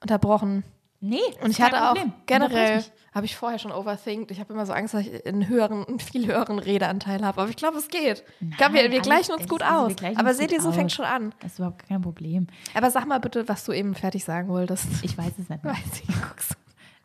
unterbrochen. 0.00 0.64
Nee, 1.00 1.20
und 1.42 1.50
ich 1.50 1.60
hatte 1.60 1.90
auch 1.90 1.96
generell, 2.26 2.84
habe 3.14 3.24
ich 3.24 3.36
vorher 3.36 3.60
schon 3.60 3.70
overthinkt. 3.70 4.32
Ich 4.32 4.40
habe 4.40 4.52
immer 4.52 4.66
so 4.66 4.72
Angst, 4.72 4.94
dass 4.94 5.06
ich 5.06 5.26
einen 5.26 5.48
höheren, 5.48 5.86
einen 5.86 6.00
viel 6.00 6.26
höheren 6.26 6.58
Redeanteil 6.58 7.24
habe. 7.24 7.40
Aber 7.40 7.50
ich 7.50 7.56
glaube, 7.56 7.78
es 7.78 7.86
geht. 7.86 8.24
Nein, 8.40 8.50
ich 8.50 8.56
glaube, 8.56 8.74
wir, 8.74 8.90
wir 8.90 9.00
gleichen 9.00 9.32
uns 9.32 9.46
gut 9.46 9.62
aus. 9.62 9.94
Aber 10.16 10.34
seht 10.34 10.50
ihr, 10.50 10.60
so 10.60 10.72
fängt 10.72 10.90
schon 10.90 11.04
an. 11.04 11.32
Das 11.38 11.52
ist 11.52 11.58
überhaupt 11.60 11.86
kein 11.88 12.02
Problem. 12.02 12.48
Aber 12.74 12.90
sag 12.90 13.06
mal 13.06 13.20
bitte, 13.20 13.48
was 13.48 13.64
du 13.64 13.72
eben 13.72 13.94
fertig 13.94 14.24
sagen 14.24 14.48
wolltest. 14.48 14.88
Ich 15.02 15.16
weiß 15.16 15.32
es 15.38 15.48
nicht 15.48 15.62
mehr. 15.62 15.72
Weiß 15.72 16.02
ich, 16.02 16.20
guckst. 16.20 16.56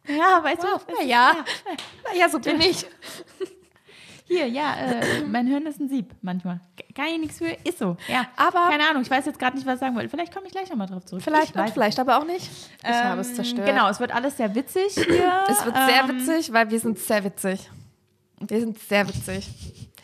Ja, 0.08 0.44
weißt 0.44 0.64
wow, 0.64 0.86
du? 0.86 1.06
Ja. 1.06 1.32
Na 2.04 2.18
ja, 2.18 2.30
so 2.30 2.40
bin 2.40 2.60
ich. 2.62 2.88
Hier, 4.26 4.48
ja, 4.48 4.76
äh, 4.76 5.24
mein 5.28 5.48
Hirn 5.48 5.66
ist 5.66 5.80
ein 5.80 5.90
Sieb 5.90 6.14
manchmal. 6.22 6.60
Kann 6.96 7.06
ich 7.08 7.20
nichts 7.20 7.38
für, 7.38 7.58
ist 7.64 7.80
so. 7.80 7.98
Ja, 8.08 8.28
aber. 8.36 8.70
Keine 8.70 8.90
Ahnung, 8.90 9.02
ich 9.02 9.10
weiß 9.10 9.26
jetzt 9.26 9.40
gerade 9.40 9.56
nicht, 9.56 9.66
was 9.66 9.76
ich 9.76 9.80
sagen 9.82 9.96
wollte. 9.96 10.10
Vielleicht 10.10 10.34
komme 10.34 10.48
ich 10.48 10.52
gleich 10.52 10.70
nochmal 10.70 10.88
drauf 10.88 11.06
zurück. 11.06 11.22
Vielleicht, 11.24 11.56
und 11.56 11.70
vielleicht 11.72 12.00
aber 12.00 12.18
auch 12.18 12.26
nicht. 12.26 12.50
Ich 12.50 12.84
ähm, 12.84 12.94
habe 12.94 13.22
es 13.22 13.36
zerstört. 13.36 13.68
Genau, 13.68 13.90
es 13.90 14.00
wird 14.00 14.14
alles 14.14 14.38
sehr 14.38 14.54
witzig 14.56 14.94
hier. 14.94 15.44
Es 15.50 15.66
wird 15.66 15.76
sehr 15.76 16.04
ähm, 16.04 16.10
witzig, 16.10 16.54
weil 16.54 16.70
wir 16.70 16.80
sind 16.80 17.00
sehr 17.00 17.24
witzig. 17.24 17.70
Wir 18.40 18.60
sind 18.60 18.80
sehr 18.80 19.08
witzig. 19.08 19.50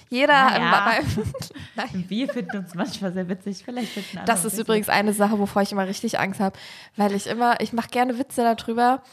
Jeder 0.09 0.33
naja. 0.33 0.99
Wir 1.93 2.27
finden 2.29 2.57
uns 2.57 2.73
manchmal 2.73 3.13
sehr 3.13 3.29
witzig. 3.29 3.63
Vielleicht 3.63 3.91
finden 3.91 4.17
andere 4.17 4.25
Das 4.25 4.39
ist 4.39 4.53
witzig. 4.53 4.59
übrigens 4.65 4.89
eine 4.89 5.13
Sache, 5.13 5.39
wovor 5.39 5.61
ich 5.61 5.71
immer 5.71 5.87
richtig 5.87 6.19
Angst 6.19 6.39
habe, 6.39 6.57
weil 6.95 7.13
ich 7.13 7.27
immer, 7.27 7.61
ich 7.61 7.73
mache 7.73 7.89
gerne 7.89 8.17
Witze 8.17 8.41
darüber. 8.41 9.03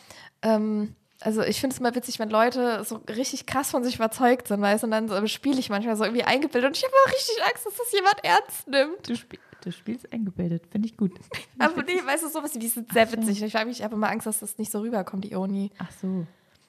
Ähm, 0.43 0.95
also 1.21 1.43
ich 1.43 1.61
finde 1.61 1.75
es 1.75 1.81
immer 1.81 1.95
witzig, 1.95 2.19
wenn 2.19 2.31
Leute 2.31 2.85
so 2.85 3.01
richtig 3.09 3.47
krass 3.47 3.71
von 3.71 3.83
sich 3.83 3.97
überzeugt 3.97 4.49
sind, 4.49 4.61
weißt 4.61 4.83
du, 4.83 4.87
und 4.87 4.91
dann 4.91 5.09
so, 5.09 5.27
spiele 5.27 5.59
ich 5.59 5.71
manchmal 5.71 5.97
so 5.97 6.05
irgendwie 6.05 6.25
eingebildet 6.25 6.69
und 6.69 6.77
ich 6.77 6.85
habe 6.85 6.95
auch 7.05 7.13
richtig 7.13 7.43
Angst, 7.45 7.67
dass 7.67 7.77
das 7.77 7.93
jemand 7.93 8.25
ernst 8.25 8.69
nimmt. 8.69 9.09
Du, 9.09 9.17
spiel, 9.17 9.39
du 9.63 9.73
spielst 9.73 10.13
eingebildet, 10.13 10.65
finde 10.71 10.89
ich 10.89 10.97
gut. 10.97 11.13
Aber 11.59 11.83
nee, 11.83 12.01
weißt 12.05 12.25
du, 12.25 12.29
sowas, 12.29 12.53
die 12.53 12.69
sind 12.69 12.93
sehr 12.93 13.11
witzig. 13.13 13.43
Ich 13.43 13.53
frage 13.53 13.67
mich, 13.67 13.79
ich 13.79 13.85
habe 13.85 13.95
immer 13.95 14.11
Angst, 14.11 14.27
dass 14.27 14.41
das 14.41 14.59
nicht 14.59 14.71
so 14.71 14.81
rüberkommt, 14.81 15.25
die 15.25 15.33
Ironie. 15.33 15.71
Ach 15.79 15.91
so. 16.03 16.27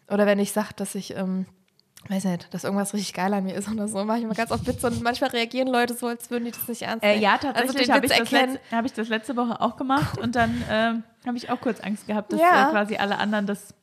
Oder 0.09 0.25
wenn 0.25 0.39
ich 0.39 0.53
sage, 0.53 0.69
dass 0.77 0.95
ich, 0.95 1.13
ähm, 1.17 1.45
weiß 2.07 2.23
nicht, 2.23 2.53
dass 2.53 2.63
irgendwas 2.63 2.93
richtig 2.93 3.13
geil 3.13 3.33
an 3.33 3.43
mir 3.43 3.55
ist 3.55 3.67
oder 3.67 3.89
so, 3.89 4.05
mache 4.05 4.19
ich 4.19 4.23
immer 4.23 4.33
ganz 4.33 4.51
oft 4.51 4.65
Witze 4.65 4.87
und 4.87 5.03
manchmal 5.03 5.31
reagieren 5.31 5.67
Leute 5.67 5.93
so, 5.93 6.07
als 6.07 6.31
würden 6.31 6.45
die 6.45 6.51
das 6.51 6.65
nicht 6.69 6.83
ernst 6.83 7.03
äh, 7.03 7.09
nehmen. 7.09 7.19
Äh, 7.19 7.23
ja, 7.23 7.37
tatsächlich 7.37 7.91
also 7.91 7.93
habe 7.93 8.05
ich, 8.05 8.71
hab 8.71 8.85
ich 8.85 8.93
das 8.93 9.09
letzte 9.09 9.35
Woche 9.35 9.59
auch 9.59 9.75
gemacht 9.75 10.17
und 10.17 10.37
dann 10.37 10.63
ähm, 10.69 11.03
habe 11.25 11.35
ich 11.35 11.49
auch 11.49 11.59
kurz 11.59 11.81
Angst 11.81 12.07
gehabt, 12.07 12.31
dass 12.31 12.39
ja. 12.39 12.69
äh, 12.69 12.71
quasi 12.71 12.95
alle 12.95 13.17
anderen 13.17 13.45
das 13.45 13.73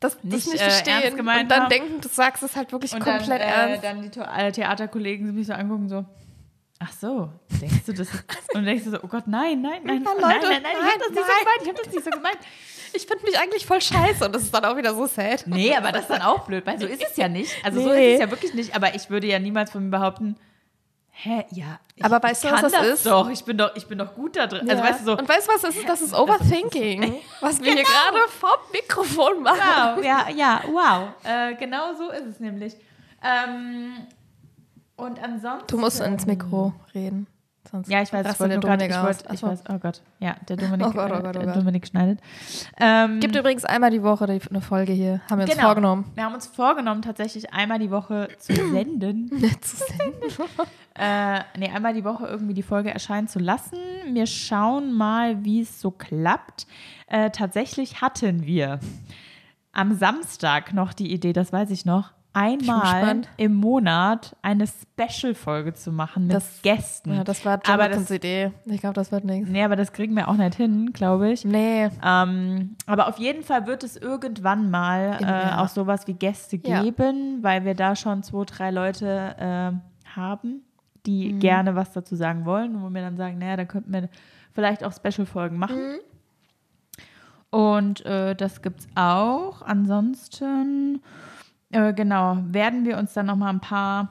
das 0.00 0.22
nicht, 0.22 0.46
nicht 0.46 0.60
verstehen. 0.62 1.02
Äh, 1.02 1.20
und 1.20 1.26
dann 1.26 1.62
haben. 1.62 1.68
denken, 1.70 2.00
du 2.00 2.08
sagst 2.08 2.42
es 2.42 2.56
halt 2.56 2.72
wirklich 2.72 2.92
und 2.92 3.00
komplett 3.00 3.40
dann, 3.40 3.40
ernst. 3.40 3.84
Äh, 3.84 3.86
dann 3.86 4.10
die 4.10 4.20
äh, 4.20 4.52
Theaterkollegen 4.52 5.34
mich 5.34 5.46
so 5.46 5.52
angucken, 5.54 5.88
so, 5.88 6.04
Ach 6.80 6.92
so, 6.92 7.30
denkst 7.60 7.84
du 7.86 7.92
das? 7.92 8.08
Und 8.54 8.64
denkst 8.64 8.84
du 8.84 8.90
so, 8.90 8.98
oh 9.02 9.06
Gott, 9.06 9.26
nein, 9.26 9.62
nein, 9.62 9.80
nein, 9.84 10.04
Ja, 10.04 10.10
nein, 10.20 10.34
Leute, 10.34 10.48
nein, 10.52 10.62
nein, 10.62 10.76
ich 10.80 10.92
hab 10.92 10.98
das 10.98 11.10
nicht 11.10 11.14
so 11.14 11.20
nein, 11.20 11.38
gemeint, 11.40 11.62
ich 11.62 11.68
hab 11.68 11.76
das 11.76 11.92
nicht 11.94 12.04
so 12.04 12.10
gemeint. 12.10 12.38
Ich 12.92 13.06
finde 13.06 13.24
mich 13.24 13.38
eigentlich 13.38 13.66
voll 13.66 13.80
scheiße 13.80 14.24
und 14.26 14.34
das 14.34 14.42
ist 14.42 14.52
dann 14.54 14.64
auch 14.64 14.76
wieder 14.76 14.94
so 14.94 15.06
sad. 15.06 15.46
Nee, 15.46 15.74
aber 15.74 15.92
das 15.92 16.02
ist 16.02 16.10
dann 16.10 16.22
auch 16.22 16.46
blöd, 16.46 16.66
weil 16.66 16.78
so 16.78 16.86
ist 16.86 17.02
es 17.02 17.16
ja 17.16 17.28
nicht. 17.28 17.54
Also 17.64 17.80
so 17.80 17.88
Nee. 17.90 18.10
ist 18.10 18.14
es 18.14 18.20
ja 18.20 18.30
wirklich 18.30 18.54
nicht, 18.54 18.74
aber 18.76 18.94
ich 18.94 19.08
würde 19.08 19.26
ja 19.28 19.38
niemals 19.38 19.70
von 19.70 19.84
mir 19.84 19.90
behaupten, 19.90 20.36
hä, 21.16 21.44
ja, 21.50 21.78
Aber 22.02 22.22
weißt 22.22 22.44
du, 22.44 22.50
was 22.50 22.60
das 22.62 22.72
das 22.72 22.86
ist? 22.86 23.06
doch, 23.06 23.28
ich 23.30 23.44
bin 23.44 23.56
doch, 23.56 23.74
ich 23.76 23.86
bin 23.86 23.98
doch 23.98 24.14
gut 24.14 24.36
da 24.36 24.46
drin. 24.46 24.68
Also 24.68 24.82
Ja. 24.82 24.88
weißt 24.90 25.00
du 25.00 25.04
so, 25.04 25.16
Und 25.16 25.28
weißt 25.28 25.48
du, 25.48 25.52
was 25.52 25.62
das 25.62 25.76
ist? 25.76 25.88
Das 25.88 26.00
ist 26.02 26.12
Overthinking, 26.14 27.14
was 27.40 27.60
wir 27.60 27.72
hier 27.72 27.82
Genau. 27.84 27.88
gerade 28.12 28.28
vom 28.28 28.50
Mikrofon 28.72 29.42
machen. 29.42 29.58
Wow, 29.96 30.04
ja, 30.04 30.28
ja, 30.34 30.60
wow. 30.70 31.08
Äh, 31.24 31.54
genau 31.54 31.94
so 31.94 32.10
ist 32.10 32.26
es 32.26 32.40
nämlich. 32.40 32.74
Ähm, 33.22 34.06
und 34.96 35.22
ansonsten. 35.22 35.66
Du 35.68 35.78
musst 35.78 36.00
ins 36.00 36.26
Mikro 36.26 36.72
reden. 36.94 37.26
Sonst 37.74 37.90
Ja, 37.90 38.02
ich 38.02 38.12
weiß, 38.12 38.20
ich 38.20 38.26
rastet 38.28 38.40
wollte 38.40 38.50
der 38.50 38.60
nur 38.60 38.70
gerade, 38.70 38.84
Dominik 38.84 38.90
ich, 38.90 38.96
aus. 38.96 39.04
wollte, 39.04 39.34
ich 39.34 39.42
weiß, 39.42 39.64
oh 39.68 39.78
Gott, 39.80 40.00
ja, 40.20 40.36
der 40.48 40.56
Dominik, 40.56 40.86
Oh 40.86 40.90
Gott, 40.92 41.10
oh 41.10 41.14
äh, 41.14 41.22
Gott, 41.22 41.36
oh 41.36 41.38
der 41.40 41.46
Gott. 41.46 41.56
Dominik 41.56 41.86
schneidet. 41.88 42.20
Ähm, 42.78 43.18
Gibt 43.18 43.34
übrigens 43.34 43.64
einmal 43.64 43.90
die 43.90 44.04
Woche 44.04 44.26
eine 44.26 44.60
Folge 44.60 44.92
hier. 44.92 45.20
Haben 45.28 45.38
wir 45.38 45.46
uns 45.46 45.54
genau. 45.54 45.64
vorgenommen. 45.66 46.04
Wir 46.14 46.22
haben 46.22 46.34
uns 46.34 46.46
vorgenommen, 46.46 47.02
tatsächlich 47.02 47.52
einmal 47.52 47.80
die 47.80 47.90
Woche 47.90 48.28
zu 48.38 48.54
senden. 48.72 49.28
Zu 49.60 49.76
senden. 49.76 50.22
äh, 50.94 51.40
nee, 51.58 51.68
einmal 51.68 51.94
die 51.94 52.04
Woche 52.04 52.28
irgendwie 52.28 52.54
die 52.54 52.62
Folge 52.62 52.94
erscheinen 52.94 53.26
zu 53.26 53.40
lassen. 53.40 53.76
Wir 54.12 54.26
schauen 54.26 54.92
mal, 54.92 55.44
wie 55.44 55.62
es 55.62 55.80
so 55.80 55.90
klappt. 55.90 56.68
Äh, 57.08 57.30
tatsächlich 57.30 58.00
hatten 58.00 58.46
wir 58.46 58.78
am 59.72 59.94
Samstag 59.94 60.72
noch 60.74 60.92
die 60.92 61.12
Idee, 61.12 61.32
das 61.32 61.52
weiß 61.52 61.70
ich 61.70 61.84
noch, 61.84 62.12
einmal 62.34 63.22
im 63.36 63.54
Monat 63.54 64.36
eine 64.42 64.66
Special-Folge 64.66 65.72
zu 65.74 65.92
machen 65.92 66.26
mit 66.26 66.36
Das- 66.36 66.60
Gästen. 66.62 67.14
Ja, 67.14 67.24
das 67.24 67.44
war 67.44 67.54
aber 67.54 67.84
Jonathan's 67.84 68.08
das, 68.08 68.16
Idee. 68.16 68.52
Ich 68.66 68.80
glaube, 68.80 68.94
das 68.94 69.10
wird 69.12 69.24
nichts. 69.24 69.48
nee, 69.48 69.62
aber 69.64 69.76
das 69.76 69.92
kriegen 69.92 70.14
wir 70.14 70.28
auch 70.28 70.34
nicht 70.36 70.56
hin, 70.56 70.92
glaube 70.92 71.30
ich. 71.32 71.44
Nee. 71.44 71.88
Ähm, 72.04 72.76
aber 72.86 73.08
auf 73.08 73.18
jeden 73.18 73.42
Fall 73.42 73.66
wird 73.66 73.84
es 73.84 73.96
irgendwann 73.96 74.70
mal 74.70 75.18
äh, 75.22 75.56
auch 75.60 75.68
sowas 75.68 76.06
wie 76.06 76.14
Gäste 76.14 76.60
Ja. 76.64 76.82
geben, 76.82 77.38
weil 77.42 77.64
wir 77.64 77.74
da 77.74 77.96
schon 77.96 78.22
zwei, 78.22 78.44
drei 78.44 78.70
Leute 78.70 79.36
äh, 79.38 80.08
haben, 80.16 80.62
die 81.06 81.32
Mhm. 81.34 81.38
gerne 81.40 81.74
was 81.76 81.92
dazu 81.92 82.16
sagen 82.16 82.44
wollen 82.44 82.74
und 82.76 82.82
wo 82.82 82.90
wir 82.92 83.00
dann 83.02 83.16
sagen, 83.16 83.38
naja, 83.38 83.56
da 83.56 83.64
könnten 83.64 83.92
wir 83.92 84.08
vielleicht 84.52 84.82
auch 84.84 84.92
Special-Folgen 84.92 85.56
machen. 85.58 85.76
Mhm. 85.78 85.98
Und 87.50 88.04
äh, 88.04 88.34
das 88.34 88.62
gibt's 88.62 88.88
auch. 88.96 89.62
Ansonsten, 89.62 91.00
äh, 91.74 91.92
genau, 91.92 92.38
werden 92.46 92.84
wir 92.84 92.96
uns 92.98 93.12
dann 93.12 93.26
noch 93.26 93.36
mal 93.36 93.50
ein 93.50 93.60
paar 93.60 94.08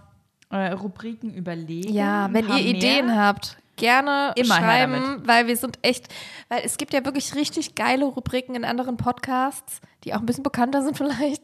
äh, 0.51 0.71
Rubriken 0.73 1.33
überlegen. 1.33 1.93
Ja, 1.93 2.27
wenn 2.31 2.47
ihr 2.49 2.57
Ideen 2.59 3.07
mehr. 3.07 3.15
habt, 3.17 3.57
gerne 3.75 4.33
Immer 4.35 4.55
schreiben, 4.55 5.23
weil 5.25 5.47
wir 5.47 5.57
sind 5.57 5.79
echt, 5.81 6.07
weil 6.49 6.61
es 6.63 6.77
gibt 6.77 6.93
ja 6.93 7.03
wirklich 7.05 7.33
richtig 7.35 7.73
geile 7.75 8.05
Rubriken 8.05 8.53
in 8.55 8.65
anderen 8.65 8.97
Podcasts, 8.97 9.81
die 10.03 10.13
auch 10.13 10.19
ein 10.19 10.25
bisschen 10.27 10.43
bekannter 10.43 10.83
sind 10.83 10.95
vielleicht, 10.97 11.41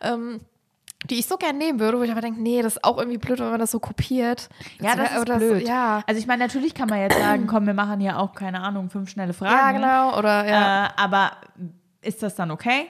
ähm, 0.00 0.40
die 1.08 1.20
ich 1.20 1.26
so 1.26 1.36
gerne 1.36 1.56
nehmen 1.56 1.78
würde, 1.78 1.98
wo 1.98 2.02
ich 2.02 2.10
aber 2.10 2.20
denke, 2.20 2.42
nee, 2.42 2.60
das 2.60 2.74
ist 2.76 2.84
auch 2.84 2.98
irgendwie 2.98 3.18
blöd, 3.18 3.38
wenn 3.38 3.50
man 3.50 3.60
das 3.60 3.70
so 3.70 3.78
kopiert. 3.78 4.48
Ja, 4.80 4.96
das 4.96 5.12
wär- 5.12 5.18
ist 5.36 5.38
blöd. 5.38 5.68
Ja. 5.68 6.02
Also 6.08 6.18
ich 6.20 6.26
meine, 6.26 6.42
natürlich 6.42 6.74
kann 6.74 6.88
man 6.88 6.98
jetzt 6.98 7.16
sagen, 7.16 7.46
komm, 7.46 7.66
wir 7.66 7.74
machen 7.74 8.00
hier 8.00 8.18
auch, 8.18 8.34
keine 8.34 8.60
Ahnung, 8.60 8.90
fünf 8.90 9.08
schnelle 9.08 9.32
Fragen. 9.32 9.52
ja, 9.54 9.72
genau, 10.10 10.18
oder 10.18 10.44
ja. 10.48 10.86
Äh, 10.86 10.88
aber 10.96 11.30
ist 12.02 12.24
das 12.24 12.34
dann 12.34 12.50
okay? 12.50 12.86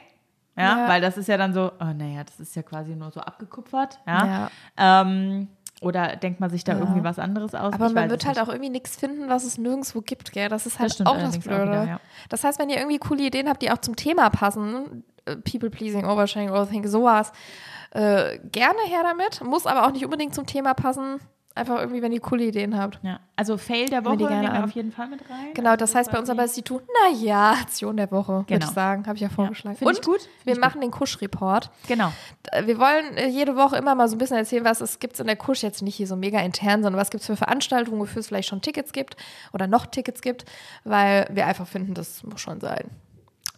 Ja, 0.59 0.79
Ja. 0.81 0.89
weil 0.89 1.01
das 1.01 1.17
ist 1.17 1.29
ja 1.29 1.37
dann 1.37 1.55
so, 1.55 1.73
oh 1.81 1.85
naja, 1.97 2.25
das 2.25 2.41
ist 2.41 2.55
ja 2.57 2.63
quasi 2.63 2.95
nur 2.95 3.11
so 3.11 3.21
abgekupfert. 3.21 3.99
Ja. 4.07 4.49
Ja. 4.77 5.03
Ähm, 5.03 5.49
oder 5.81 6.17
denkt 6.17 6.41
man 6.41 6.51
sich 6.51 6.65
da 6.65 6.73
Ja. 6.73 6.79
irgendwie 6.81 7.05
was 7.05 7.19
anderes 7.21 7.55
aus? 7.55 7.73
Aber 7.73 7.87
Ich 7.87 7.93
man 7.95 8.11
wird 8.11 8.27
halt 8.27 8.37
nicht. 8.37 8.45
auch 8.45 8.49
irgendwie 8.49 8.71
nichts 8.71 8.97
finden, 8.97 9.29
was 9.29 9.45
es 9.45 9.59
nirgendwo 9.59 10.01
gibt, 10.01 10.33
gell? 10.33 10.49
Das 10.49 10.67
ist 10.67 10.79
halt 10.81 10.91
Das 10.99 11.07
auch 11.07 11.15
das 11.15 11.23
allerdings 11.23 11.47
auch 11.47 11.51
Blöde. 11.51 11.63
wieder, 11.71 11.85
ja. 11.87 12.01
Das 12.29 12.43
heißt, 12.45 12.59
wenn 12.59 12.69
ihr 12.69 12.79
irgendwie 12.79 12.99
coole 12.99 13.23
Ideen 13.23 13.49
habt, 13.49 13.63
die 13.63 13.71
auch 13.71 13.79
zum 13.79 13.95
Thema 13.95 14.29
passen, 14.31 15.05
äh, 15.27 15.37
People-Pleasing, 15.37 16.05
Oversharing, 16.05 16.51
Overthinking, 16.51 16.91
sowas, 16.91 17.31
äh, 17.93 18.39
gerne 18.51 18.79
her 18.87 19.03
damit. 19.05 19.43
Muss 19.45 19.67
aber 19.67 19.87
auch 19.87 19.93
nicht 19.93 20.05
unbedingt 20.05 20.35
zum 20.35 20.47
Thema 20.47 20.75
passen. 20.75 21.21
Einfach 21.59 21.79
irgendwie, 21.81 22.01
wenn 22.03 22.13
ihr 22.13 22.21
coole 22.21 22.45
Ideen 22.45 22.77
habt. 22.79 22.99
Ja. 23.03 23.21
Also 23.37 23.57
Fail 23.59 23.87
der 23.89 24.03
wir 24.03 24.07
Woche 24.11 24.17
die 24.17 24.25
gerne 24.25 24.41
nehmen 24.43 24.53
wir 24.53 24.59
an. 24.59 24.65
auf 24.65 24.71
jeden 24.71 24.93
Fall 24.93 25.09
mit 25.09 25.21
rein. 25.29 25.53
Genau, 25.55 25.71
Also 25.71 25.79
das 25.79 25.95
heißt 25.95 26.11
bei 26.11 26.19
uns 26.19 26.31
aber 26.31 26.45
ist 26.45 26.57
die 26.57 26.63
Tu, 26.63 26.81
naja, 27.05 27.53
Aktion 27.53 27.97
der 27.97 28.11
Woche, 28.11 28.33
würde 28.33 28.45
Genau. 28.47 28.67
ich 28.67 28.73
sagen. 28.73 29.07
Habe 29.07 29.17
ich 29.17 29.23
ja 29.23 29.29
vorgeschlagen. 29.29 29.77
Ich 29.81 29.87
Und 29.87 30.03
gut. 30.03 30.21
Wir 30.45 30.59
machen 30.59 30.81
den 30.81 30.91
Kusch-Report. 30.91 31.71
Genau. 31.87 32.13
Wir 32.65 32.79
wollen 32.79 33.17
äh, 33.17 33.29
jede 33.29 33.57
Woche 33.57 33.77
immer 33.77 33.95
mal 33.95 34.09
so 34.09 34.15
ein 34.17 34.19
bisschen 34.19 34.37
erzählen, 34.39 34.65
was 34.65 34.81
es 34.81 34.99
gibt 34.99 35.19
in 35.21 35.27
der 35.27 35.37
Kusch. 35.37 35.63
Jetzt 35.63 35.83
nicht 35.83 35.97
hier 35.97 36.07
so 36.07 36.17
mega 36.17 36.41
intern, 36.41 36.83
sondern 36.83 37.01
was 37.01 37.11
gibt 37.11 37.21
es 37.23 37.27
für 37.27 37.37
Veranstaltungen, 37.37 37.99
wofür 38.01 38.21
es 38.21 38.29
vielleicht 38.29 38.49
schon 38.49 38.63
Tickets 38.63 38.93
gibt 38.93 39.17
oder 39.53 39.67
noch 39.67 39.87
Tickets 39.87 40.21
gibt, 40.23 40.45
weil 40.85 41.27
wir 41.33 41.47
einfach 41.47 41.67
finden, 41.67 41.95
das 41.95 42.23
muss 42.23 42.41
schon 42.41 42.61
sein. 42.61 42.91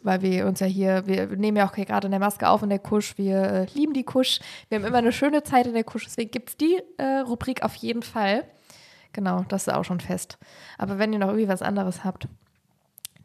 Weil 0.03 0.23
wir 0.23 0.47
uns 0.47 0.61
ja 0.61 0.67
hier, 0.67 1.07
wir 1.07 1.27
nehmen 1.27 1.57
ja 1.59 1.69
auch 1.69 1.75
hier 1.75 1.85
gerade 1.85 2.07
in 2.07 2.11
der 2.13 2.21
Maske 2.21 2.49
auf 2.49 2.63
in 2.63 2.71
der 2.71 2.79
Kusch, 2.79 3.19
wir 3.19 3.37
äh, 3.43 3.67
lieben 3.75 3.93
die 3.93 4.05
Kusch, 4.05 4.41
wir 4.69 4.79
haben 4.79 4.87
immer 4.87 4.99
eine 4.99 5.13
schöne 5.13 5.43
Zeit 5.43 5.67
in 5.67 5.75
der 5.75 5.85
Kusch, 5.85 6.05
deswegen 6.07 6.31
gibt 6.31 6.51
es 6.51 6.57
die 6.57 6.81
äh, 6.97 7.19
Rubrik 7.19 7.63
auf 7.63 7.75
jeden 7.77 8.03
Fall. 8.03 8.45
Genau, 9.13 9.45
das 9.49 9.67
ist 9.67 9.75
auch 9.75 9.85
schon 9.85 10.01
fest. 10.01 10.39
Aber 10.79 10.99
wenn 10.99 11.13
ihr 11.13 11.19
noch 11.19 11.29
irgendwie 11.29 11.49
was 11.49 11.63
anderes 11.63 12.05
habt, 12.05 12.29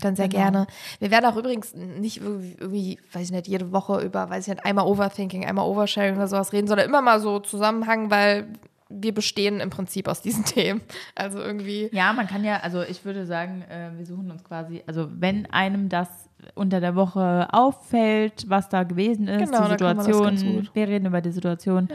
dann 0.01 0.15
sehr 0.15 0.27
Genau. 0.27 0.41
gerne. 0.43 0.67
Wir 0.99 1.11
werden 1.11 1.25
auch 1.25 1.37
übrigens 1.37 1.73
nicht 1.73 2.19
irgendwie, 2.21 2.99
weiß 3.13 3.23
ich 3.23 3.31
nicht, 3.31 3.47
jede 3.47 3.71
Woche 3.71 4.01
über, 4.01 4.29
weiß 4.29 4.47
ich 4.47 4.53
nicht, 4.53 4.65
einmal 4.65 4.85
Overthinking, 4.85 5.45
einmal 5.45 5.65
Oversharing 5.67 6.15
oder 6.17 6.27
sowas 6.27 6.51
reden, 6.51 6.67
sondern 6.67 6.87
immer 6.87 7.01
mal 7.01 7.19
so 7.21 7.39
Zusammenhang, 7.39 8.09
weil 8.11 8.47
wir 8.89 9.13
bestehen 9.13 9.61
im 9.61 9.69
Prinzip 9.69 10.07
aus 10.07 10.21
diesen 10.21 10.43
Themen. 10.45 10.81
Also 11.15 11.39
irgendwie. 11.39 11.89
Ja, 11.93 12.11
man 12.13 12.27
kann 12.27 12.43
ja, 12.43 12.57
also 12.57 12.81
ich 12.81 13.05
würde 13.05 13.25
sagen, 13.25 13.61
äh, 13.69 13.91
wir 13.97 14.05
suchen 14.05 14.29
uns 14.31 14.43
quasi, 14.43 14.83
also 14.87 15.07
wenn 15.11 15.45
einem 15.51 15.87
das 15.87 16.09
unter 16.53 16.79
der 16.79 16.95
Woche 16.95 17.47
auffällt, 17.51 18.45
was 18.49 18.69
da 18.69 18.83
gewesen 18.83 19.27
ist, 19.27 19.51
Genau, 19.51 19.67
die 19.69 19.77
ganz 19.77 20.05
Situation, 20.05 20.69
wir 20.73 20.87
reden 20.87 21.05
über 21.07 21.21
die 21.21 21.31
Situation. 21.31 21.89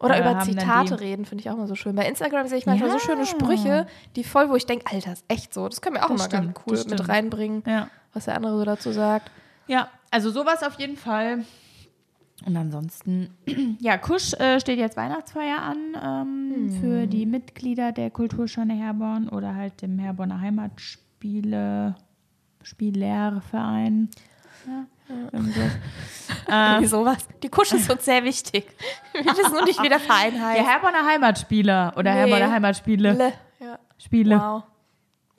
Oder 0.00 0.16
äh, 0.16 0.20
über 0.20 0.38
Zitate 0.40 1.00
reden, 1.00 1.24
finde 1.24 1.42
ich 1.42 1.50
auch 1.50 1.54
immer 1.54 1.66
so 1.66 1.74
schön. 1.74 1.96
Bei 1.96 2.06
Instagram 2.08 2.46
sehe 2.46 2.58
ich 2.58 2.66
manchmal 2.66 2.90
so 2.90 2.96
Ja. 2.98 3.02
schöne 3.02 3.26
Sprüche, 3.26 3.86
die 4.14 4.22
voll, 4.22 4.48
wo 4.48 4.54
ich 4.54 4.64
denke, 4.66 4.84
Alter, 4.92 5.12
ist 5.12 5.24
echt 5.26 5.52
so. 5.52 5.68
Das 5.68 5.80
können 5.80 5.96
wir 5.96 6.04
auch 6.04 6.08
Das 6.10 6.20
immer 6.20 6.28
ganz 6.28 6.44
stimmt, 6.44 6.66
cool 6.66 6.76
das 6.76 6.86
mit 6.86 7.08
reinbringen, 7.08 7.62
Ja. 7.66 7.88
was 8.12 8.26
der 8.26 8.36
andere 8.36 8.56
so 8.58 8.64
dazu 8.64 8.92
sagt. 8.92 9.30
Ja, 9.66 9.88
also 10.12 10.30
sowas 10.30 10.62
auf 10.62 10.78
jeden 10.78 10.96
Fall. 10.96 11.44
Und 12.46 12.56
ansonsten, 12.56 13.30
ja, 13.80 13.98
Kusch 13.98 14.32
äh, 14.34 14.60
steht 14.60 14.78
jetzt 14.78 14.96
Weihnachtsfeier 14.96 15.60
an 15.60 15.78
ähm, 16.00 16.70
für 16.80 17.08
die 17.08 17.26
Mitglieder 17.26 17.90
der 17.90 18.10
Kulturscheune 18.10 18.74
Herborn 18.74 19.28
oder 19.28 19.56
halt 19.56 19.82
dem 19.82 19.98
Herborner 19.98 20.40
Heimatspiele, 20.40 21.96
Spielerverein. 22.62 24.08
Ja, 24.66 24.86
sowas. 25.08 25.72
Irgendwie 26.48 26.86
sowas. 26.86 27.28
Die 27.42 27.48
Kusch 27.48 27.72
ist 27.72 27.90
uns 27.90 28.04
sehr 28.04 28.24
wichtig. 28.24 28.66
Wir 29.12 29.24
wissen 29.24 29.52
nur 29.52 29.64
nicht, 29.64 29.82
wie 29.82 29.88
der 29.88 30.00
Verein 30.00 30.32
Der 30.34 30.42
heißt. 30.46 30.68
Herborner 30.68 31.06
Heimatspieler 31.06 31.94
oder 31.96 32.12
Nee. 32.12 32.18
Herborner 32.20 32.50
Heimatspiele. 32.50 33.12
Le. 33.12 33.32
Ja. 33.60 33.78
Spiele. 33.98 34.36
Wow. 34.38 34.62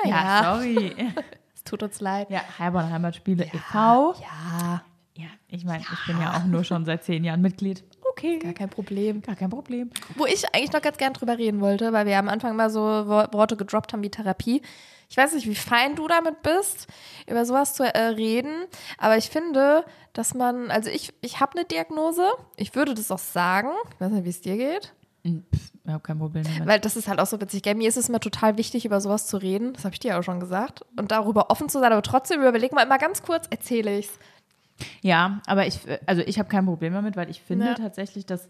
Ja, 0.05 0.10
Naja, 0.12 0.53
sorry. 0.55 0.95
es 1.55 1.63
tut 1.63 1.84
uns 1.84 1.99
leid. 2.01 2.29
ja, 2.29 2.41
Herborner 2.58 2.89
Heimatspiele 2.91 3.45
e.V. 3.45 4.13
Ja, 4.19 4.82
Ja, 5.15 5.27
ich 5.47 5.65
meine, 5.65 5.84
ich 5.84 6.05
bin 6.08 6.19
ja 6.21 6.38
auch 6.38 6.45
nur 6.45 6.63
schon 6.63 6.86
seit 6.86 7.03
zehn 7.03 7.23
Jahren 7.23 7.41
Mitglied. 7.41 7.84
Okay. 8.11 8.39
gar 8.39 8.53
kein 8.53 8.69
Problem. 8.69 9.21
Gar 9.21 9.35
kein 9.35 9.49
Problem. 9.49 9.89
Wo 10.15 10.25
ich 10.25 10.43
eigentlich 10.53 10.71
noch 10.71 10.81
ganz 10.81 10.97
gern 10.97 11.13
drüber 11.13 11.37
reden 11.37 11.61
wollte, 11.61 11.93
weil 11.93 12.05
wir 12.05 12.17
am 12.17 12.29
Anfang 12.29 12.55
mal 12.55 12.69
so 12.69 12.81
Wo- 12.81 13.31
Worte 13.37 13.55
gedroppt 13.57 13.93
haben 13.93 14.03
wie 14.03 14.09
Therapie. 14.09 14.61
Ich 15.09 15.17
weiß 15.17 15.33
nicht, 15.33 15.47
wie 15.47 15.55
fein 15.55 15.95
du 15.95 16.07
damit 16.07 16.43
bist, 16.43 16.85
über 17.27 17.43
sowas 17.45 17.73
zu 17.73 17.83
äh, 17.83 17.97
reden, 17.99 18.65
aber 18.99 19.17
ich 19.17 19.29
finde, 19.29 19.83
dass 20.13 20.35
man, 20.35 20.69
also 20.69 20.89
ich, 20.91 21.13
ich 21.21 21.39
habe 21.39 21.57
eine 21.57 21.65
Diagnose, 21.65 22.27
ich 22.57 22.75
würde 22.75 22.93
das 22.93 23.09
auch 23.09 23.17
sagen, 23.17 23.69
ich 23.95 23.99
weiß 24.01 24.11
nicht, 24.11 24.25
wie 24.25 24.29
es 24.29 24.41
dir 24.41 24.55
geht, 24.57 24.93
Pff, 25.25 25.71
ich 25.85 25.91
habe 25.91 26.01
kein 26.01 26.17
Problem 26.19 26.43
damit. 26.43 26.65
weil 26.67 26.79
das 26.79 26.95
ist 26.95 27.07
halt 27.09 27.19
auch 27.19 27.25
so 27.25 27.41
witzig. 27.41 27.61
Gell? 27.63 27.75
Mir 27.75 27.89
ist 27.89 27.97
es 27.97 28.07
immer 28.07 28.19
total 28.21 28.57
wichtig, 28.57 28.85
über 28.85 29.01
sowas 29.01 29.27
zu 29.27 29.37
reden, 29.37 29.73
das 29.73 29.83
habe 29.83 29.93
ich 29.93 29.99
dir 29.99 30.17
auch 30.17 30.23
schon 30.23 30.39
gesagt, 30.39 30.85
und 30.97 31.11
darüber 31.11 31.49
offen 31.49 31.69
zu 31.69 31.79
sein, 31.79 31.91
aber 31.91 32.01
trotzdem 32.03 32.41
überleg 32.41 32.71
mal 32.71 32.83
immer 32.85 32.97
ganz 32.99 33.21
kurz, 33.23 33.47
erzähle 33.49 33.97
ich's. 33.99 34.17
Ja, 35.01 35.41
aber 35.45 35.67
ich, 35.67 35.79
also 36.05 36.21
ich 36.25 36.39
habe 36.39 36.49
kein 36.49 36.65
Problem 36.65 36.93
damit, 36.93 37.15
weil 37.15 37.29
ich 37.29 37.41
finde 37.41 37.67
Ja. 37.67 37.73
tatsächlich, 37.73 38.25
dass 38.25 38.49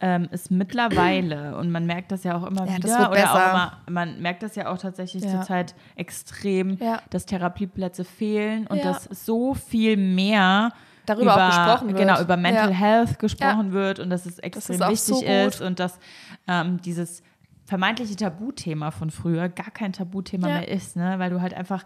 ähm, 0.00 0.28
es 0.30 0.48
mittlerweile, 0.50 1.56
und 1.56 1.72
man 1.72 1.84
merkt 1.84 2.12
das 2.12 2.22
ja 2.22 2.36
auch 2.36 2.46
immer 2.46 2.66
Ja, 2.66 2.78
das 2.78 2.84
wieder, 2.92 3.10
oder 3.10 3.32
auch 3.34 3.50
immer, 3.50 3.72
man 3.90 4.20
merkt 4.22 4.44
das 4.44 4.54
ja 4.54 4.70
auch 4.70 4.78
tatsächlich 4.78 5.24
Ja. 5.24 5.30
zurzeit 5.30 5.74
extrem, 5.96 6.78
dass 7.10 7.26
Therapieplätze 7.26 8.04
fehlen 8.04 8.66
und 8.68 8.84
dass 8.84 9.04
so 9.04 9.54
viel 9.54 9.96
mehr 9.96 10.72
Darüber 11.04 11.32
über, 11.32 11.42
auch 11.42 11.46
gesprochen 11.48 11.88
wird. 11.88 11.98
Genau, 11.98 12.20
über 12.20 12.36
Mental. 12.36 12.72
Health 12.72 13.18
gesprochen 13.18 13.72
wird 13.72 13.98
und 13.98 14.10
dass 14.10 14.24
es 14.26 14.38
extrem 14.38 14.76
ist 14.76 14.82
auch 14.82 14.90
wichtig 14.90 15.14
so 15.16 15.24
ist 15.24 15.60
und 15.62 15.80
dass 15.80 15.98
ähm, 16.46 16.80
dieses 16.82 17.22
vermeintliche 17.64 18.14
Tabuthema 18.16 18.90
von 18.90 19.10
früher 19.10 19.48
gar 19.48 19.70
kein 19.70 19.92
Tabuthema 19.92 20.48
mehr 20.48 20.68
ist, 20.68 20.96
ne? 20.96 21.18
weil 21.18 21.30
du 21.30 21.40
halt 21.42 21.54
einfach 21.54 21.82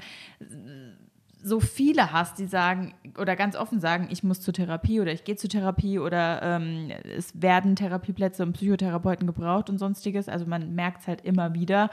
so 1.43 1.59
viele 1.61 2.13
hast, 2.13 2.39
die 2.39 2.47
sagen 2.47 2.95
oder 3.19 3.35
ganz 3.37 3.57
offen 3.57 3.81
sagen, 3.81 4.09
ich 4.11 4.23
muss 4.23 4.41
zur 4.41 4.55
Therapie 4.55 5.01
oder 5.01 5.13
ich 5.13 5.25
gehe 5.25 5.37
zur 5.37 5.51
Therapie 5.51 5.99
oder 5.99 6.41
ähm, 6.43 6.91
es 7.17 7.41
werden 7.41 7.75
Therapieplätze 7.77 8.43
und 8.45 8.53
Psychotherapeuten 8.53 9.27
gebraucht 9.27 9.69
und 9.69 9.79
sonstiges. 9.79 10.29
Also 10.29 10.47
man 10.47 10.75
merkt 10.75 11.03
es 11.03 11.09
halt 11.09 11.23
immer 11.23 11.55
wieder. 11.55 11.91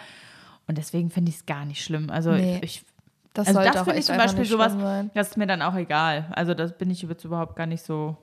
Und 0.67 0.77
deswegen 0.77 1.09
finde 1.09 1.29
ich 1.29 1.37
es 1.37 1.45
gar 1.47 1.65
nicht 1.65 1.83
schlimm. 1.83 2.09
Also 2.11 2.31
Nee. 2.31 2.59
ich, 2.61 2.83
Das 3.33 3.47
also 3.47 3.61
das 3.61 3.81
finde 3.83 3.99
ich 3.99 4.05
zum 4.05 4.17
Beispiel 4.17 4.41
nicht 4.41 4.51
sowas, 4.51 4.73
sein. 4.73 5.09
das 5.15 5.29
ist 5.29 5.37
mir 5.37 5.47
dann 5.47 5.61
auch 5.63 5.75
egal. 5.75 6.25
Also 6.35 6.53
das 6.53 6.77
bin 6.77 6.91
ich 6.91 7.01
jetzt 7.01 7.23
überhaupt 7.25 7.55
gar 7.55 7.65
nicht 7.65 7.83
so 7.83 8.17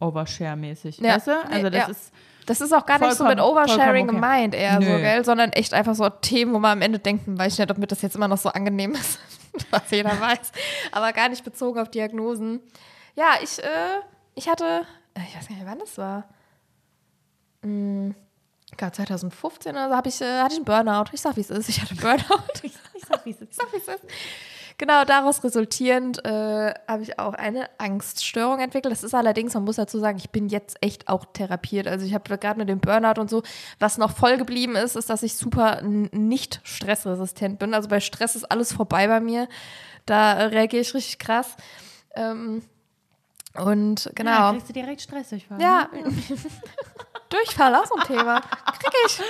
overshare-mäßig. 0.00 1.00
Ja. 1.00 1.16
Weißt 1.16 1.26
du? 1.28 1.32
Also 1.50 1.70
das 1.70 1.80
ja. 1.80 1.88
ist, 1.88 2.12
Das 2.46 2.60
ist 2.60 2.72
auch 2.72 2.86
gar 2.86 2.98
nicht 2.98 3.14
so 3.14 3.24
mit 3.24 3.40
Oversharing 3.40 4.04
okay. 4.06 4.14
gemeint, 4.14 4.54
eher 4.54 4.74
so, 4.80 4.88
Nö. 4.88 5.00
gell? 5.00 5.24
Sondern 5.24 5.50
echt 5.52 5.74
einfach 5.74 5.94
so 5.94 6.08
Themen, 6.08 6.52
wo 6.52 6.58
man 6.58 6.72
am 6.72 6.82
Ende 6.82 6.98
denkt, 6.98 7.24
weiß 7.26 7.54
ich 7.54 7.58
nicht, 7.58 7.70
ob 7.70 7.78
mir 7.78 7.86
das 7.86 8.02
jetzt 8.02 8.14
immer 8.16 8.28
noch 8.28 8.38
so 8.38 8.50
angenehm 8.50 8.92
ist, 8.92 9.18
was 9.70 9.90
jeder 9.90 10.20
weiß. 10.20 10.52
Aber 10.92 11.12
gar 11.12 11.28
nicht 11.28 11.44
bezogen 11.44 11.78
auf 11.78 11.90
Diagnosen. 11.90 12.60
Ja, 13.14 13.34
ich, 13.42 13.62
äh, 13.62 14.00
ich 14.34 14.48
hatte, 14.48 14.86
äh, 15.14 15.20
ich 15.28 15.36
weiß 15.36 15.48
gar 15.48 15.54
nicht, 15.56 15.66
wann 15.66 15.78
das 15.78 15.98
war. 15.98 16.28
Hm, 17.62 18.14
ich 18.70 18.76
glaube 18.76 18.92
2015 18.92 19.72
oder 19.72 19.88
so 19.88 19.96
hab 19.96 20.06
ich, 20.06 20.20
äh, 20.20 20.40
hatte 20.40 20.52
ich 20.52 20.58
einen 20.58 20.64
Burnout. 20.64 21.10
Ich 21.12 21.20
sag, 21.20 21.36
wie 21.36 21.40
es 21.40 21.50
ist. 21.50 21.68
Ich 21.68 21.80
hatte 21.80 21.92
einen 21.92 22.00
Burnout. 22.00 22.52
ich 22.62 22.72
sag, 23.08 23.24
wie 23.24 23.30
es 23.30 23.40
ist. 23.40 23.50
Ich 23.50 23.56
sag, 23.56 23.72
wie 23.72 23.76
es 23.76 23.88
ist. 23.88 24.04
Genau, 24.78 25.04
daraus 25.04 25.42
resultierend 25.42 26.22
äh, 26.26 26.74
habe 26.86 27.02
ich 27.02 27.18
auch 27.18 27.32
eine 27.32 27.68
Angststörung 27.78 28.60
entwickelt. 28.60 28.92
Das 28.92 29.02
ist 29.02 29.14
allerdings, 29.14 29.54
man 29.54 29.64
muss 29.64 29.76
dazu 29.76 29.98
sagen, 29.98 30.18
ich 30.18 30.30
bin 30.30 30.48
jetzt 30.48 30.76
echt 30.82 31.08
auch 31.08 31.24
therapiert. 31.32 31.88
Also 31.88 32.04
ich 32.04 32.12
habe 32.12 32.36
gerade 32.36 32.58
mit 32.58 32.68
dem 32.68 32.80
Burnout 32.80 33.18
und 33.18 33.30
so, 33.30 33.42
was 33.78 33.96
noch 33.96 34.14
voll 34.14 34.36
geblieben 34.36 34.76
ist, 34.76 34.94
ist, 34.94 35.08
dass 35.08 35.22
ich 35.22 35.34
super 35.34 35.80
nicht 35.82 36.60
stressresistent 36.62 37.58
bin. 37.58 37.72
Also 37.72 37.88
bei 37.88 38.00
Stress 38.00 38.36
ist 38.36 38.44
alles 38.44 38.74
vorbei 38.74 39.08
bei 39.08 39.20
mir. 39.20 39.48
Da 40.04 40.34
reagiere 40.34 40.82
ich 40.82 40.92
richtig 40.92 41.18
krass. 41.18 41.56
Ähm, 42.14 42.62
und 43.54 44.10
genau. 44.14 44.30
ja, 44.30 44.52
kriegst 44.52 44.68
du 44.68 44.72
direkt 44.74 45.00
Stressdurchfall. 45.00 45.60
Ja, 45.60 45.88
ne? 45.92 46.04
Durchfall 47.28 47.74
auch 47.74 47.86
so 47.86 47.96
ein 47.96 48.06
Thema. 48.06 48.40
Krieg 48.40 48.92
ich, 49.06 49.16
krieg 49.16 49.24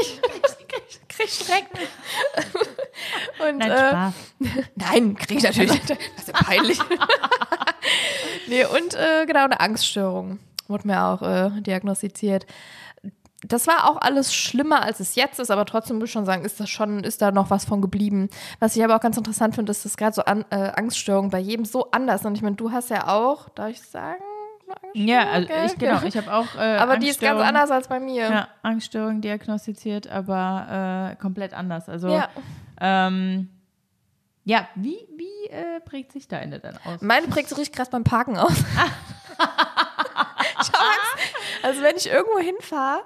ich, 0.00 0.22
krieg, 0.68 1.08
krieg 1.08 1.28
Strecken. 1.28 1.78
Und, 3.48 3.58
Nein, 3.58 3.70
äh, 3.70 3.88
Spaß. 3.88 4.14
nein, 4.74 5.16
krieg 5.16 5.38
ich 5.38 5.42
natürlich. 5.42 5.80
Das 5.86 5.98
ist 6.16 6.28
ja 6.28 6.34
peinlich. 6.34 6.78
nee, 8.48 8.64
und 8.64 8.94
äh, 8.94 9.24
genau, 9.26 9.44
eine 9.44 9.60
Angststörung 9.60 10.38
wurde 10.68 10.86
mir 10.86 11.04
auch 11.04 11.22
äh, 11.22 11.60
diagnostiziert. 11.62 12.46
Das 13.42 13.66
war 13.66 13.88
auch 13.88 13.96
alles 13.96 14.34
schlimmer, 14.34 14.82
als 14.82 15.00
es 15.00 15.14
jetzt 15.14 15.38
ist, 15.38 15.50
aber 15.50 15.64
trotzdem 15.64 15.98
muss 15.98 16.08
ich 16.08 16.12
schon 16.12 16.26
sagen, 16.26 16.44
ist 16.44 16.60
das 16.60 16.68
schon, 16.68 17.04
ist 17.04 17.22
da 17.22 17.32
noch 17.32 17.48
was 17.48 17.64
von 17.64 17.80
geblieben. 17.80 18.28
Was 18.58 18.76
ich 18.76 18.84
aber 18.84 18.96
auch 18.96 19.00
ganz 19.00 19.16
interessant 19.16 19.54
finde, 19.54 19.70
ist, 19.70 19.84
dass 19.84 19.96
gerade 19.96 20.14
so 20.14 20.22
an, 20.22 20.44
äh, 20.50 20.72
Angststörungen 20.76 21.30
bei 21.30 21.38
jedem 21.38 21.64
so 21.64 21.90
anders 21.90 22.22
sind. 22.22 22.36
Ich 22.36 22.42
meine, 22.42 22.56
du 22.56 22.70
hast 22.70 22.90
ja 22.90 23.08
auch, 23.08 23.48
darf 23.50 23.70
ich 23.70 23.80
sagen? 23.80 24.22
Angststörung, 24.70 25.08
Ja, 25.08 25.30
also 25.30 25.48
ich, 25.66 25.78
genau, 25.78 26.02
ich 26.02 26.16
habe 26.16 26.32
auch. 26.32 26.54
Äh, 26.56 26.76
Aber 26.76 26.96
die 26.96 27.08
ist 27.08 27.20
ganz 27.20 27.40
anders 27.40 27.70
als 27.70 27.88
bei 27.88 28.00
mir. 28.00 28.22
Ja, 28.30 28.48
Angststörung 28.62 29.20
diagnostiziert, 29.20 30.08
aber 30.08 31.12
äh, 31.12 31.16
komplett 31.16 31.54
anders. 31.54 31.88
Also, 31.88 32.08
Ja. 32.08 32.28
ähm, 32.80 33.48
ja 34.44 34.66
wie, 34.74 34.98
wie 35.16 35.50
äh, 35.50 35.80
prägt 35.80 36.12
sich 36.12 36.28
deine 36.28 36.60
dann 36.60 36.78
aus? 36.84 37.00
Meine 37.00 37.26
prägt 37.28 37.48
sich 37.48 37.58
richtig 37.58 37.76
krass 37.76 37.90
beim 37.90 38.04
Parken 38.04 38.36
aus. 38.36 38.52
ich. 40.62 41.64
Also 41.64 41.82
wenn 41.82 41.96
ich 41.96 42.08
irgendwo 42.10 42.38
hinfahre 42.38 43.02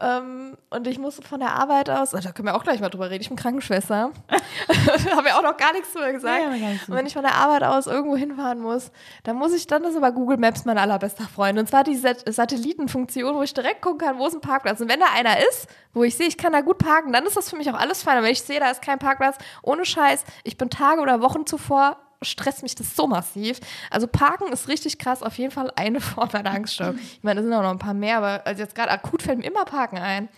und 0.00 0.86
ich 0.86 0.98
muss 0.98 1.18
von 1.28 1.40
der 1.40 1.54
Arbeit 1.54 1.90
aus, 1.90 2.10
da 2.10 2.20
können 2.30 2.46
wir 2.46 2.54
auch 2.54 2.62
gleich 2.62 2.80
mal 2.80 2.88
drüber 2.88 3.10
reden, 3.10 3.20
ich 3.20 3.28
bin 3.28 3.36
Krankenschwester. 3.36 4.12
Haben 5.10 5.24
wir 5.24 5.36
auch 5.36 5.42
noch 5.42 5.56
gar 5.56 5.72
nichts 5.72 5.92
drüber 5.92 6.12
gesagt. 6.12 6.40
Ja, 6.40 6.54
ja, 6.54 6.66
aber 6.68 6.88
und 6.88 6.94
wenn 6.94 7.06
ich 7.06 7.14
von 7.14 7.22
der 7.22 7.34
Arbeit 7.34 7.64
aus 7.64 7.88
irgendwo 7.88 8.16
hinfahren 8.16 8.60
muss, 8.60 8.92
dann 9.24 9.34
muss 9.34 9.52
ich, 9.52 9.66
dann 9.66 9.82
ist 9.82 9.96
aber 9.96 10.12
Google 10.12 10.36
Maps 10.36 10.64
mein 10.64 10.78
allerbester 10.78 11.24
Freund. 11.24 11.58
Und 11.58 11.68
zwar 11.68 11.82
die 11.82 11.96
Sat 11.96 12.22
Satellitenfunktion, 12.32 13.34
wo 13.34 13.42
ich 13.42 13.52
direkt 13.52 13.82
gucken 13.82 14.06
kann, 14.06 14.18
wo 14.18 14.26
ist 14.28 14.34
ein 14.34 14.40
Parkplatz. 14.40 14.80
Und 14.80 14.88
wenn 14.88 15.00
da 15.00 15.06
einer 15.16 15.40
ist, 15.48 15.66
wo 15.92 16.04
ich 16.04 16.16
sehe, 16.16 16.28
ich 16.28 16.38
kann 16.38 16.52
da 16.52 16.60
gut 16.60 16.78
parken, 16.78 17.12
dann 17.12 17.26
ist 17.26 17.36
das 17.36 17.50
für 17.50 17.56
mich 17.56 17.68
auch 17.68 17.78
alles 17.78 18.04
fein. 18.04 18.18
Und 18.18 18.22
wenn 18.22 18.32
ich 18.32 18.42
sehe, 18.42 18.60
da 18.60 18.70
ist 18.70 18.82
kein 18.82 19.00
Parkplatz, 19.00 19.36
ohne 19.62 19.84
Scheiß, 19.84 20.24
ich 20.44 20.56
bin 20.56 20.70
Tage 20.70 21.00
oder 21.00 21.20
Wochen 21.22 21.44
zuvor 21.44 21.96
stresst 22.22 22.62
mich 22.62 22.74
das 22.74 22.94
so 22.96 23.06
massiv. 23.06 23.60
Also 23.90 24.06
Parken 24.06 24.52
ist 24.52 24.68
richtig 24.68 24.98
krass, 24.98 25.22
auf 25.22 25.38
jeden 25.38 25.50
Fall 25.50 25.72
eine 25.76 26.00
Form 26.00 26.28
einer 26.32 26.50
Angststörung. 26.50 26.98
Ich 26.98 27.22
meine, 27.22 27.40
da 27.40 27.44
sind 27.44 27.52
auch 27.54 27.62
noch 27.62 27.70
ein 27.70 27.78
paar 27.78 27.94
mehr, 27.94 28.18
aber 28.18 28.46
also 28.46 28.62
jetzt 28.62 28.74
gerade 28.74 28.90
akut 28.90 29.22
fällt 29.22 29.38
mir 29.38 29.46
immer 29.46 29.64
Parken 29.64 29.98
ein. 29.98 30.28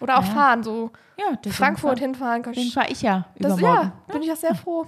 Oder 0.00 0.18
auch 0.18 0.24
Ja. 0.24 0.30
fahren, 0.32 0.62
so 0.62 0.90
Ja, 1.16 1.38
Frankfurt 1.52 1.98
fahr- 1.98 2.06
hinfahren. 2.06 2.42
ich- 2.52 2.74
fahre 2.74 2.90
ich 2.90 3.02
ja 3.02 3.26
Das, 3.38 3.58
übermorgen. 3.58 3.92
ja, 4.08 4.12
bin 4.12 4.22
ich 4.22 4.32
auch 4.32 4.36
sehr 4.36 4.54
froh. 4.54 4.86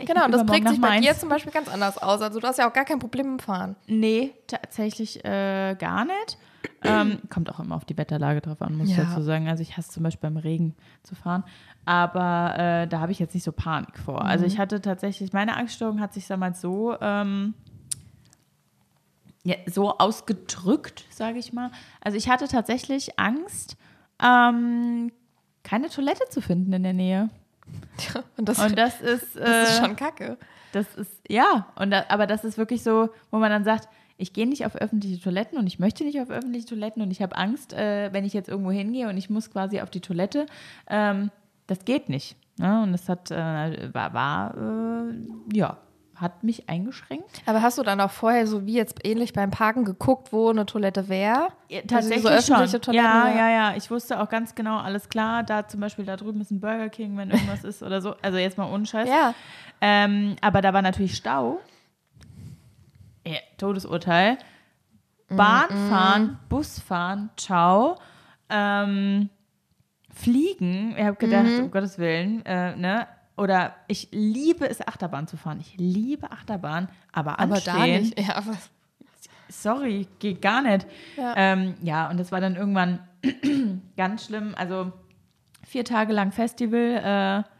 Ich 0.00 0.06
Genau, 0.06 0.24
und 0.24 0.32
das 0.32 0.46
prägt 0.46 0.66
sich 0.68 0.80
bei 0.80 1.00
dir 1.00 1.14
zum 1.18 1.28
Beispiel 1.28 1.52
ganz 1.52 1.68
anders 1.68 1.98
aus. 1.98 2.22
Also 2.22 2.40
du 2.40 2.46
hast 2.48 2.58
ja 2.58 2.66
auch 2.68 2.72
gar 2.72 2.86
kein 2.86 2.98
Problem 2.98 3.26
im 3.34 3.38
Fahren. 3.38 3.76
Nee, 3.86 4.32
tatsächlich 4.46 5.22
äh, 5.24 5.74
gar 5.78 6.06
nicht. 6.06 6.38
Ähm, 6.82 7.20
kommt 7.28 7.50
auch 7.50 7.60
immer 7.60 7.76
auf 7.76 7.84
die 7.84 7.96
Wetterlage 7.98 8.40
drauf 8.40 8.62
an, 8.62 8.74
muss 8.76 8.88
ich 8.88 8.96
Ja. 8.96 9.04
dazu 9.04 9.20
sagen. 9.22 9.48
Also 9.48 9.62
ich 9.62 9.76
hasse 9.76 9.90
zum 9.90 10.02
Beispiel 10.02 10.30
beim 10.30 10.38
Regen 10.38 10.74
zu 11.02 11.14
fahren. 11.14 11.44
Aber 11.86 12.54
äh, 12.58 12.86
da 12.88 13.00
habe 13.00 13.12
ich 13.12 13.18
jetzt 13.20 13.32
nicht 13.32 13.44
so 13.44 13.52
Panik 13.52 13.96
vor. 13.98 14.22
Also 14.24 14.44
Mhm. 14.44 14.48
ich 14.50 14.58
hatte 14.58 14.80
tatsächlich, 14.82 15.32
meine 15.32 15.56
Angststörung 15.56 16.00
hat 16.00 16.12
sich 16.12 16.26
damals 16.26 16.60
so, 16.60 16.96
ähm, 17.00 17.54
ja, 19.44 19.54
so 19.66 19.96
ausgedrückt, 19.98 21.04
sage 21.10 21.38
ich 21.38 21.52
mal. 21.52 21.70
Also 22.00 22.18
ich 22.18 22.28
hatte 22.28 22.48
tatsächlich 22.48 23.18
Angst, 23.18 23.76
ähm, 24.22 25.12
keine 25.62 25.88
Toilette 25.88 26.24
zu 26.30 26.40
finden 26.40 26.72
in 26.72 26.82
der 26.82 26.92
Nähe. 26.92 27.30
Und 28.36 28.48
das, 28.48 28.58
Und 28.58 28.76
das 28.76 29.00
ist, 29.00 29.36
äh, 29.36 29.44
das 29.44 29.70
ist 29.70 29.78
schon 29.78 29.94
kacke. 29.96 30.36
das 30.72 30.92
ist, 30.96 31.10
ja, 31.28 31.68
und 31.76 31.90
da, 31.92 32.04
aber 32.08 32.26
das 32.26 32.44
ist 32.44 32.58
wirklich 32.58 32.82
so, 32.82 33.10
wo 33.30 33.38
man 33.38 33.50
dann 33.50 33.62
sagt, 33.64 33.88
ich 34.18 34.32
gehe 34.32 34.48
nicht 34.48 34.64
auf 34.66 34.74
öffentliche 34.74 35.20
Toiletten 35.22 35.58
und 35.58 35.66
ich 35.66 35.78
möchte 35.78 36.02
nicht 36.02 36.20
auf 36.20 36.30
öffentliche 36.30 36.66
Toiletten 36.66 37.02
und 37.02 37.10
ich 37.10 37.20
habe 37.22 37.36
Angst, 37.36 37.72
äh, 37.74 38.12
wenn 38.12 38.24
ich 38.24 38.32
jetzt 38.32 38.48
irgendwo 38.48 38.70
hingehe 38.72 39.08
und 39.08 39.16
ich 39.16 39.30
muss 39.30 39.50
quasi 39.50 39.80
auf 39.80 39.90
die 39.90 40.00
Toilette. 40.00 40.46
Ähm, 40.88 41.30
das 41.66 41.84
geht 41.84 42.08
nicht. 42.08 42.36
Ne? 42.58 42.82
Und 42.82 42.92
das 42.92 43.08
hat, 43.08 43.30
äh, 43.30 43.92
war, 43.92 44.14
war 44.14 44.54
äh, 44.56 45.14
ja, 45.52 45.76
hat 46.16 46.42
mich 46.42 46.68
eingeschränkt. 46.68 47.42
Aber 47.44 47.60
hast 47.60 47.76
du 47.76 47.82
dann 47.82 48.00
auch 48.00 48.10
vorher, 48.10 48.46
so 48.46 48.64
wie 48.64 48.74
jetzt 48.74 49.06
ähnlich 49.06 49.34
beim 49.34 49.50
Parken, 49.50 49.84
geguckt, 49.84 50.32
wo 50.32 50.48
eine 50.48 50.64
Toilette 50.64 51.08
wäre? 51.08 51.48
Ja, 51.68 51.80
Also 51.92 52.08
so 52.08 52.28
öffentliche 52.28 52.70
schon. 52.70 52.80
Toiletten, 52.80 52.94
ja, 52.94 53.28
ja. 53.28 53.50
ja. 53.50 53.76
Ich 53.76 53.90
wusste 53.90 54.20
auch 54.20 54.28
ganz 54.30 54.54
genau, 54.54 54.78
alles 54.78 55.08
klar, 55.10 55.42
da 55.42 55.68
zum 55.68 55.80
Beispiel 55.80 56.06
da 56.06 56.16
drüben 56.16 56.40
ist 56.40 56.50
ein 56.50 56.60
Burger 56.60 56.88
King, 56.88 57.16
wenn 57.18 57.30
irgendwas 57.30 57.64
ist 57.64 57.82
oder 57.82 58.00
so. 58.00 58.14
Also 58.22 58.38
jetzt 58.38 58.56
mal 58.56 58.72
ohne 58.72 58.86
Scheiß. 58.86 59.08
Ja. 59.08 59.34
Ähm, 59.82 60.36
aber 60.40 60.62
da 60.62 60.72
war 60.72 60.80
natürlich 60.80 61.16
Stau. 61.16 61.60
Ja, 63.26 63.38
Todesurteil. 63.58 64.38
Bahn 65.28 65.68
fahren, 65.90 66.38
Bus 66.48 66.78
fahren, 66.78 67.30
ciao. 67.36 67.98
Ähm, 68.48 69.28
fliegen, 70.16 70.94
ich 70.96 71.04
habe 71.04 71.16
gedacht, 71.16 71.46
um 71.60 71.70
Gottes 71.70 71.98
Willen, 71.98 72.44
äh, 72.46 72.74
ne? 72.74 73.06
Oder 73.36 73.76
ich 73.86 74.08
liebe 74.12 74.68
es, 74.68 74.86
Achterbahn 74.86 75.28
zu 75.28 75.36
fahren. 75.36 75.58
Ich 75.60 75.76
liebe 75.76 76.30
Achterbahn, 76.30 76.88
aber 77.12 77.38
Aber 77.38 77.56
anstehen, 77.56 77.74
da 77.76 77.86
nicht. 77.86 78.20
Ja, 78.20 78.36
aber 78.36 78.56
sorry, 79.50 80.08
geht 80.18 80.40
gar 80.40 80.62
nicht. 80.62 80.86
Ja. 81.18 81.34
Ähm, 81.36 81.74
ja, 81.82 82.08
und 82.08 82.18
das 82.18 82.32
war 82.32 82.40
dann 82.40 82.56
irgendwann 82.56 83.00
ganz 83.96 84.24
schlimm. 84.24 84.54
Also 84.56 84.90
vier 85.66 85.84
Tage 85.84 86.14
lang 86.14 86.32
Festival, 86.32 87.44
äh, 87.44 87.50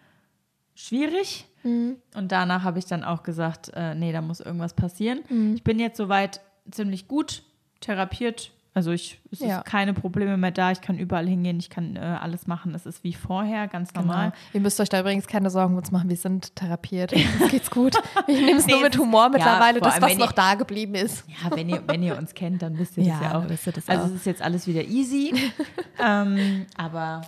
schwierig. 0.75 1.45
Mhm. 1.63 1.97
Und 2.15 2.33
danach 2.33 2.63
habe 2.63 2.79
ich 2.79 2.87
dann 2.87 3.05
auch 3.05 3.23
gesagt, 3.23 3.71
äh, 3.75 3.95
nee, 3.95 4.13
da 4.13 4.23
muss 4.23 4.41
irgendwas 4.41 4.73
passieren. 4.73 5.21
Mhm. 5.29 5.57
Ich 5.57 5.63
bin 5.63 5.79
jetzt 5.79 5.99
soweit 5.99 6.41
ziemlich 6.71 7.07
gut 7.07 7.43
therapiert. 7.81 8.53
Also 8.77 8.91
ich, 8.91 9.23
es 9.33 9.41
Ja. 9.41 9.59
ist 9.61 9.65
keine 9.65 9.95
Probleme 9.95 10.37
mehr 10.37 10.51
da. 10.51 10.71
Ich 10.71 10.83
kann 10.83 10.99
überall 10.99 11.27
hingehen, 11.27 11.59
ich 11.59 11.71
kann 11.71 11.97
äh, 11.97 12.01
alles 12.01 12.47
machen. 12.47 12.75
Es 12.75 12.85
ist 12.85 13.03
wie 13.05 13.15
vorher, 13.15 13.69
ganz 13.69 13.95
normal. 13.95 14.27
Genau. 14.33 14.37
Ihr 14.53 14.61
müsst 14.61 14.79
euch 14.81 14.91
da 14.91 15.01
übrigens 15.01 15.27
keine 15.27 15.49
Sorgen 15.49 15.79
uns 15.79 15.91
machen, 15.93 16.11
wir 16.11 16.17
sind 16.19 16.55
therapiert. 16.57 17.13
Uns 17.41 17.51
geht's 17.51 17.71
gut. 17.71 17.97
Ich 18.27 18.39
nehme 18.39 18.59
es 18.59 18.67
Nee, 18.67 18.73
nur 18.75 18.83
es 18.83 18.89
mit 18.91 18.99
Humor 18.99 19.31
mittlerweile, 19.31 19.81
ja, 19.81 19.91
vor 19.91 19.99
das, 20.09 20.19
noch 20.19 20.29
ihr- 20.29 20.35
da 20.37 20.55
geblieben 20.57 20.95
ist. 20.95 21.25
Ja, 21.27 21.57
wenn 21.57 21.71
ihr, 21.71 21.83
wenn 21.87 22.03
ihr 22.03 22.19
uns 22.19 22.35
kennt, 22.35 22.61
dann 22.61 22.77
wisst 22.79 22.99
ihr 22.99 23.05
das 23.05 23.13
Ja, 23.15 23.23
ja 23.23 23.39
auch. 23.39 23.49
wisst 23.49 23.67
ihr 23.67 23.73
das 23.73 23.89
also 23.89 24.03
auch. 24.03 24.09
es 24.09 24.15
ist 24.17 24.27
jetzt 24.27 24.43
alles 24.43 24.67
wieder 24.67 24.85
easy. 24.85 25.33
ähm, 25.99 26.67
aber 26.77 27.23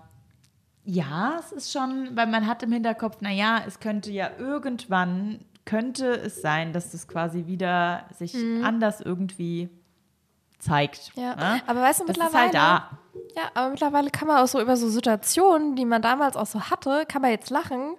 ja, 0.84 1.36
es 1.40 1.53
ist 1.53 1.72
schon, 1.72 2.11
weil 2.14 2.26
man 2.26 2.46
hat 2.46 2.62
im 2.62 2.72
Hinterkopf, 2.72 3.22
naja, 3.22 3.62
es 3.66 3.80
könnte 3.80 4.11
ja 4.12 4.28
irgendwann, 4.38 5.38
könnte 5.64 6.09
es 6.12 6.42
sein, 6.42 6.74
dass 6.74 6.90
das 6.92 7.09
quasi 7.09 7.46
wieder 7.46 8.05
sich 8.18 8.34
anders 8.62 9.01
irgendwie 9.01 9.70
zeigt. 10.59 11.12
Ja. 11.16 11.34
ne? 11.36 11.62
Aber 11.66 11.80
weißt 11.82 12.00
du, 12.00 12.06
Das 12.06 12.16
ist 12.16 12.22
mittlerweile. 12.22 12.42
halt 12.44 12.54
da. 12.54 12.98
Ja, 13.36 13.42
aber 13.54 13.70
mittlerweile 13.70 14.11
kann 14.11 14.28
man 14.28 14.38
auch 14.42 14.48
so 14.48 14.61
über 14.61 14.76
so 14.76 14.88
Situationen, 14.88 15.76
die 15.76 15.84
man 15.84 16.02
damals 16.02 16.36
auch 16.36 16.46
so 16.46 16.61
hatte, 16.70 17.04
kann 17.06 17.22
man 17.22 17.30
jetzt 17.30 17.50
lachen. 17.50 17.94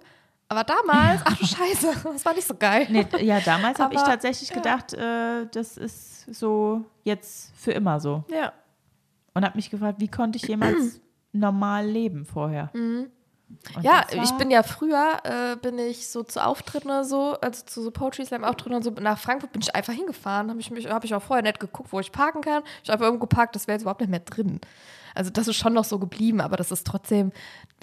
Aber 0.48 0.64
damals, 0.64 1.20
ach 1.24 1.36
du 1.36 1.46
Scheiße, 1.46 1.92
das 2.04 2.24
war 2.24 2.34
nicht 2.34 2.46
so 2.46 2.54
geil. 2.54 2.86
Nee, 2.90 3.06
ja, 3.20 3.40
damals 3.40 3.78
habe 3.78 3.94
ich 3.94 4.02
tatsächlich 4.02 4.48
ja. 4.50 4.56
gedacht, 4.56 4.92
äh, 4.94 5.46
das 5.52 5.76
ist 5.76 6.26
so 6.34 6.84
jetzt 7.04 7.52
für 7.56 7.72
immer 7.72 8.00
so. 8.00 8.24
Ja. 8.28 8.52
Und 9.32 9.44
habe 9.44 9.56
mich 9.56 9.70
gefragt, 9.70 10.00
wie 10.00 10.08
konnte 10.08 10.38
ich 10.38 10.48
jemals 10.48 11.00
normal 11.32 11.86
leben 11.86 12.24
vorher? 12.24 12.70
Mhm. 12.74 13.10
Und 13.76 13.82
Ja, 13.84 14.04
ich 14.22 14.30
bin 14.32 14.50
ja 14.50 14.62
früher, 14.62 15.18
äh, 15.24 15.56
bin 15.56 15.78
ich 15.78 16.08
so 16.08 16.22
zu 16.22 16.44
Auftritten 16.44 16.88
oder 16.88 17.04
so, 17.04 17.36
also 17.40 17.64
zu 17.66 17.82
so 17.82 17.90
Poetry 17.90 18.24
Slam 18.24 18.44
Auftritten 18.44 18.74
und 18.74 18.82
so, 18.82 18.90
nach 18.90 19.18
Frankfurt 19.18 19.52
bin 19.52 19.60
ich 19.62 19.74
einfach 19.74 19.92
hingefahren. 19.92 20.50
Habe 20.50 20.60
ich, 20.60 20.70
mich- 20.70 20.88
hab 20.88 21.04
ich 21.04 21.14
auch 21.14 21.22
vorher 21.22 21.42
nicht 21.42 21.60
geguckt, 21.60 21.92
wo 21.92 22.00
ich 22.00 22.10
parken 22.12 22.40
kann. 22.40 22.62
Ich 22.82 22.88
habe 22.88 22.94
einfach 22.94 23.06
irgendwo 23.06 23.26
geparkt, 23.26 23.54
das 23.54 23.66
wäre 23.66 23.74
jetzt 23.76 23.82
überhaupt 23.82 24.00
nicht 24.00 24.10
mehr 24.10 24.20
drin. 24.20 24.60
Also 25.14 25.30
das 25.30 25.48
ist 25.48 25.56
schon 25.56 25.72
noch 25.72 25.84
so 25.84 25.98
geblieben, 25.98 26.40
aber 26.40 26.56
das 26.56 26.70
ist 26.70 26.86
trotzdem, 26.86 27.32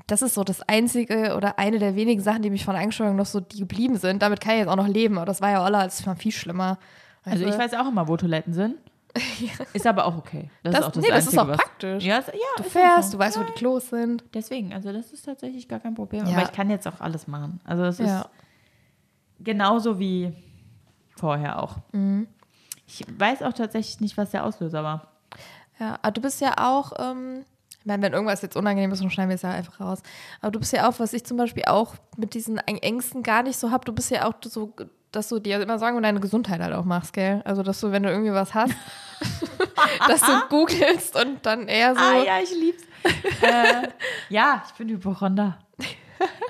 das 0.08 0.22
ist 0.22 0.34
so 0.34 0.44
das 0.46 0.62
einzige 0.62 1.36
oder 1.36 1.60
eine 1.60 1.78
der 1.78 1.96
wenigen 1.96 2.22
Sachen, 2.22 2.42
die 2.42 2.50
mich 2.50 2.64
von 2.64 2.76
Einstellungen 2.76 3.18
noch 3.18 3.26
so, 3.26 3.40
die 3.42 3.60
geblieben 3.60 3.98
sind. 3.98 4.22
Damit 4.22 4.40
kann 4.40 4.54
ich 4.54 4.60
jetzt 4.60 4.70
auch 4.70 4.76
noch 4.78 4.88
leben, 4.88 5.18
aber 5.18 5.26
das 5.26 5.42
war 5.42 5.52
ja 5.52 5.64
Oller, 5.66 5.80
als 5.80 6.04
viel 6.18 6.32
schlimmer. 6.32 6.78
Also 7.26 7.46
Weißt 7.46 7.54
ich 7.56 7.60
weiß 7.62 7.74
auch 7.74 7.90
immer, 7.90 8.08
wo 8.08 8.16
Toiletten 8.16 8.54
sind. 8.54 8.76
Ist 9.74 9.86
aber 9.88 10.06
auch 10.06 10.18
okay. 10.18 10.50
Das, 10.64 10.74
Das- 10.74 10.80
ist 10.82 10.88
auch 10.88 10.92
das 10.92 11.04
nee, 11.04 11.10
das 11.10 11.20
ist 11.20 11.26
Einzige, 11.28 11.42
auch 11.44 11.48
was- 11.48 11.58
praktisch. 11.58 12.04
Ja, 12.04 12.18
ist- 12.20 12.28
ja, 12.28 12.34
Du 12.58 12.64
ist 12.64 12.72
fährst, 12.72 12.98
auch 12.98 13.04
so. 13.04 13.12
du 13.12 13.20
weißt, 13.20 13.40
wo 13.40 13.44
die 13.44 13.52
Klos 13.54 13.90
sind. 13.90 14.24
Deswegen, 14.34 14.74
also 14.74 14.92
das 14.94 15.12
ist 15.12 15.24
tatsächlich 15.24 15.68
gar 15.68 15.80
kein 15.80 15.96
Problem. 15.96 16.26
Aber 16.26 16.44
ich 16.44 16.52
kann 16.52 16.70
jetzt 16.70 16.88
auch 16.88 17.00
alles 17.02 17.28
machen. 17.28 17.60
Also 17.66 17.84
es 17.84 18.00
ist 18.00 18.26
genauso 19.40 20.00
wie 20.00 20.34
vorher 21.16 21.62
auch. 21.62 21.78
Mhm. 21.92 22.28
Ich 22.86 23.06
weiß 23.18 23.44
auch 23.44 23.54
tatsächlich 23.54 24.00
nicht, 24.00 24.18
was 24.18 24.32
der 24.32 24.46
Auslöser 24.46 24.84
war. 24.84 25.12
Ja, 25.80 26.00
aber 26.02 26.12
du 26.12 26.22
bist 26.22 26.42
ja 26.42 26.54
auch, 26.58 26.94
ähm, 26.98 27.44
ich 27.80 27.86
meine, 27.86 28.02
wenn 28.04 28.14
irgendwas 28.14 28.42
jetzt 28.42 28.56
unangenehm 28.56 28.92
ist, 28.92 29.02
dann 29.02 29.10
schneiden 29.12 29.30
wir 29.30 29.36
es 29.36 29.42
ja 29.44 29.52
einfach 29.52 29.80
raus. 29.80 30.02
Aber 30.42 30.52
du 30.52 30.60
bist 30.60 30.74
ja 30.74 30.90
auch, 30.90 31.00
was 31.00 31.14
ich 31.14 31.24
zum 31.26 31.38
Beispiel 31.38 31.64
auch 31.66 31.96
mit 32.18 32.34
diesen 32.34 32.58
Ängsten 32.60 33.24
gar 33.24 33.44
nicht 33.44 33.58
so 33.58 33.72
habe, 33.72 33.86
du 33.86 33.94
bist 33.94 34.10
ja 34.10 34.26
auch 34.28 34.34
so, 34.44 34.74
dass 35.12 35.30
du 35.30 35.40
dir 35.40 35.62
immer 35.62 35.80
Sorgen 35.80 35.98
um 35.98 36.04
deine 36.04 36.20
Gesundheit 36.20 36.60
halt 36.62 36.74
auch 36.74 36.86
machst, 36.86 37.14
gell? 37.14 37.42
Also, 37.46 37.64
dass 37.64 37.80
du, 37.80 37.92
wenn 37.92 38.04
du 38.04 38.10
irgendwie 38.10 38.34
was 38.34 38.54
hast, 38.54 38.74
dass 40.08 40.22
du 40.22 40.48
googelst 40.50 41.16
und 41.16 41.46
dann 41.46 41.68
eher 41.68 41.96
so. 41.96 42.02
Ah 42.02 42.24
ja, 42.24 42.40
ich 42.42 42.52
lieb's. 42.52 42.84
äh, 43.42 43.88
ja, 44.30 44.64
ich 44.68 44.74
bin 44.74 44.90
Hypochonder. 44.90 45.60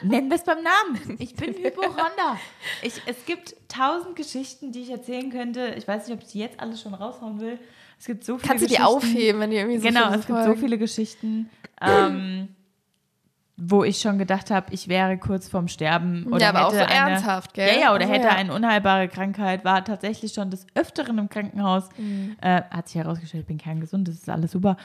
Nennen 0.01 0.29
wir 0.29 0.37
es 0.37 0.43
beim 0.43 0.59
Namen. 0.63 1.17
Ich 1.19 1.35
bin 1.35 1.53
Hypochonder. 1.53 2.39
Ich, 2.81 3.01
es 3.05 3.25
gibt 3.25 3.55
tausend 3.67 4.15
Geschichten, 4.15 4.71
die 4.71 4.81
ich 4.81 4.89
erzählen 4.91 5.29
könnte. 5.29 5.75
Ich 5.77 5.87
weiß 5.87 6.07
nicht, 6.07 6.15
ob 6.15 6.23
ich 6.23 6.31
die 6.31 6.39
jetzt 6.39 6.59
alles 6.59 6.81
schon 6.81 6.93
raushauen 6.93 7.39
will. 7.39 7.59
Es 7.99 8.05
gibt 8.05 8.23
so 8.23 8.37
viele 8.37 8.47
Kannst 8.47 8.63
du 8.63 8.67
die 8.67 8.79
aufheben, 8.79 9.41
wenn 9.41 9.49
die 9.49 9.57
irgendwie 9.57 9.79
so 9.79 9.87
Genau, 9.87 10.11
es 10.11 10.27
gibt 10.27 10.43
so 10.43 10.55
viele 10.55 10.77
Geschichten, 10.77 11.49
ähm, 11.81 12.49
wo 13.59 13.83
ich 13.83 13.99
schon 13.99 14.19
gedacht 14.19 14.51
habe, 14.51 14.71
ich 14.71 14.87
wäre 14.87 15.17
kurz 15.17 15.49
vorm 15.49 15.67
Sterben. 15.67 16.27
Oder 16.27 16.41
Ja, 16.41 16.49
aber 16.49 16.67
auch 16.67 16.73
hätte 16.73 16.83
so 16.89 16.95
eine, 16.95 17.11
ernsthaft, 17.11 17.53
gell? 17.55 17.67
Ja, 17.67 17.79
ja, 17.81 17.89
oder 17.95 18.01
Also, 18.03 18.13
hätte 18.13 18.27
ja. 18.27 18.33
eine 18.35 18.53
unheilbare 18.53 19.07
Krankheit, 19.07 19.65
war 19.65 19.83
tatsächlich 19.83 20.31
schon 20.33 20.51
des 20.51 20.67
Öfteren 20.75 21.17
im 21.17 21.27
Krankenhaus. 21.27 21.89
Mhm. 21.97 22.35
Äh, 22.39 22.61
hat 22.69 22.87
sich 22.87 22.97
herausgestellt, 23.01 23.41
ich 23.41 23.47
bin 23.47 23.57
kerngesund, 23.57 24.07
das 24.07 24.15
ist 24.15 24.29
alles 24.29 24.51
super. 24.51 24.77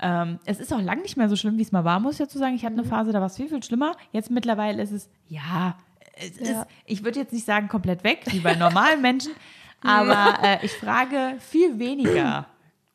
Ähm, 0.00 0.38
es 0.44 0.60
ist 0.60 0.72
auch 0.74 0.80
lang 0.80 1.00
nicht 1.02 1.16
mehr 1.16 1.28
so 1.30 1.36
schlimm, 1.36 1.56
wie 1.56 1.62
es 1.62 1.72
mal 1.72 1.84
war, 1.84 2.00
muss 2.00 2.12
ich 2.14 2.18
dazu 2.18 2.38
sagen. 2.38 2.54
Ich 2.54 2.64
hatte 2.64 2.74
eine 2.74 2.82
Mhm. 2.84 2.88
Phase, 2.88 3.12
da 3.12 3.20
war 3.20 3.26
es 3.28 3.36
viel, 3.36 3.48
viel 3.48 3.62
schlimmer. 3.62 3.92
Jetzt 4.12 4.30
mittlerweile 4.30 4.82
ist 4.82 4.92
es, 4.92 5.08
ja, 5.28 5.74
es 6.14 6.38
Ja. 6.38 6.60
ist, 6.62 6.66
ich 6.84 7.04
würde 7.04 7.18
jetzt 7.20 7.32
nicht 7.32 7.46
sagen 7.46 7.68
komplett 7.68 8.04
weg, 8.04 8.24
wie 8.26 8.40
bei 8.40 8.54
normalen 8.54 9.00
Menschen, 9.00 9.32
aber 9.82 10.34
äh, 10.44 10.58
ich 10.66 10.72
frage 10.72 11.36
viel 11.38 11.78
weniger 11.78 12.44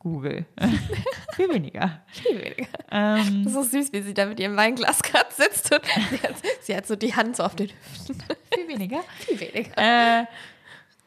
Google. 0.04 0.44
viel 1.34 1.48
weniger. 1.48 2.02
Viel 2.08 2.38
weniger. 2.38 2.68
Ähm, 2.92 3.42
Das 3.44 3.52
ist 3.52 3.54
so 3.54 3.62
süß, 3.62 3.92
wie 3.92 4.02
sie 4.02 4.14
da 4.14 4.26
mit 4.26 4.38
ihrem 4.38 4.54
Weinglas 4.56 5.02
gerade 5.02 5.32
sitzt 5.32 5.74
und 5.74 5.80
sie 6.10 6.20
hat, 6.20 6.34
sie 6.60 6.76
hat 6.76 6.86
so 6.86 6.94
die 6.94 7.16
Hand 7.16 7.36
so 7.36 7.42
auf 7.42 7.56
den 7.56 7.70
Hüften. 7.70 8.22
viel 8.54 8.68
weniger. 8.68 9.00
Viel 9.18 9.40
weniger. 9.40 9.72
Äh, 10.20 10.26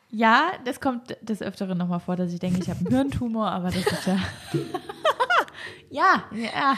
ja, 0.09 0.51
das 0.65 0.79
kommt 0.81 1.15
des 1.21 1.41
Öfteren 1.41 1.77
nochmal 1.77 1.99
vor, 1.99 2.15
dass 2.15 2.33
ich 2.33 2.39
denke, 2.39 2.59
ich 2.61 2.69
habe 2.69 2.79
einen 2.79 2.89
Hirntumor, 2.95 3.51
aber 3.51 3.67
das 3.67 3.85
ist 3.85 4.07
ja. 4.07 4.19
ja, 5.91 6.23
ja. 6.31 6.75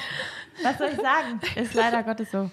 Was 0.61 0.77
soll 0.77 0.89
ich 0.89 0.97
sagen? 0.97 1.39
Ist 1.55 1.73
leider 1.73 2.03
Gottes 2.03 2.31
so. 2.31 2.51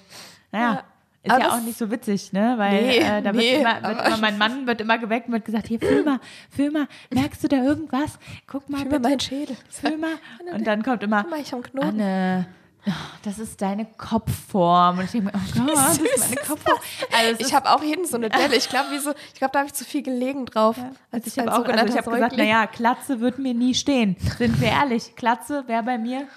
Naja. 0.52 0.74
Ja. 0.74 0.84
Ist 1.26 1.32
Aber 1.32 1.44
ja 1.44 1.50
auch 1.52 1.60
nicht 1.60 1.76
so 1.76 1.90
witzig, 1.90 2.32
ne? 2.32 2.54
Weil 2.56 2.82
Nee, 2.82 2.98
äh, 2.98 3.22
da 3.22 3.24
wird, 3.34 3.36
nee, 3.36 3.54
immer, 3.56 3.82
wird 3.82 4.06
immer, 4.06 4.16
mein 4.18 4.38
Mann 4.38 4.66
wird 4.66 4.80
immer 4.80 4.96
geweckt 4.98 5.26
und 5.26 5.32
wird 5.32 5.44
gesagt, 5.44 5.66
hier, 5.66 5.80
fühl 5.80 6.04
mal, 6.04 6.20
fühl 6.54 6.70
mal, 6.70 6.86
merkst 7.10 7.42
du 7.42 7.48
da 7.48 7.56
irgendwas? 7.56 8.18
Guck 8.46 8.68
mal, 8.70 8.78
Fühl 8.82 8.90
bitte, 8.90 9.00
meinen 9.00 9.20
Schädel. 9.20 9.56
fühl 9.68 9.96
mal. 9.98 10.12
Und 10.54 10.66
dann 10.66 10.82
kommt 10.84 11.02
immer, 11.02 11.24
mal, 11.28 11.40
ich 11.40 11.52
hab 11.52 11.64
einen. 11.74 12.00
Anne, 12.00 12.46
oh, 12.86 12.90
das 13.24 13.40
ist 13.40 13.60
deine 13.60 13.86
Kopfform. 13.96 14.98
Und 14.98 15.04
ich 15.06 15.10
denke 15.10 15.26
mir, 15.26 15.32
oh 15.34 15.58
Gott, 15.66 15.76
das 15.76 15.98
ist 15.98 16.20
meine 16.20 16.36
Kopfform. 16.46 16.78
Also 17.12 17.44
Ich 17.44 17.54
habe 17.54 17.70
auch 17.70 17.82
hinten 17.82 18.06
so 18.06 18.16
eine 18.16 18.28
Delle. 18.30 18.54
Ich 18.54 18.68
glaube, 18.68 18.98
so, 19.00 19.10
ich 19.32 19.38
glaube, 19.38 19.52
da 19.52 19.58
habe 19.58 19.66
ich 19.66 19.74
zu 19.74 19.84
viel 19.84 20.02
gelegen 20.02 20.46
drauf. 20.46 20.76
Also 20.78 20.96
Als 21.10 21.26
ich 21.26 21.38
habe 21.38 21.50
als 21.50 21.58
auch, 21.58 21.68
also 21.68 21.86
ich 21.92 21.98
habe 21.98 22.10
gesagt, 22.10 22.36
naja, 22.36 22.66
Klatze 22.68 23.20
wird 23.20 23.38
mir 23.40 23.54
nie 23.54 23.74
stehen. 23.74 24.16
Sind 24.38 24.60
wir 24.60 24.68
ehrlich, 24.68 25.16
Klatze 25.16 25.64
wäre 25.66 25.82
bei 25.82 25.98
mir 25.98 26.28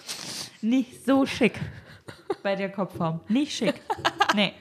nicht 0.62 1.06
so 1.06 1.26
schick. 1.26 1.60
Bei 2.44 2.56
der 2.56 2.72
Kopfform. 2.72 3.20
Nicht 3.28 3.56
schick. 3.56 3.76
Nee, 4.36 4.54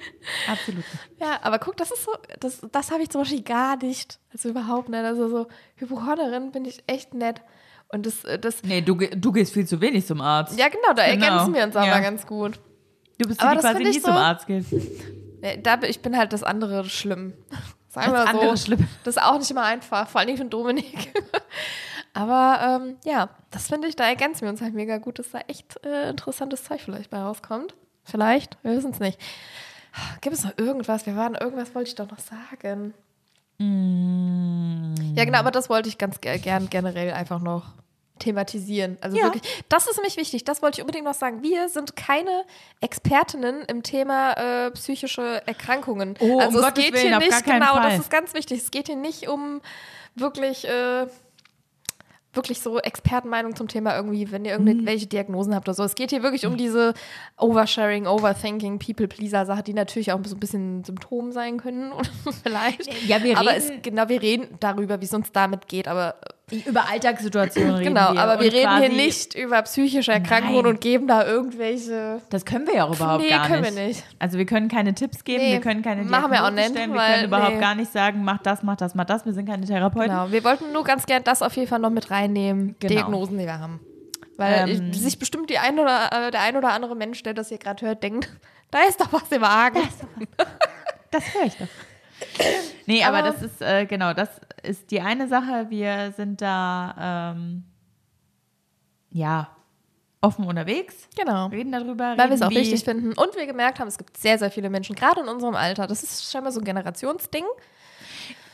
absolut 0.51 0.79
nicht. 0.81 1.21
Ja, 1.21 1.39
aber 1.43 1.59
guck, 1.59 1.77
das 1.77 1.91
ist 1.91 2.05
so, 2.05 2.13
das, 2.41 2.61
das 2.73 2.91
habe 2.91 3.03
ich 3.03 3.11
zum 3.11 3.21
Beispiel 3.23 3.43
gar 3.43 3.77
nicht. 3.77 4.19
Also 4.33 4.49
überhaupt 4.49 4.89
nicht. 4.89 5.05
Also 5.05 5.29
so 5.29 5.47
Hypochonderin 5.77 6.51
bin 6.53 6.65
ich 6.65 6.83
echt 6.87 7.15
nett. 7.15 7.41
Und 7.91 8.07
das, 8.07 8.25
äh, 8.25 8.39
das, 8.39 8.63
Nee, 8.63 8.81
du, 8.83 8.95
du 8.97 9.33
gehst 9.33 9.53
viel 9.55 9.67
zu 9.67 9.81
wenig 9.81 10.07
zum 10.07 10.21
Arzt. 10.21 10.59
ja 10.59 10.69
genau, 10.69 10.93
da 10.95 11.07
Genau, 11.11 11.25
ergänzen 11.27 11.55
wir 11.55 11.65
uns 11.65 11.77
aber 11.77 11.87
ja. 11.87 12.01
ganz 12.01 12.27
gut. 12.27 12.59
Du 13.19 13.27
bist 13.29 13.41
die, 13.41 13.45
Aber 13.45 13.55
die 13.57 13.61
quasi 13.61 13.83
ich 13.83 13.89
nie 13.97 14.01
zum 14.03 14.13
so- 14.15 14.19
Arzt 14.19 14.47
geht. 14.47 14.65
Äh, 15.43 15.59
Da, 15.63 15.79
ich 15.83 16.01
bin 16.03 16.17
halt 16.17 16.33
das 16.33 16.43
andere 16.43 16.85
schlimm. 16.89 17.33
Sagen 17.89 18.13
Das 18.13 18.25
wir 18.25 18.29
andere 18.31 18.57
so. 18.57 18.65
schlimm. 18.65 18.87
Das 19.05 19.17
ist 19.17 19.23
auch 19.23 19.39
nicht 19.39 19.51
immer 19.51 19.63
einfach, 19.65 20.09
vor 20.09 20.21
allem 20.21 20.37
für 20.37 20.45
Dominik. 20.45 21.13
Aber 22.15 22.81
ähm, 22.83 22.97
ja, 23.05 23.29
das 23.51 23.69
finde 23.69 23.89
ich, 23.89 23.97
da 23.97 24.05
ergänzen 24.09 24.43
wir 24.43 24.49
uns 24.51 24.61
halt 24.61 24.75
mega 24.75 24.99
gut, 24.99 25.19
dass 25.19 25.31
da 25.31 25.39
echt 25.49 25.85
äh, 25.85 26.11
interessantes 26.11 26.65
Zeug 26.65 26.81
vielleicht 26.81 27.11
bei 27.11 27.19
rauskommt. 27.19 27.75
Vielleicht, 28.05 28.57
wir 28.63 28.77
wissen 28.77 28.91
es 28.93 29.01
nicht. 29.01 29.21
Gibt 30.21 30.35
es 30.37 30.45
noch 30.45 30.57
irgendwas? 30.59 31.07
Wir 31.07 31.17
waren, 31.17 31.35
irgendwas 31.35 31.75
wollte 31.75 31.89
ich 31.89 31.95
doch 31.95 32.11
noch 32.11 32.19
sagen. 32.19 32.95
Mm. 33.59 34.95
Ja, 35.17 35.25
genau, 35.25 35.39
aber 35.39 35.51
das 35.51 35.69
wollte 35.69 35.89
ich 35.89 35.99
ganz 35.99 36.21
ge- 36.21 36.39
gern 36.39 36.71
generell 36.71 37.13
einfach 37.13 37.41
noch 37.41 37.65
thematisieren. 38.19 38.99
Also 39.01 39.17
Ja. 39.17 39.25
wirklich, 39.25 39.43
das 39.69 39.87
ist 39.87 39.97
nämlich 39.97 40.17
wichtig, 40.17 40.45
das 40.45 40.61
wollte 40.63 40.79
ich 40.79 40.83
unbedingt 40.83 41.05
noch 41.05 41.15
sagen. 41.15 41.43
Wir 41.43 41.69
sind 41.69 41.95
keine 41.97 42.45
Expertinnen 42.81 43.63
im 43.67 43.83
Thema 43.85 44.33
äh, 44.33 44.71
psychische 44.73 45.43
Erkrankungen. 45.47 46.17
Oh, 46.21 46.35
um 46.35 46.41
also 46.41 46.59
es 46.59 46.65
Gottes 46.65 46.85
geht 46.85 46.95
Willen, 46.95 47.09
hier 47.09 47.19
nicht, 47.19 47.45
genau, 47.45 47.75
Fall. 47.75 47.91
das 47.91 47.99
ist 48.01 48.11
ganz 48.11 48.35
wichtig. 48.35 48.61
Es 48.63 48.71
geht 48.73 48.87
hier 48.87 48.97
nicht 48.97 49.29
um 49.29 49.61
wirklich 50.17 50.67
äh, 50.67 51.07
wirklich 52.39 52.61
so 52.61 52.79
Expertenmeinung 52.79 53.55
zum 53.55 53.69
Thema 53.69 53.95
irgendwie, 53.95 54.33
wenn 54.33 54.47
ihr 54.47 54.59
Mhm. 54.59 54.67
irgendwelche 54.67 55.07
Diagnosen 55.07 55.55
habt 55.55 55.69
oder 55.69 55.75
so. 55.75 55.83
Es 55.85 55.95
geht 55.95 56.09
hier 56.11 56.23
wirklich 56.23 56.47
um 56.47 56.57
diese 56.57 56.95
Oversharing, 57.37 58.07
Overthinking, 58.07 58.79
People-Pleaser-Sache, 58.79 59.63
die 59.63 59.75
natürlich 59.75 60.13
auch 60.13 60.21
so 60.25 60.35
ein 60.37 60.41
bisschen 60.41 60.83
Symptom 60.85 61.33
sein 61.33 61.59
können 61.59 61.93
oder 61.99 62.09
vielleicht. 62.43 62.89
Ja, 63.07 63.23
wir 63.23 63.37
aber 63.39 63.51
reden- 63.51 63.73
es, 63.77 63.83
genau, 63.83 64.09
wir 64.09 64.23
reden 64.23 64.49
darüber, 64.61 65.01
wie 65.03 65.05
es 65.05 65.13
uns 65.13 65.31
damit 65.33 65.69
geht, 65.69 65.87
aber 65.89 66.15
Über 66.67 66.89
Alltagssituationen 66.89 67.75
reden 67.75 67.95
genau, 67.95 68.13
wir. 68.15 68.21
aber 68.21 68.41
wir 68.41 68.53
reden 68.53 68.79
hier 68.79 68.89
nicht 68.89 69.35
über 69.35 69.61
psychische 69.63 70.13
Erkrankungen 70.13 70.63
Nein. 70.63 70.67
und 70.75 70.81
geben 70.81 71.07
da 71.07 71.27
irgendwelche. 71.27 72.23
Das 72.31 72.45
können 72.45 72.67
wir 72.67 72.77
ja 72.77 72.85
auch 72.85 72.95
überhaupt 72.97 73.23
Nee, 73.23 73.29
gar 73.31 73.47
können 73.47 73.63
nicht. 73.63 73.77
wir 73.77 73.87
nicht. 73.89 74.05
Also 74.19 74.39
wir 74.39 74.47
können 74.47 74.69
keine 74.69 74.95
Tipps 74.95 75.25
geben, 75.25 75.43
Nee, 75.45 75.53
wir 75.53 75.61
können 75.61 75.83
keine 75.83 76.05
machen 76.05 76.33
wir 76.33 76.45
auch 76.45 76.51
nicht, 76.51 76.71
stellen, 76.71 76.93
wir 76.95 77.01
können 77.01 77.25
überhaupt 77.25 77.55
nee. 77.55 77.61
gar 77.61 77.75
nicht 77.75 77.93
sagen, 77.93 78.25
mach 78.25 78.39
das, 78.39 78.63
mach 78.63 78.77
das, 78.77 78.95
mach 78.95 79.05
das. 79.05 79.27
Wir 79.27 79.33
sind 79.35 79.47
keine 79.47 79.67
Therapeuten. 79.67 80.09
Genau, 80.11 80.31
wir 80.33 80.43
wollten 80.45 80.73
nur 80.73 80.85
ganz 80.85 81.05
gern 81.07 81.23
das 81.25 81.43
auf 81.43 81.55
jeden 81.57 81.69
Fall 81.69 81.81
noch 81.81 81.91
mit 81.91 82.11
reinnehmen, 82.11 82.77
Genau. 82.81 82.93
Diagnosen, 82.95 83.37
die 83.39 83.45
wir 83.45 83.59
haben. 83.59 83.81
Weil 84.39 84.69
Ähm. 84.71 84.91
ich, 84.93 85.01
sich 85.01 85.19
bestimmt 85.19 85.51
die 85.51 85.59
ein 85.59 85.79
oder, 85.79 86.11
äh, 86.29 86.31
der 86.31 86.41
ein 86.43 86.57
oder 86.57 86.71
andere 86.73 86.95
Mensch, 86.97 87.23
der 87.25 87.35
das 87.35 87.49
hier 87.49 87.59
gerade 87.59 87.85
hört, 87.85 88.03
denkt, 88.03 88.29
da 88.71 88.79
ist 88.89 89.01
doch 89.01 89.13
was 89.13 89.31
im 89.33 89.45
Argen. 89.45 89.81
Das 91.11 91.35
höre 91.35 91.45
ich 91.47 91.57
doch. 91.57 91.67
Nee, 92.87 93.05
aber, 93.05 93.19
Aber- 93.19 93.33
das 93.33 93.43
ist, 93.43 93.61
äh, 93.63 93.87
genau, 93.87 94.13
das 94.15 94.29
ist 94.69 94.91
die 94.91 95.01
eine 95.01 95.27
Sache. 95.29 95.67
Wir 95.71 96.13
sind 96.13 96.41
da, 96.41 97.33
ähm, 97.35 97.65
ja, 99.11 99.49
offen 100.21 100.45
unterwegs, 100.47 101.09
Genau. 101.17 101.47
reden 101.47 101.73
darüber. 101.73 102.15
Weil 102.17 102.29
wir 102.29 102.35
es 102.35 102.43
auch 102.43 102.51
wichtig 102.51 102.83
finden. 102.85 103.09
Und 103.13 103.37
wir 103.37 103.47
gemerkt 103.47 103.79
haben, 103.81 103.89
es 103.89 103.99
gibt 103.99 104.17
sehr, 104.17 104.39
sehr 104.39 104.51
viele 104.51 104.69
Menschen, 104.69 104.95
gerade 104.97 105.21
in 105.21 105.29
unserem 105.29 105.55
Alter. 105.55 105.87
Das 105.87 106.03
ist 106.03 106.31
scheinbar 106.31 106.53
so 106.53 106.61
ein 106.61 106.65
Generationsding. 106.65 107.45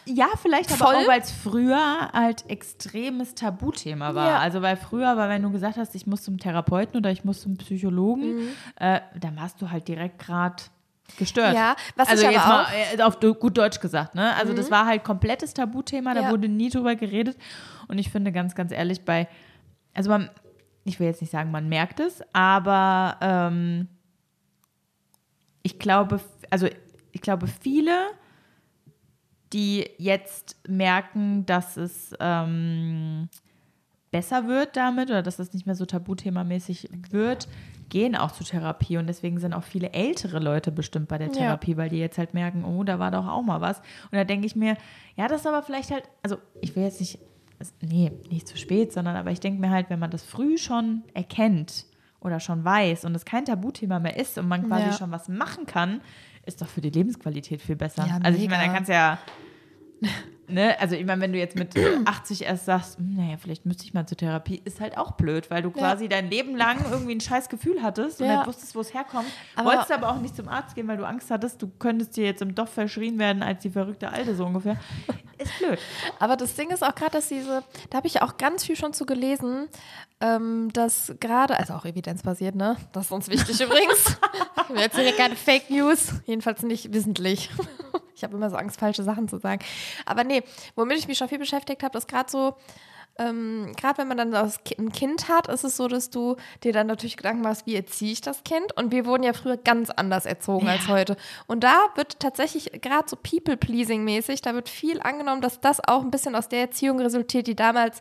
Ja, 0.06 0.26
vielleicht 0.42 0.70
aber 0.70 0.84
Voll. 0.84 0.94
auch, 0.96 1.08
weil 1.08 1.20
es 1.22 1.30
früher 1.30 2.10
halt 2.12 2.44
extremes 2.50 3.34
Tabuthema 3.34 4.14
war. 4.14 4.28
Ja. 4.28 4.38
Also 4.38 4.60
weil 4.60 4.76
früher 4.76 5.16
war, 5.16 5.30
wenn 5.30 5.40
du 5.42 5.50
gesagt 5.50 5.78
hast, 5.78 5.94
ich 5.94 6.06
muss 6.06 6.22
zum 6.22 6.36
Therapeuten 6.38 6.98
oder 6.98 7.10
ich 7.10 7.24
muss 7.24 7.40
zum 7.40 7.56
Psychologen, 7.56 8.36
Mhm. 8.36 8.48
äh, 8.76 9.00
dann 9.18 9.36
warst 9.38 9.62
du 9.62 9.70
halt 9.70 9.88
direkt 9.88 10.18
gerade 10.18 10.62
gestört. 11.16 11.54
Ja, 11.54 11.76
was 11.96 12.08
also 12.08 12.26
ich 12.26 12.32
jetzt 12.32 12.44
aber 12.44 12.64
mal 12.64 12.68
äh, 12.98 13.02
auf 13.02 13.18
gut 13.20 13.56
Deutsch 13.56 13.80
gesagt, 13.80 14.14
ne? 14.14 14.34
Also 14.36 14.52
das 14.52 14.70
war 14.70 14.86
halt 14.86 15.04
komplettes 15.04 15.54
Tabuthema, 15.54 16.14
da 16.14 16.22
Ja. 16.22 16.30
wurde 16.30 16.48
nie 16.48 16.70
drüber 16.70 16.94
geredet. 16.96 17.36
Und 17.88 17.98
ich 17.98 18.10
finde 18.10 18.32
ganz, 18.32 18.54
ganz 18.54 18.72
ehrlich, 18.72 19.04
bei, 19.04 19.28
also 19.92 20.10
man, 20.10 20.30
ich 20.84 20.98
will 21.00 21.06
jetzt 21.06 21.20
nicht 21.20 21.30
sagen, 21.30 21.50
man 21.50 21.68
merkt 21.68 22.00
es, 22.00 22.22
aber 22.32 23.16
ähm, 23.20 23.88
ich 25.62 25.78
glaube, 25.78 26.20
also 26.50 26.68
ich 27.12 27.20
glaube, 27.20 27.46
viele, 27.46 28.08
die 29.52 29.88
jetzt 29.98 30.56
merken, 30.68 31.46
dass 31.46 31.76
es 31.76 32.14
ähm, 32.18 33.28
besser 34.10 34.46
wird 34.46 34.76
damit 34.76 35.10
oder 35.10 35.22
dass 35.22 35.36
das 35.36 35.52
nicht 35.52 35.66
mehr 35.66 35.74
so 35.74 35.86
tabuthemamäßig 35.86 36.88
wird, 37.10 37.48
gehen 37.88 38.16
auch 38.16 38.32
zur 38.32 38.46
Therapie 38.46 38.96
und 38.96 39.06
deswegen 39.06 39.38
sind 39.38 39.52
auch 39.54 39.62
viele 39.64 39.92
ältere 39.92 40.38
Leute 40.38 40.72
bestimmt 40.72 41.08
bei 41.08 41.18
der 41.18 41.28
Ja. 41.28 41.32
Therapie, 41.32 41.76
weil 41.76 41.88
die 41.88 41.98
jetzt 41.98 42.18
halt 42.18 42.34
merken, 42.34 42.64
oh, 42.64 42.84
da 42.84 42.98
war 42.98 43.10
doch 43.10 43.26
auch 43.26 43.42
mal 43.42 43.60
was. 43.60 43.78
Und 43.78 44.12
da 44.12 44.24
denke 44.24 44.46
ich 44.46 44.56
mir, 44.56 44.76
ja, 45.16 45.28
das 45.28 45.42
ist 45.42 45.46
aber 45.46 45.62
vielleicht 45.62 45.90
halt, 45.90 46.04
also 46.22 46.36
ich 46.60 46.74
will 46.76 46.82
jetzt 46.84 47.00
nicht, 47.00 47.18
nee, 47.80 48.12
nicht 48.30 48.48
zu 48.48 48.56
spät, 48.56 48.92
sondern 48.92 49.16
aber 49.16 49.30
ich 49.30 49.40
denke 49.40 49.60
mir 49.60 49.70
halt, 49.70 49.90
wenn 49.90 49.98
man 49.98 50.10
das 50.10 50.22
früh 50.24 50.58
schon 50.58 51.02
erkennt 51.14 51.86
oder 52.20 52.40
schon 52.40 52.64
weiß 52.64 53.04
und 53.04 53.14
es 53.14 53.24
kein 53.24 53.44
Tabuthema 53.44 53.98
mehr 54.00 54.16
ist 54.16 54.38
und 54.38 54.48
man 54.48 54.66
quasi 54.66 54.86
Ja. 54.86 54.92
schon 54.92 55.10
was 55.10 55.28
machen 55.28 55.66
kann, 55.66 56.00
ist 56.46 56.60
doch 56.62 56.68
für 56.68 56.80
die 56.80 56.90
Lebensqualität 56.90 57.62
viel 57.62 57.76
besser. 57.76 58.06
Ja, 58.06 58.18
also 58.22 58.38
ich 58.42 58.48
meine, 58.48 58.66
da 58.66 58.72
kannst 58.72 58.90
ja 58.90 59.18
Ne? 60.48 60.78
Also 60.78 60.94
ich 60.96 61.04
meine, 61.06 61.22
wenn 61.22 61.32
du 61.32 61.38
jetzt 61.38 61.56
mit 61.56 61.74
80 62.04 62.42
erst 62.44 62.66
sagst, 62.66 62.98
"Hm, 62.98 63.14
naja, 63.14 63.36
vielleicht 63.38 63.64
müsste 63.66 63.84
ich 63.84 63.94
mal 63.94 64.06
zur 64.06 64.16
Therapie, 64.18 64.60
ist 64.64 64.80
halt 64.80 64.98
auch 64.98 65.12
blöd, 65.12 65.50
weil 65.50 65.62
du 65.62 65.70
Ja. 65.70 65.74
quasi 65.76 66.08
dein 66.08 66.28
Leben 66.30 66.56
lang 66.56 66.78
irgendwie 66.90 67.14
ein 67.14 67.20
scheiß 67.20 67.48
Gefühl 67.48 67.82
hattest 67.82 68.20
und 68.20 68.26
Ja. 68.28 68.38
halt 68.38 68.46
wusstest, 68.46 68.74
wo 68.74 68.80
es 68.80 68.92
herkommt. 68.92 69.26
Aber- 69.56 69.70
Wolltest 69.70 69.92
aber 69.92 70.10
auch 70.10 70.20
nicht 70.20 70.36
zum 70.36 70.48
Arzt 70.48 70.74
gehen, 70.74 70.86
weil 70.88 70.96
du 70.98 71.06
Angst 71.06 71.30
hattest, 71.30 71.62
du 71.62 71.68
könntest 71.78 72.16
dir 72.16 72.24
jetzt 72.24 72.42
im 72.42 72.54
Dorf 72.54 72.70
verschrien 72.70 73.18
werden 73.18 73.42
als 73.42 73.62
die 73.62 73.70
verrückte 73.70 74.10
Alte 74.10 74.34
so 74.34 74.44
ungefähr. 74.46 74.76
Ist 75.38 75.58
blöd. 75.58 75.78
Aber 76.18 76.36
das 76.36 76.54
Ding 76.54 76.70
ist 76.70 76.82
auch 76.82 76.94
gerade, 76.94 77.12
dass 77.12 77.28
diese, 77.28 77.62
da 77.90 77.98
habe 77.98 78.06
ich 78.06 78.22
auch 78.22 78.36
ganz 78.36 78.64
viel 78.64 78.76
schon 78.76 78.92
zu 78.92 79.06
gelesen, 79.06 79.68
ähm, 80.20 80.70
dass 80.72 81.14
gerade, 81.20 81.58
also 81.58 81.74
auch 81.74 81.84
evidenzbasiert, 81.84 82.54
ne? 82.54 82.76
Das 82.92 83.06
ist 83.06 83.12
uns 83.12 83.28
wichtig 83.28 83.60
übrigens. 83.66 84.16
Wir 84.72 84.82
erzählen 84.82 85.08
hier 85.08 85.16
keine 85.16 85.36
Fake 85.36 85.70
News, 85.70 86.12
jedenfalls 86.26 86.62
nicht 86.62 86.92
wissentlich. 86.92 87.50
Ich 88.16 88.22
habe 88.22 88.36
immer 88.36 88.48
so 88.48 88.56
Angst, 88.56 88.78
falsche 88.78 89.02
Sachen 89.02 89.28
zu 89.28 89.38
sagen. 89.38 89.62
Aber 90.06 90.24
nee, 90.24 90.42
womit 90.76 90.98
ich 90.98 91.08
mich 91.08 91.18
schon 91.18 91.28
viel 91.28 91.38
beschäftigt 91.38 91.82
habe, 91.82 91.98
ist 91.98 92.08
gerade 92.08 92.30
so, 92.30 92.56
ähm, 93.16 93.72
gerade 93.76 93.98
wenn 93.98 94.08
man 94.08 94.16
dann 94.16 94.32
das 94.32 94.58
ein 94.76 94.90
Kind 94.90 95.28
hat, 95.28 95.46
ist 95.48 95.62
es 95.62 95.76
so, 95.76 95.86
dass 95.86 96.10
du 96.10 96.36
dir 96.64 96.72
dann 96.72 96.88
natürlich 96.88 97.16
Gedanken 97.16 97.42
machst, 97.42 97.66
wie 97.66 97.76
erziehe 97.76 98.12
ich 98.12 98.20
das 98.20 98.42
Kind? 98.42 98.76
Und 98.76 98.90
wir 98.90 99.06
wurden 99.06 99.22
ja 99.22 99.32
früher 99.32 99.56
ganz 99.56 99.90
anders 99.90 100.26
erzogen 100.26 100.68
als 100.68 100.88
heute. 100.88 101.16
Und 101.46 101.62
da 101.62 101.76
wird 101.94 102.18
tatsächlich 102.18 102.72
gerade 102.82 103.08
so 103.08 103.16
People-Pleasing-mäßig, 103.16 104.42
da 104.42 104.54
wird 104.54 104.68
viel 104.68 105.00
angenommen, 105.00 105.42
dass 105.42 105.60
das 105.60 105.80
auch 105.86 106.02
ein 106.02 106.10
bisschen 106.10 106.34
aus 106.34 106.48
der 106.48 106.60
Erziehung 106.60 107.00
resultiert, 107.00 107.46
die 107.46 107.54
damals 107.54 108.00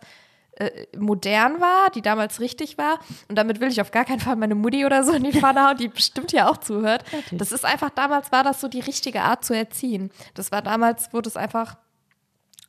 äh, 0.55 0.85
modern 0.97 1.61
war, 1.61 1.91
die 1.91 2.01
damals 2.01 2.39
richtig 2.39 2.77
war. 2.77 2.99
Und 3.27 3.35
damit 3.35 3.59
will 3.59 3.69
ich 3.69 3.81
auf 3.81 3.91
gar 3.91 4.05
keinen 4.05 4.19
Fall 4.19 4.35
meine 4.35 4.55
Mutti 4.55 4.85
oder 4.85 5.03
so 5.03 5.11
in 5.13 5.23
die 5.23 5.31
Pfanne 5.31 5.67
hauen, 5.67 5.77
die 5.77 5.87
bestimmt 5.87 6.31
ja 6.31 6.49
auch 6.49 6.57
zuhört. 6.57 7.03
Das 7.31 7.51
ist 7.51 7.65
einfach, 7.65 7.89
damals 7.91 8.31
war 8.31 8.43
das 8.43 8.61
so 8.61 8.67
die 8.67 8.79
richtige 8.79 9.21
Art 9.21 9.45
zu 9.45 9.55
erziehen. 9.55 10.11
Das 10.33 10.51
war 10.51 10.61
damals, 10.61 11.13
wurde 11.13 11.29
es 11.29 11.37
einfach 11.37 11.77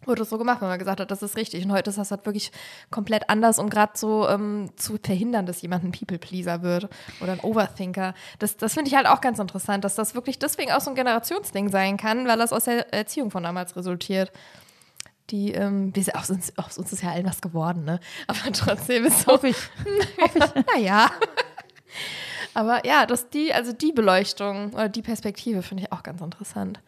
wurde 0.07 0.23
es 0.23 0.31
so 0.31 0.39
gemacht, 0.39 0.61
wenn 0.61 0.69
man 0.69 0.79
gesagt 0.79 1.01
hat, 1.01 1.11
das 1.11 1.23
ist 1.23 1.37
richtig. 1.37 1.65
Und 1.65 1.73
heute 1.73 1.91
ist 1.91 1.99
das 1.99 2.11
halt 2.11 2.27
wirklich 2.27 2.53
komplett 2.91 3.29
anders, 3.31 3.59
um 3.59 3.71
gerade 3.71 3.93
so 3.95 4.29
ähm, 4.29 4.71
zu 4.77 4.99
verhindern, 5.03 5.47
dass 5.47 5.63
jemand 5.63 5.85
ein 5.85 5.93
People-Pleaser 5.93 6.63
wird 6.63 6.89
oder 7.21 7.33
ein 7.33 7.41
Overthinker. 7.41 8.15
Das, 8.39 8.57
das 8.57 8.75
finde 8.75 8.89
ich 8.89 8.97
halt 8.97 9.07
auch 9.07 9.21
ganz 9.21 9.39
interessant, 9.39 9.85
dass 9.85 9.95
das 9.95 10.15
wirklich 10.15 10.39
deswegen 10.39 10.73
auch 10.73 10.81
so 10.81 10.91
ein 10.91 10.97
Generationsding 10.97 11.69
sein 11.69 11.97
kann, 11.97 12.27
weil 12.27 12.39
das 12.39 12.53
aus 12.53 12.65
der 12.65 12.93
Erziehung 12.93 13.31
von 13.31 13.43
damals 13.43 13.77
resultiert. 13.77 14.33
Die, 15.31 15.53
ähm, 15.53 15.95
wir 15.95 16.03
sind, 16.03 16.17
aus, 16.17 16.31
uns, 16.31 16.53
aus 16.59 16.77
uns 16.77 16.93
ist 16.93 17.03
ja 17.03 17.11
allen 17.11 17.25
was 17.25 17.41
geworden, 17.41 17.85
ne? 17.85 17.99
Aber 18.27 18.53
trotzdem 18.53 19.07
ist 19.07 19.23
so. 19.23 19.33
Hoffe 19.33 19.49
ich. 19.49 19.57
naja. 20.75 21.11
Aber 22.55 22.87
ja, 22.87 23.07
dass 23.07 23.31
die, 23.31 23.53
also 23.53 23.73
die 23.73 23.93
Beleuchtung 23.93 24.73
oder 24.75 24.89
die 24.89 25.03
Perspektive 25.03 25.63
finde 25.63 25.85
ich 25.85 25.93
auch 25.93 26.03
ganz 26.03 26.21
interessant. 26.21 26.81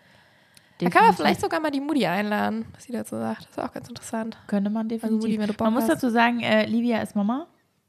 Da 0.78 0.90
kann 0.90 1.04
man 1.06 1.14
vielleicht 1.14 1.40
sogar 1.40 1.60
mal 1.60 1.70
die 1.70 1.80
Mutti 1.80 2.06
einladen, 2.06 2.66
was 2.74 2.84
sie 2.84 2.92
dazu 2.92 3.16
sagt. 3.16 3.44
Das 3.44 3.50
ist 3.50 3.58
auch 3.58 3.72
ganz 3.72 3.88
interessant. 3.88 4.36
Könnte 4.46 4.70
man 4.70 4.88
definitiv. 4.88 5.20
Mutti, 5.22 5.38
wenn 5.38 5.46
du 5.46 5.54
Bock 5.54 5.66
man 5.66 5.74
muss 5.74 5.84
hast. 5.84 6.02
dazu 6.02 6.10
sagen, 6.10 6.40
äh, 6.40 6.66
Livia 6.66 7.00
ist 7.00 7.16
Mama. 7.16 7.46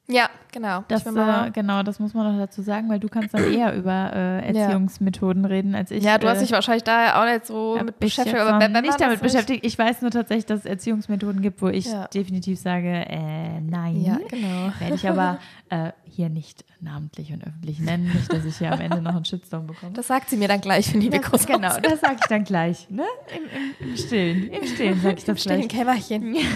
Ja, 0.09 0.29
genau. 0.53 0.85
Das, 0.87 1.05
äh, 1.05 1.51
genau, 1.51 1.83
das 1.83 1.99
muss 1.99 2.13
man 2.13 2.31
noch 2.33 2.39
dazu 2.45 2.61
sagen, 2.61 2.87
weil 2.89 2.97
du 2.99 3.09
kannst 3.09 3.33
dann 3.33 3.43
eher 3.53 3.75
über 3.75 4.11
äh, 4.13 4.53
Ja. 4.53 4.61
Erziehungsmethoden 4.63 5.43
reden 5.43 5.75
als 5.75 5.91
ich. 5.91 6.01
ja, 6.01 6.17
du 6.17 6.29
hast 6.29 6.37
äh, 6.37 6.41
dich 6.43 6.51
wahrscheinlich 6.53 6.85
da 6.85 7.21
auch 7.21 7.25
nicht 7.29 7.45
so 7.45 7.77
mit 7.83 7.99
beschäftigt. 7.99 8.37
Aber 8.37 8.57
wenn, 8.61 8.73
wenn 8.73 8.83
nicht 8.85 9.01
damit 9.01 9.19
beschäftigt. 9.21 9.65
Ich 9.65 9.77
weiß 9.77 10.01
nur 10.03 10.11
tatsächlich, 10.11 10.45
dass 10.45 10.59
es 10.61 10.65
Erziehungsmethoden 10.65 11.41
gibt, 11.41 11.61
wo 11.61 11.67
ich 11.67 11.87
Ja. 11.87 12.07
definitiv 12.07 12.57
sage, 12.57 12.87
äh, 12.89 13.59
nein. 13.59 14.01
Ja, 14.01 14.17
genau. 14.29 14.71
Werde 14.79 14.95
ich 14.95 15.09
aber 15.09 15.39
äh, 15.69 15.91
hier 16.05 16.29
nicht 16.29 16.63
namentlich 16.79 17.33
und 17.33 17.45
öffentlich 17.45 17.79
nennen, 17.79 18.05
nicht, 18.13 18.31
dass 18.31 18.45
ich 18.45 18.57
hier 18.59 18.71
am 18.71 18.79
Ende 18.79 19.01
noch 19.01 19.13
einen 19.15 19.25
Shitstorm 19.25 19.67
bekomme. 19.67 19.91
Das 19.91 20.07
sagt 20.07 20.29
sie 20.29 20.37
mir 20.37 20.47
dann 20.47 20.61
gleich, 20.61 20.93
wenn 20.93 21.01
die 21.01 21.09
Mikros 21.09 21.45
das, 21.45 21.47
genau, 21.47 21.77
das 21.81 21.99
sage 21.99 22.15
ich 22.21 22.27
dann 22.27 22.45
gleich. 22.45 22.89
Ne? 22.89 23.03
Im, 23.35 23.43
im, 23.87 23.89
Im 23.89 23.97
Stillen. 23.97 24.47
Im 24.51 24.65
Stillen 24.65 25.01
sage 25.01 25.15
ich 25.17 25.25
das 25.25 25.41
Stillen 25.41 25.67
gleich. 25.67 25.79
Kämmerchen. 26.07 26.37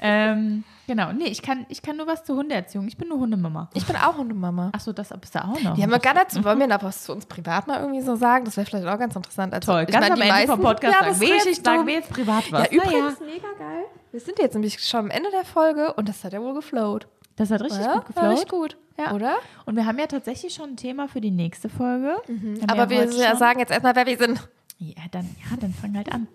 Ähm, 0.00 0.64
genau, 0.86 1.12
nee, 1.12 1.24
ich 1.26 1.42
kann, 1.42 1.66
ich 1.68 1.82
kann 1.82 1.96
nur 1.96 2.06
was 2.06 2.24
zur 2.24 2.36
Hundeerziehung. 2.36 2.86
Ich 2.88 2.96
bin 2.96 3.08
nur 3.08 3.18
Hundemama. 3.18 3.68
Ich 3.74 3.84
bin 3.86 3.96
auch 3.96 4.16
Hundemama. 4.16 4.70
Achso, 4.72 4.92
das 4.92 5.08
bist 5.20 5.34
du 5.34 5.42
auch 5.44 5.60
noch. 5.60 5.74
Die 5.74 5.82
haben 5.82 5.90
wir 5.90 5.98
gar 5.98 6.14
nicht 6.14 6.30
so, 6.30 6.44
wollen 6.44 6.58
wir 6.60 6.68
da 6.68 6.80
was 6.82 7.04
zu 7.04 7.12
uns 7.12 7.26
privat 7.26 7.66
mal 7.66 7.80
irgendwie 7.80 8.00
so 8.02 8.16
sagen? 8.16 8.44
Das 8.44 8.56
wäre 8.56 8.66
vielleicht 8.66 8.86
auch 8.86 8.98
ganz 8.98 9.14
interessant. 9.16 9.52
Also, 9.54 9.72
Toll, 9.72 9.82
ich 9.86 9.92
ganz 9.92 10.08
meine, 10.08 10.14
am 10.14 10.20
die 10.20 10.28
Ende 10.42 10.52
vom 10.52 10.60
Podcast 10.60 10.94
ja, 11.00 11.04
sagen, 11.12 11.20
wir 11.20 11.28
jetzt, 11.36 11.64
sagen 11.64 11.86
wir 11.86 11.94
jetzt 11.94 12.10
privat 12.10 12.52
was. 12.52 12.70
Ja, 12.70 12.76
übrigens, 12.76 13.20
Naja, 13.20 13.32
mega 13.34 13.48
geil. 13.58 13.84
Wir 14.12 14.20
sind 14.20 14.38
jetzt 14.38 14.54
nämlich 14.54 14.82
schon 14.82 15.00
am 15.00 15.10
Ende 15.10 15.30
der 15.30 15.44
Folge 15.44 15.92
und 15.94 16.08
das 16.08 16.22
hat 16.24 16.32
ja 16.32 16.40
wohl 16.40 16.54
geflowt. 16.54 17.06
das 17.36 17.50
hat 17.50 17.60
richtig 17.62 17.80
Oder? 17.80 18.00
gut 18.00 18.16
War 18.16 18.30
richtig 18.30 18.48
geflowt. 18.48 18.72
gut. 18.72 18.76
Ja. 18.98 19.12
Oder? 19.14 19.36
Und 19.66 19.76
wir 19.76 19.86
haben 19.86 19.98
ja 19.98 20.06
tatsächlich 20.06 20.54
schon 20.54 20.70
ein 20.70 20.76
Thema 20.76 21.06
für 21.08 21.20
die 21.20 21.30
nächste 21.30 21.68
Folge. 21.68 22.16
Haben 22.26 22.58
Aber 22.68 22.82
ja 22.84 22.90
wir 22.90 23.04
ja 23.04 23.28
schon- 23.30 23.38
sagen 23.38 23.60
jetzt 23.60 23.70
erstmal, 23.70 23.94
wer 23.94 24.06
wir 24.06 24.16
sind. 24.18 24.48
Ja, 24.78 24.94
dann, 25.10 25.24
ja, 25.50 25.56
dann 25.60 25.72
fang 25.74 25.96
halt 25.96 26.10
an. 26.12 26.26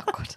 Oh 0.00 0.12
Gott. 0.12 0.36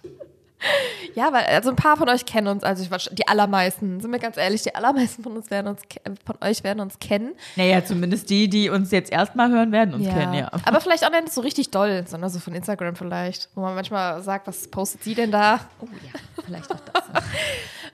Ja, 1.14 1.32
weil 1.32 1.44
also 1.44 1.70
ein 1.70 1.76
paar 1.76 1.96
von 1.96 2.08
euch 2.08 2.24
kennen 2.26 2.48
uns, 2.48 2.64
also 2.64 2.82
ich, 2.82 3.10
die 3.14 3.28
allermeisten, 3.28 4.00
sind 4.00 4.10
wir 4.10 4.18
ganz 4.18 4.36
ehrlich, 4.36 4.62
die 4.62 4.74
allermeisten 4.74 5.22
von 5.22 5.36
uns 5.36 5.50
werden 5.50 5.68
uns 5.68 5.82
von 6.24 6.36
euch 6.40 6.64
werden 6.64 6.80
uns 6.80 6.98
kennen. 6.98 7.34
Naja, 7.56 7.84
zumindest 7.84 8.30
die, 8.30 8.48
die 8.48 8.68
uns 8.70 8.90
jetzt 8.90 9.12
erstmal 9.12 9.50
hören, 9.50 9.72
werden 9.72 9.94
uns 9.94 10.06
kennen, 10.06 10.34
ja. 10.34 10.50
Aber 10.64 10.80
vielleicht 10.80 11.04
auch 11.04 11.10
nicht 11.10 11.32
so 11.32 11.40
richtig 11.40 11.70
doll, 11.70 12.04
sondern 12.06 12.30
so 12.30 12.38
von 12.38 12.54
Instagram 12.54 12.96
vielleicht, 12.96 13.48
wo 13.54 13.60
man 13.60 13.74
manchmal 13.74 14.22
sagt, 14.22 14.46
was 14.46 14.68
postet 14.68 15.04
sie 15.04 15.14
denn 15.14 15.30
da? 15.30 15.60
Oh 15.80 15.86
ja, 15.86 16.44
vielleicht 16.44 16.70
auch 16.70 16.80
das. 16.80 17.04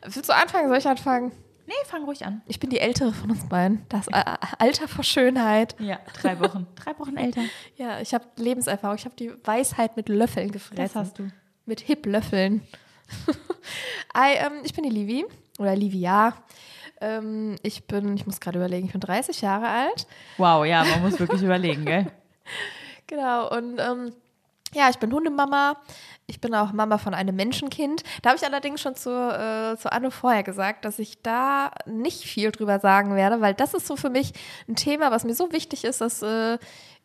Willst 0.14 0.28
du 0.28 0.34
anfangen? 0.34 0.68
Soll 0.68 0.78
ich 0.78 0.88
anfangen? 0.88 1.32
nee, 1.72 1.86
fang 1.86 2.04
ruhig 2.04 2.24
an. 2.24 2.42
Ich 2.46 2.60
bin 2.60 2.70
die 2.70 2.80
ältere 2.80 3.12
von 3.12 3.30
uns 3.30 3.48
beiden. 3.48 3.84
Das 3.88 4.06
Alter 4.58 4.88
vor 4.88 5.04
Schönheit. 5.04 5.74
Ja, 5.78 5.98
drei 6.20 6.38
Wochen. 6.40 6.66
drei 6.74 6.98
Wochen 6.98 7.16
älter. 7.16 7.42
Ja, 7.76 8.00
ich 8.00 8.14
habe 8.14 8.24
Lebenserfahrung. 8.36 8.96
Ich 8.96 9.04
habe 9.04 9.16
die 9.16 9.32
Weisheit 9.44 9.96
mit 9.96 10.08
Löffeln 10.08 10.50
gefressen. 10.52 10.76
Das 10.76 10.94
hast 10.94 11.18
du. 11.18 11.28
Mit 11.66 11.80
Hip-Löffeln. 11.80 12.62
Ähm, 14.14 14.52
ich 14.64 14.74
bin 14.74 14.84
die 14.84 14.90
Livi 14.90 15.24
oder 15.58 15.74
Livia. 15.74 16.34
Ähm, 17.00 17.56
ich 17.62 17.86
bin, 17.86 18.14
ich 18.14 18.26
muss 18.26 18.40
gerade 18.40 18.58
überlegen, 18.58 18.86
ich 18.86 18.92
bin 18.92 19.00
30 19.00 19.40
Jahre 19.40 19.68
alt. 19.68 20.06
Wow, 20.36 20.64
ja, 20.66 20.84
man 20.84 21.02
muss 21.02 21.18
wirklich 21.18 21.42
überlegen, 21.42 21.84
gell? 21.84 22.06
Genau, 23.08 23.50
und 23.54 23.78
ähm, 23.78 24.12
ja, 24.74 24.88
ich 24.88 24.98
bin 24.98 25.12
Hundemama. 25.12 25.76
Ich 26.26 26.40
bin 26.40 26.54
auch 26.54 26.72
Mama 26.72 26.96
von 26.96 27.12
einem 27.12 27.36
Menschenkind. 27.36 28.04
Da 28.22 28.30
habe 28.30 28.38
ich 28.38 28.44
allerdings 28.46 28.80
schon 28.80 28.94
zu, 28.94 29.10
äh, 29.10 29.76
zu 29.76 29.92
Anne 29.92 30.10
vorher 30.10 30.42
gesagt, 30.42 30.86
dass 30.86 30.98
ich 30.98 31.20
da 31.20 31.72
nicht 31.84 32.22
viel 32.22 32.52
drüber 32.52 32.78
sagen 32.78 33.14
werde, 33.14 33.42
weil 33.42 33.52
das 33.52 33.74
ist 33.74 33.86
so 33.86 33.96
für 33.96 34.08
mich 34.08 34.32
ein 34.68 34.76
Thema, 34.76 35.10
was 35.10 35.24
mir 35.24 35.34
so 35.34 35.52
wichtig 35.52 35.84
ist, 35.84 36.00
dass 36.00 36.22
äh, 36.22 36.58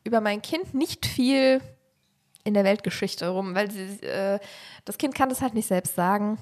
über 0.06 0.22
mein 0.22 0.42
Kind 0.42 0.74
nicht 0.74 1.06
viel 1.06 1.60
in 2.48 2.54
der 2.54 2.64
Weltgeschichte 2.64 3.28
rum, 3.28 3.54
weil 3.56 3.70
sie, 3.70 4.02
äh, 4.06 4.40
das 4.86 4.98
Kind 4.98 5.14
kann 5.14 5.28
das 5.30 5.42
halt 5.42 5.54
nicht 5.54 5.68
selbst 5.68 5.96
sagen, 5.96 6.38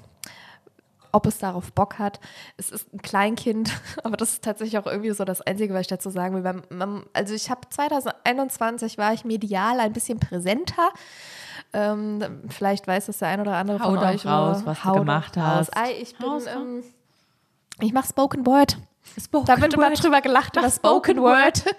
ob 1.11 1.25
es 1.25 1.39
darauf 1.39 1.71
Bock 1.73 1.97
hat. 1.97 2.19
Es 2.57 2.69
ist 2.69 2.93
ein 2.93 3.01
Kleinkind, 3.01 3.71
aber 4.03 4.15
das 4.15 4.33
ist 4.33 4.43
tatsächlich 4.43 4.77
auch 4.77 4.85
irgendwie 4.85 5.11
so 5.11 5.25
das 5.25 5.41
Einzige, 5.41 5.73
was 5.73 5.81
ich 5.81 5.87
dazu 5.87 6.09
sagen 6.11 6.35
will. 6.35 7.03
Also 7.13 7.33
ich 7.33 7.49
habe 7.49 7.61
2021 7.67 8.97
war 8.99 9.13
ich 9.13 9.25
medial 9.25 9.79
ein 9.79 9.93
bisschen 9.93 10.19
präsenter. 10.19 10.89
Ähm, 11.73 12.23
vielleicht 12.49 12.87
weiß 12.87 13.07
das 13.07 13.17
der 13.17 13.29
ein 13.29 13.41
oder 13.41 13.55
andere 13.55 13.79
Hau 13.79 13.85
von 13.85 13.95
doch 13.95 14.07
euch. 14.13 14.25
raus, 14.25 14.61
was 14.65 14.77
du 14.77 14.85
hau 14.85 14.93
doch 14.93 14.99
gemacht 14.99 15.35
raus. 15.37 15.69
hast. 15.73 15.77
Ei, 15.77 15.93
ich 16.01 16.15
bin, 16.17 16.29
ähm, 16.47 16.83
ich 17.81 17.93
mache 17.93 18.07
Spoken 18.07 18.45
Word. 18.45 18.77
Spoken 19.21 19.45
Da 19.45 19.61
wird 19.61 19.73
immer 19.73 19.91
drüber 19.91 20.21
gelacht, 20.21 20.55
über 20.55 20.69
Spoken 20.69 21.21
Word. 21.21 21.63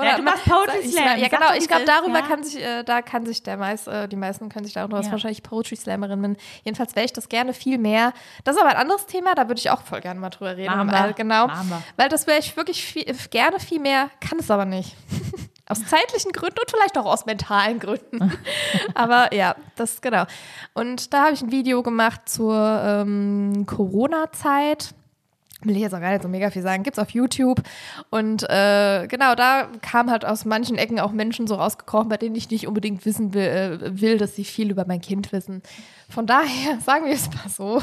Ja, 0.00 0.16
du 0.16 0.22
machst 0.22 0.44
Poetry 0.44 0.78
ich, 0.78 0.92
Slam. 0.92 1.18
Ja, 1.18 1.26
genau. 1.26 1.52
Ich 1.56 1.66
glaube, 1.66 1.84
darüber 1.84 2.20
ja. 2.20 2.26
kann 2.26 2.44
sich, 2.44 2.62
äh, 2.62 2.84
da 2.84 3.02
kann 3.02 3.26
sich 3.26 3.42
der 3.42 3.56
meist, 3.56 3.88
äh, 3.88 4.06
die 4.06 4.14
meisten 4.14 4.48
können 4.48 4.64
sich 4.64 4.74
da 4.74 4.84
auch 4.84 4.88
noch, 4.88 4.98
was 4.98 5.06
Ja. 5.06 5.12
wahrscheinlich 5.12 5.42
Poetry 5.42 5.74
Slammerin 5.74 6.22
bin. 6.22 6.36
Jedenfalls 6.62 6.94
wäre 6.94 7.04
ich 7.04 7.12
das 7.12 7.28
gerne 7.28 7.52
viel 7.52 7.78
mehr. 7.78 8.12
Das 8.44 8.54
ist 8.54 8.62
aber 8.62 8.70
ein 8.70 8.76
anderes 8.76 9.06
Thema, 9.06 9.34
da 9.34 9.48
würde 9.48 9.58
ich 9.58 9.70
auch 9.70 9.82
voll 9.82 10.00
gerne 10.00 10.20
mal 10.20 10.30
drüber 10.30 10.56
reden. 10.56 10.72
Wir. 10.72 11.12
genau. 11.14 11.48
Wir. 11.48 11.82
Weil 11.96 12.08
das 12.08 12.26
wäre 12.26 12.38
ich 12.38 12.56
wirklich 12.56 12.84
viel, 12.84 13.04
gerne 13.30 13.58
viel 13.58 13.80
mehr, 13.80 14.10
kann 14.20 14.38
es 14.38 14.50
aber 14.50 14.64
nicht. 14.64 14.94
aus 15.68 15.84
zeitlichen 15.84 16.32
Gründen 16.32 16.58
und 16.60 16.70
vielleicht 16.70 16.96
auch 16.96 17.04
aus 17.04 17.26
mentalen 17.26 17.78
Gründen. 17.78 18.32
aber 18.94 19.34
ja, 19.34 19.54
das 19.76 20.00
genau. 20.00 20.24
Und 20.74 21.12
da 21.12 21.24
habe 21.24 21.34
ich 21.34 21.42
ein 21.42 21.50
Video 21.50 21.82
gemacht 21.82 22.22
zur 22.26 22.56
ähm, 22.56 23.66
Corona-Zeit 23.66 24.94
will 25.62 25.76
ich 25.76 25.82
jetzt 25.82 25.94
auch 25.94 26.00
gar 26.00 26.12
nicht 26.12 26.22
so 26.22 26.28
mega 26.28 26.50
viel 26.50 26.62
sagen, 26.62 26.82
gibt's 26.82 26.98
auf 26.98 27.10
YouTube. 27.10 27.62
Und 28.10 28.48
äh, 28.48 29.06
genau, 29.08 29.34
da 29.34 29.68
kam 29.82 30.10
halt 30.10 30.24
aus 30.24 30.44
manchen 30.44 30.76
Ecken 30.76 31.00
auch 31.00 31.12
Menschen 31.12 31.46
so 31.46 31.56
rausgekrochen, 31.56 32.08
bei 32.08 32.16
denen 32.16 32.36
ich 32.36 32.50
nicht 32.50 32.66
unbedingt 32.66 33.04
wissen 33.04 33.34
will, 33.34 33.42
äh, 33.42 34.00
will, 34.00 34.18
dass 34.18 34.36
sie 34.36 34.44
viel 34.44 34.70
über 34.70 34.86
mein 34.86 35.00
Kind 35.00 35.32
wissen. 35.32 35.62
Von 36.08 36.26
daher 36.26 36.78
sagen 36.84 37.06
wir 37.06 37.14
es 37.14 37.28
mal 37.30 37.48
so. 37.48 37.82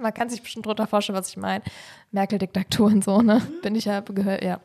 Man 0.00 0.14
kann 0.14 0.28
sich 0.28 0.42
bestimmt 0.42 0.66
drunter 0.66 0.86
vorstellen, 0.86 1.18
was 1.18 1.30
ich 1.30 1.36
meine. 1.36 1.64
Merkel-Diktatur 2.12 2.86
und 2.86 3.02
so, 3.02 3.20
ne? 3.20 3.42
Bin 3.62 3.74
ich 3.74 3.86
ja 3.86 4.00
gehört, 4.00 4.44
ja. 4.44 4.60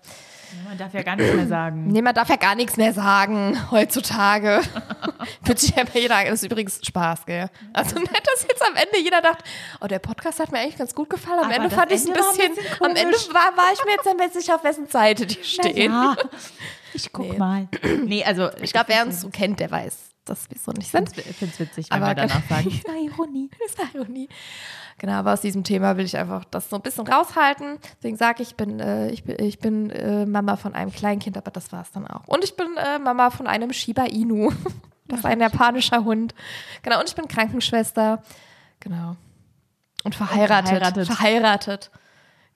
Man 0.67 0.77
darf 0.77 0.93
ja 0.93 1.03
gar 1.03 1.15
nichts 1.15 1.33
mehr 1.35 1.47
sagen. 1.47 1.87
Nee, 1.87 2.01
man 2.01 2.13
darf 2.15 2.29
ja 2.29 2.35
gar 2.35 2.55
nichts 2.55 2.77
mehr 2.77 2.93
sagen 2.93 3.57
heutzutage. 3.71 4.61
Wird 5.43 5.59
sich 5.59 5.75
ja 5.75 5.83
jeder, 5.93 6.23
das 6.25 6.41
ist 6.41 6.43
übrigens 6.51 6.79
Spaß, 6.85 7.25
gell? 7.25 7.49
Also 7.73 7.99
nicht, 7.99 8.11
dass 8.27 8.43
jetzt 8.43 8.61
am 8.61 8.75
Ende 8.75 8.99
jeder 9.03 9.21
dachte, 9.21 9.43
oh, 9.81 9.87
der 9.87 9.99
Podcast 9.99 10.39
hat 10.39 10.51
mir 10.51 10.59
eigentlich 10.59 10.77
ganz 10.77 10.95
gut 10.95 11.09
gefallen. 11.09 11.39
Am 11.39 11.45
Aber 11.45 11.55
Ende 11.55 11.69
fand 11.69 11.91
ich 11.91 11.97
es 12.01 12.07
ein 12.07 12.13
ein 12.13 12.17
bisschen, 12.17 12.55
bisschen 12.55 12.81
am 12.81 12.95
Ende 12.95 13.17
war, 13.33 13.55
war 13.57 13.73
ich 13.73 13.83
mir 13.85 13.91
jetzt 13.91 14.05
nicht 14.05 14.33
sicher, 14.33 14.55
auf 14.55 14.63
wessen 14.63 14.87
Seite 14.87 15.25
die 15.25 15.43
stehen. 15.43 15.91
Ja, 15.91 16.15
ich 16.93 17.11
guck 17.11 17.29
Nee. 17.31 17.37
mal. 17.37 17.67
Nee, 18.05 18.23
also 18.23 18.49
Ich 18.61 18.71
glaube, 18.73 18.87
wer 18.89 19.05
uns 19.05 19.21
so 19.21 19.29
kennt, 19.29 19.59
der 19.59 19.71
weiß, 19.71 19.95
dass 20.25 20.49
wir 20.49 20.57
so 20.57 20.71
nicht 20.71 20.91
sind. 20.91 21.17
Ich 21.17 21.23
finde 21.35 21.53
es 21.53 21.59
witzig, 21.59 21.87
wenn 21.91 21.97
Aber 22.01 22.07
wir 22.11 22.15
danach 22.15 22.43
sagen. 22.49 22.69
Ja, 22.87 22.93
Ironie. 22.95 23.49
Das 23.59 23.71
ist 23.85 23.95
Ironie. 23.95 24.29
Genau, 24.99 25.13
aber 25.13 25.33
aus 25.33 25.41
diesem 25.41 25.63
Thema 25.63 25.97
will 25.97 26.05
ich 26.05 26.15
einfach 26.17 26.45
das 26.45 26.69
so 26.69 26.75
ein 26.75 26.81
bisschen 26.81 27.07
raushalten. 27.07 27.79
Deswegen 27.97 28.15
sage 28.17 28.43
ich, 28.43 28.49
ich 28.51 28.55
bin, 28.55 28.79
äh, 28.79 29.09
ich 29.09 29.23
bin, 29.23 29.35
ich 29.43 29.59
bin 29.59 29.89
äh, 29.89 30.25
Mama 30.25 30.55
von 30.55 30.75
einem 30.75 30.91
Kleinkind, 30.91 31.37
aber 31.37 31.51
das 31.51 31.71
war 31.71 31.81
es 31.81 31.91
dann 31.91 32.07
auch. 32.07 32.27
Und 32.27 32.43
ich 32.43 32.55
bin 32.55 32.67
äh, 32.77 32.99
Mama 32.99 33.29
von 33.31 33.47
einem 33.47 33.73
Shiba 33.73 34.03
Inu. 34.05 34.51
Das 35.05 35.19
ist 35.19 35.25
ein 35.25 35.41
japanischer 35.41 36.05
Hund. 36.05 36.33
Genau, 36.81 36.97
und 36.99 37.09
ich 37.09 37.13
bin 37.13 37.27
Krankenschwester. 37.27 38.23
Genau. 38.79 39.17
Und 40.05 40.15
verheiratet. 40.15 40.69
verheiratet. 40.69 41.07
Verheiratet. 41.07 41.91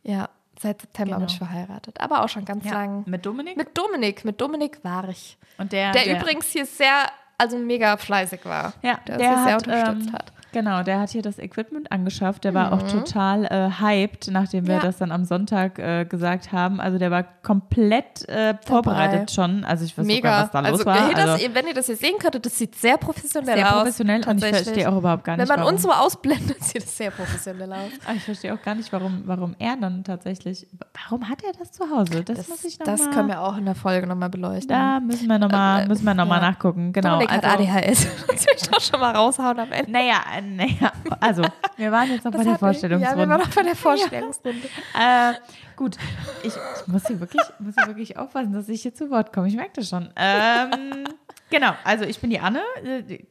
Ja, 0.03 0.29
seit 0.59 0.79
September 0.81 1.15
Genau. 1.17 1.25
bin 1.25 1.27
ich 1.27 1.37
verheiratet. 1.37 1.99
Aber 1.99 2.23
auch 2.23 2.29
schon 2.29 2.45
ganz 2.45 2.63
Ja. 2.65 2.71
lang. 2.71 3.03
Mit 3.05 3.25
Dominik? 3.25 3.57
Mit 3.57 3.77
Dominik. 3.77 4.23
Mit 4.23 4.39
Dominik 4.39 4.81
war 4.83 5.09
ich. 5.09 5.37
und 5.57 5.73
der, 5.73 5.91
Der, 5.91 6.17
übrigens 6.17 6.47
hier 6.47 6.65
sehr, 6.65 7.07
also 7.37 7.57
mega 7.57 7.97
fleißig 7.97 8.45
war. 8.45 8.73
ja, 8.81 8.99
der, 9.07 9.17
der 9.17 9.29
uns 9.33 9.43
sehr 9.43 9.53
hat, 9.53 9.67
unterstützt 9.67 10.07
ähm, 10.07 10.13
hat. 10.13 10.31
Genau, 10.53 10.83
der 10.83 10.99
hat 10.99 11.09
hier 11.09 11.21
das 11.21 11.39
Equipment 11.39 11.91
angeschafft. 11.91 12.43
Der 12.43 12.53
war 12.53 12.71
auch 12.73 12.81
total 12.83 13.45
äh, 13.45 13.69
hyped, 13.81 14.29
nachdem 14.31 14.67
wir 14.67 14.75
Ja. 14.75 14.79
das 14.81 14.97
dann 14.97 15.11
am 15.11 15.25
Sonntag 15.25 15.77
äh, 15.79 16.05
gesagt 16.05 16.51
haben. 16.51 16.79
Also 16.79 16.97
der 16.97 17.11
war 17.11 17.23
komplett 17.43 18.27
äh, 18.29 18.55
vorbereitet 18.65 19.31
schon. 19.31 19.63
Also 19.65 19.85
ich 19.85 19.97
weiß 19.97 20.05
sogar, 20.05 20.15
Mega. 20.15 20.43
was 20.43 20.51
da 20.51 20.59
also, 20.59 20.71
los 20.77 20.85
war. 20.85 21.11
das, 21.13 21.29
also, 21.29 21.45
wenn 21.53 21.67
ihr 21.67 21.73
das 21.73 21.85
hier 21.87 21.95
sehen 21.95 22.17
könntet, 22.19 22.45
das 22.45 22.57
sieht 22.57 22.75
sehr 22.75 22.97
professionell 22.97 23.55
sehr 23.57 23.67
aus. 23.67 23.79
professionell 23.81 24.27
und 24.27 24.43
ich 24.43 24.49
verstehe 24.49 24.89
auch 24.91 24.97
überhaupt 24.97 25.23
gar 25.23 25.33
Wenn 25.37 25.43
nicht, 25.43 25.49
man 25.49 25.59
warum. 25.59 25.73
uns 25.73 25.81
so 25.83 25.91
ausblendet, 25.91 26.63
sieht 26.63 26.83
es 26.83 26.97
sehr 26.97 27.11
professionell 27.11 27.71
aus. 27.73 27.89
Ah, 28.05 28.13
ich 28.15 28.23
verstehe 28.23 28.53
auch 28.53 28.61
gar 28.61 28.75
nicht, 28.75 28.91
warum, 28.93 29.23
warum 29.25 29.55
er 29.59 29.75
dann 29.77 30.03
tatsächlich. 30.03 30.65
Warum 31.03 31.27
hat 31.29 31.43
er 31.43 31.51
das 31.57 31.71
zu 31.71 31.89
Hause? 31.89 32.23
Das, 32.23 32.47
muss 32.47 32.63
ich 32.63 32.79
noch 32.79 32.85
das 32.85 33.01
mal, 33.05 33.11
können 33.13 33.27
wir 33.29 33.41
auch 33.41 33.57
in 33.57 33.65
der 33.65 33.75
Folge 33.75 34.07
nochmal 34.07 34.29
beleuchten. 34.29 34.69
Da 34.69 34.99
müssen 34.99 35.27
wir 35.27 35.39
nochmal 35.39 35.83
Äh, 35.83 35.87
müssen 35.87 36.05
wir 36.05 36.13
noch 36.13 36.27
mal 36.27 36.41
ja. 36.41 36.51
nachgucken. 36.51 36.93
Genau. 36.93 37.11
Dominik 37.11 37.31
hat 37.31 37.43
also, 37.43 37.63
ADHS. 37.63 38.07
Das 38.27 38.45
will 38.45 38.53
ich 38.55 38.69
doch 38.69 38.81
schon 38.81 38.99
mal 38.99 39.15
raushauen 39.15 39.59
am 39.59 39.71
Ende. 39.71 39.91
Naja, 39.91 40.15
äh, 40.36 40.36
naja, 40.41 40.91
also 41.19 41.43
wir 41.77 41.91
waren 41.91 42.09
jetzt 42.11 42.25
noch 42.25 42.31
bei 42.31 42.37
Das 42.39 42.45
der 42.45 42.53
hat 42.53 42.61
mich- 42.61 42.67
Vorstellungsrunde. 42.69 43.11
Ja, 43.11 43.17
wir 43.17 43.29
waren 43.29 43.39
noch 43.41 43.53
bei 43.55 43.63
der 43.63 43.75
Vorstellungsrunde. 43.75 44.67
Äh, 44.99 45.33
gut, 45.75 45.97
ich, 46.43 46.53
ich 46.53 46.87
muss 46.87 47.05
hier 47.07 47.19
wirklich, 47.19 47.41
muss 47.59 47.75
hier 47.77 47.87
wirklich 47.87 48.17
aufpassen, 48.17 48.53
dass 48.53 48.67
ich 48.69 48.81
hier 48.81 48.93
zu 48.93 49.09
Wort 49.09 49.33
komme. 49.33 49.47
Ich 49.47 49.55
merke 49.55 49.71
das 49.75 49.89
schon. 49.89 50.09
Ähm, 50.15 51.05
genau, 51.49 51.73
also 51.83 52.05
ich 52.05 52.19
bin 52.19 52.29
die 52.29 52.39
Anne. 52.39 52.61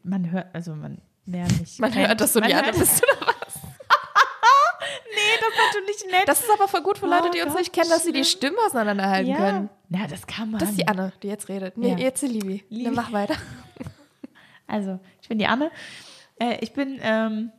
Man 0.02 0.30
hört, 0.30 0.46
also 0.54 0.74
man, 0.74 0.98
wer 1.26 1.44
mich 1.58 1.78
Man 1.78 1.94
hört, 1.94 2.20
dass 2.20 2.32
du 2.32 2.40
die 2.40 2.54
hört- 2.54 2.76
bist, 2.78 3.02
oder 3.02 3.26
was? 3.26 3.34
Nee, 5.08 5.40
das 5.40 5.48
ist 5.48 5.74
natürlich 5.74 6.12
nett. 6.12 6.28
Das 6.28 6.40
ist 6.40 6.50
aber 6.50 6.68
voll 6.68 6.82
gut 6.82 6.98
für 6.98 7.06
Leute, 7.06 7.28
Oh 7.28 7.30
die 7.30 7.40
uns 7.40 7.52
Gott, 7.52 7.60
nicht 7.60 7.72
kennen, 7.72 7.88
dass 7.90 8.04
sie 8.04 8.12
die 8.12 8.24
Stimme 8.24 8.58
auseinanderhalten 8.66 9.30
ja. 9.30 9.36
können. 9.36 9.70
ja, 9.88 10.06
das 10.06 10.26
kann 10.26 10.50
man. 10.50 10.60
Das 10.60 10.70
ist 10.70 10.78
die 10.78 10.86
Anne, 10.86 11.12
die 11.22 11.28
jetzt 11.28 11.48
redet. 11.48 11.76
Nee, 11.78 11.92
Ja. 11.92 11.98
jetzt 11.98 12.22
die 12.22 12.26
Livi. 12.28 12.64
Livi. 12.68 12.84
Dann 12.84 12.94
mach 12.94 13.12
weiter. 13.12 13.34
Also, 14.66 14.98
ich 15.22 15.28
bin 15.28 15.38
die 15.38 15.46
Anne. 15.46 15.70
Äh, 16.38 16.58
ich 16.60 16.72
bin 16.72 16.98
ähm, 17.02 17.50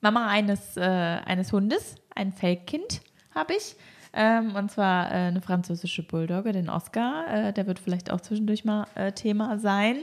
Mama 0.00 0.26
eines, 0.28 0.76
äh, 0.76 0.80
eines 0.80 1.52
Hundes, 1.52 1.96
ein 2.14 2.32
Feldkind 2.32 3.00
habe 3.34 3.54
ich. 3.54 3.76
Ähm, 4.14 4.54
und 4.56 4.70
zwar 4.70 5.10
äh, 5.10 5.14
eine 5.14 5.40
französische 5.40 6.02
Bulldogge, 6.02 6.52
den 6.52 6.68
Oscar. 6.68 7.24
Äh, 7.28 7.52
der 7.52 7.66
wird 7.66 7.78
vielleicht 7.78 8.10
auch 8.10 8.20
zwischendurch 8.20 8.64
mal 8.64 8.86
äh, 8.94 9.12
Thema 9.12 9.58
sein. 9.58 9.98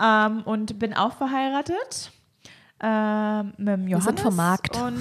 Ähm, 0.00 0.42
und 0.42 0.78
bin 0.78 0.94
auch 0.94 1.14
verheiratet. 1.14 2.12
Ähm, 2.78 3.54
mit 3.56 3.68
dem 3.68 3.88
Johannes. 3.88 4.04
sind 4.04 4.20
vom 4.20 4.36
Markt. 4.36 4.76
Und 4.76 5.00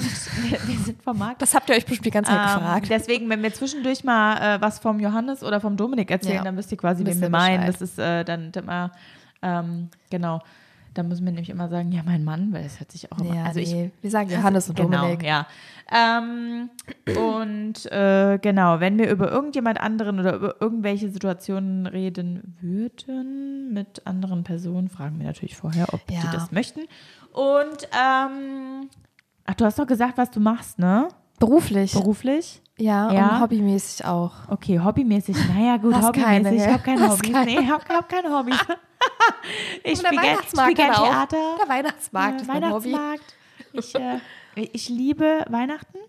wir, 0.49 0.58
wir 0.66 0.80
sind 0.80 1.03
vom 1.03 1.18
Markt. 1.20 1.41
Das 1.41 1.53
habt 1.53 1.70
ihr 1.70 1.76
euch 1.76 1.86
bestimmt 1.86 2.06
die 2.06 2.12
ganze 2.12 2.32
Zeit 2.32 2.39
Ähm, 2.53 2.60
gefragt. 2.62 2.88
deswegen, 2.89 3.30
wenn 3.30 3.43
wir 3.43 3.53
zwischendurch 3.53 4.03
mal 4.06 4.38
äh, 4.56 4.62
was 4.62 4.80
vom 4.80 4.99
Johannes 4.99 5.43
oder 5.43 5.60
vom 5.60 5.76
Dominik 5.76 6.10
erzählen, 6.10 6.38
Ja. 6.38 6.43
dann 6.43 6.56
wisst 6.58 6.72
ihr 6.72 6.78
quasi, 6.78 7.06
wen 7.06 7.20
wir 7.20 7.30
meinen. 7.30 7.68
Das 7.68 7.82
ist 7.82 7.99
äh, 7.99 8.24
dann 8.24 8.51
immer, 8.53 8.91
ähm, 9.41 9.89
genau, 10.10 10.41
da 10.95 11.03
müssen 11.03 11.23
wir 11.25 11.31
nämlich 11.31 11.49
immer 11.51 11.69
sagen, 11.69 11.91
ja, 11.91 12.01
mein 12.03 12.23
Mann, 12.23 12.51
weil 12.51 12.63
das 12.63 12.79
hört 12.79 12.91
sich 12.91 13.11
auch 13.11 13.19
immer, 13.19 13.35
Ja, 13.35 13.43
also 13.43 13.59
ich, 13.59 13.71
nee. 13.71 13.91
Wir 14.01 14.09
sagen 14.09 14.29
Johannes 14.31 14.69
und 14.69 14.75
genau, 14.77 15.01
Dominik. 15.01 15.23
ja. 15.23 15.45
Ähm, 15.93 16.69
und 17.15 17.85
äh, 17.91 18.39
genau, 18.41 18.79
wenn 18.79 18.97
wir 18.97 19.09
über 19.11 19.31
irgendjemand 19.31 19.79
anderen 19.79 20.19
oder 20.19 20.35
über 20.35 20.55
irgendwelche 20.59 21.09
Situationen 21.09 21.85
reden 21.85 22.55
würden 22.61 23.71
mit 23.73 24.07
anderen 24.07 24.43
Personen, 24.43 24.89
fragen 24.89 25.19
wir 25.19 25.27
natürlich 25.27 25.55
vorher, 25.55 25.85
ob 25.93 26.01
Ja. 26.09 26.21
die 26.21 26.27
das 26.31 26.51
möchten. 26.51 26.81
Und, 27.31 27.87
ähm, 27.93 28.89
ach, 29.45 29.53
du 29.55 29.65
hast 29.65 29.77
doch 29.77 29.87
gesagt, 29.87 30.17
was 30.17 30.31
du 30.31 30.39
machst, 30.39 30.79
ne? 30.79 31.07
Beruflich. 31.39 31.91
Beruflich? 31.93 32.61
ja, 32.77 33.11
Ja. 33.11 33.29
und 33.35 33.41
hobbymäßig 33.41 34.05
auch. 34.05 34.33
Okay, 34.49 34.79
hobbymäßig. 34.83 35.35
Naja, 35.53 35.77
gut, 35.77 35.93
Hast 35.95 36.07
hobbymäßig. 36.07 36.43
keine, 36.43 36.55
ich 36.55 36.67
habe 36.67 36.83
keine 36.83 37.01
Hast 37.01 37.11
Hobbys. 37.19 37.31
keine. 37.33 37.45
Nee, 37.45 37.59
ich 37.59 37.69
habe 37.69 37.83
hab 37.89 38.09
keine 38.09 38.29
Hobbys. 38.37 38.55
ich 39.84 39.97
Und 39.97 40.03
der 40.03 40.07
spiele 40.07 40.22
gern, 40.22 40.24
Weihnachtsmarkt 40.24 40.80
auch. 40.80 41.03
Theater. 41.03 41.57
Der 41.61 41.70
Weihnachtsmarkt 41.70 42.38
äh, 42.38 42.41
ist 42.41 42.47
mein 42.47 42.72
Hobby. 42.72 42.93
Weihnachtsmarkt. 42.93 43.36
Ich, 43.74 43.95
äh, 43.95 44.20
ich 44.55 44.89
liebe 44.89 45.45
Weihnachten 45.49 45.99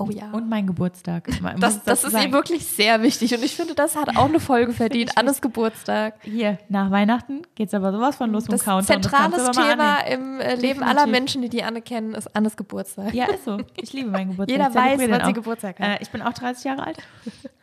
Oh 0.00 0.08
ja. 0.10 0.30
und 0.30 0.48
meinen 0.48 0.66
Geburtstag. 0.66 1.28
Ich 1.38 1.40
das, 1.60 1.82
das 1.84 2.02
dazu 2.02 2.16
ist 2.16 2.24
ihm 2.24 2.32
wirklich 2.32 2.66
sehr 2.66 3.02
wichtig 3.02 3.34
und 3.34 3.44
ich 3.44 3.54
finde, 3.54 3.74
das 3.74 3.96
hat 3.96 4.16
auch 4.16 4.26
eine 4.26 4.40
Folge 4.40 4.72
verdient. 4.72 5.16
Annes 5.16 5.40
Geburtstag. 5.40 6.14
Hier, 6.22 6.58
nach 6.68 6.90
Weihnachten 6.90 7.42
geht 7.54 7.68
es 7.68 7.74
aber 7.74 7.92
sowas 7.92 8.16
von 8.16 8.30
los 8.32 8.44
Das 8.44 8.52
mit 8.52 8.62
Countdown. 8.64 9.02
das 9.02 9.10
zentrales 9.10 9.56
mal 9.56 9.70
Thema 9.70 9.98
im 10.00 10.40
äh, 10.40 10.54
Leben 10.54 10.60
Definitiv. 10.60 10.82
aller 10.82 11.06
Menschen, 11.06 11.42
die 11.42 11.48
die 11.48 11.62
Anne 11.62 11.82
kennen, 11.82 12.14
ist 12.14 12.34
Annes 12.34 12.56
Geburtstag. 12.56 13.14
Ja, 13.14 13.26
ist 13.26 13.44
so. 13.44 13.58
Ich 13.76 13.92
liebe 13.92 14.10
meinen 14.10 14.30
Geburtstag. 14.30 14.58
Jeder 14.58 14.74
weiß, 14.74 15.10
wann 15.10 15.26
sie. 15.26 15.32
Geburtstag 15.32 15.78
hat. 15.80 16.00
Äh, 16.00 16.02
ich 16.02 16.10
bin 16.10 16.22
auch 16.22 16.32
30 16.32 16.64
Jahre 16.64 16.86
alt. 16.86 16.98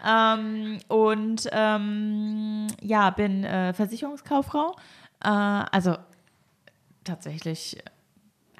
ähm, 0.05 0.77
und 0.87 1.49
ähm, 1.51 2.67
ja, 2.81 3.09
bin 3.09 3.43
äh, 3.43 3.73
Versicherungskauffrau. 3.73 4.75
Äh, 5.23 5.29
also 5.29 5.95
tatsächlich 7.03 7.77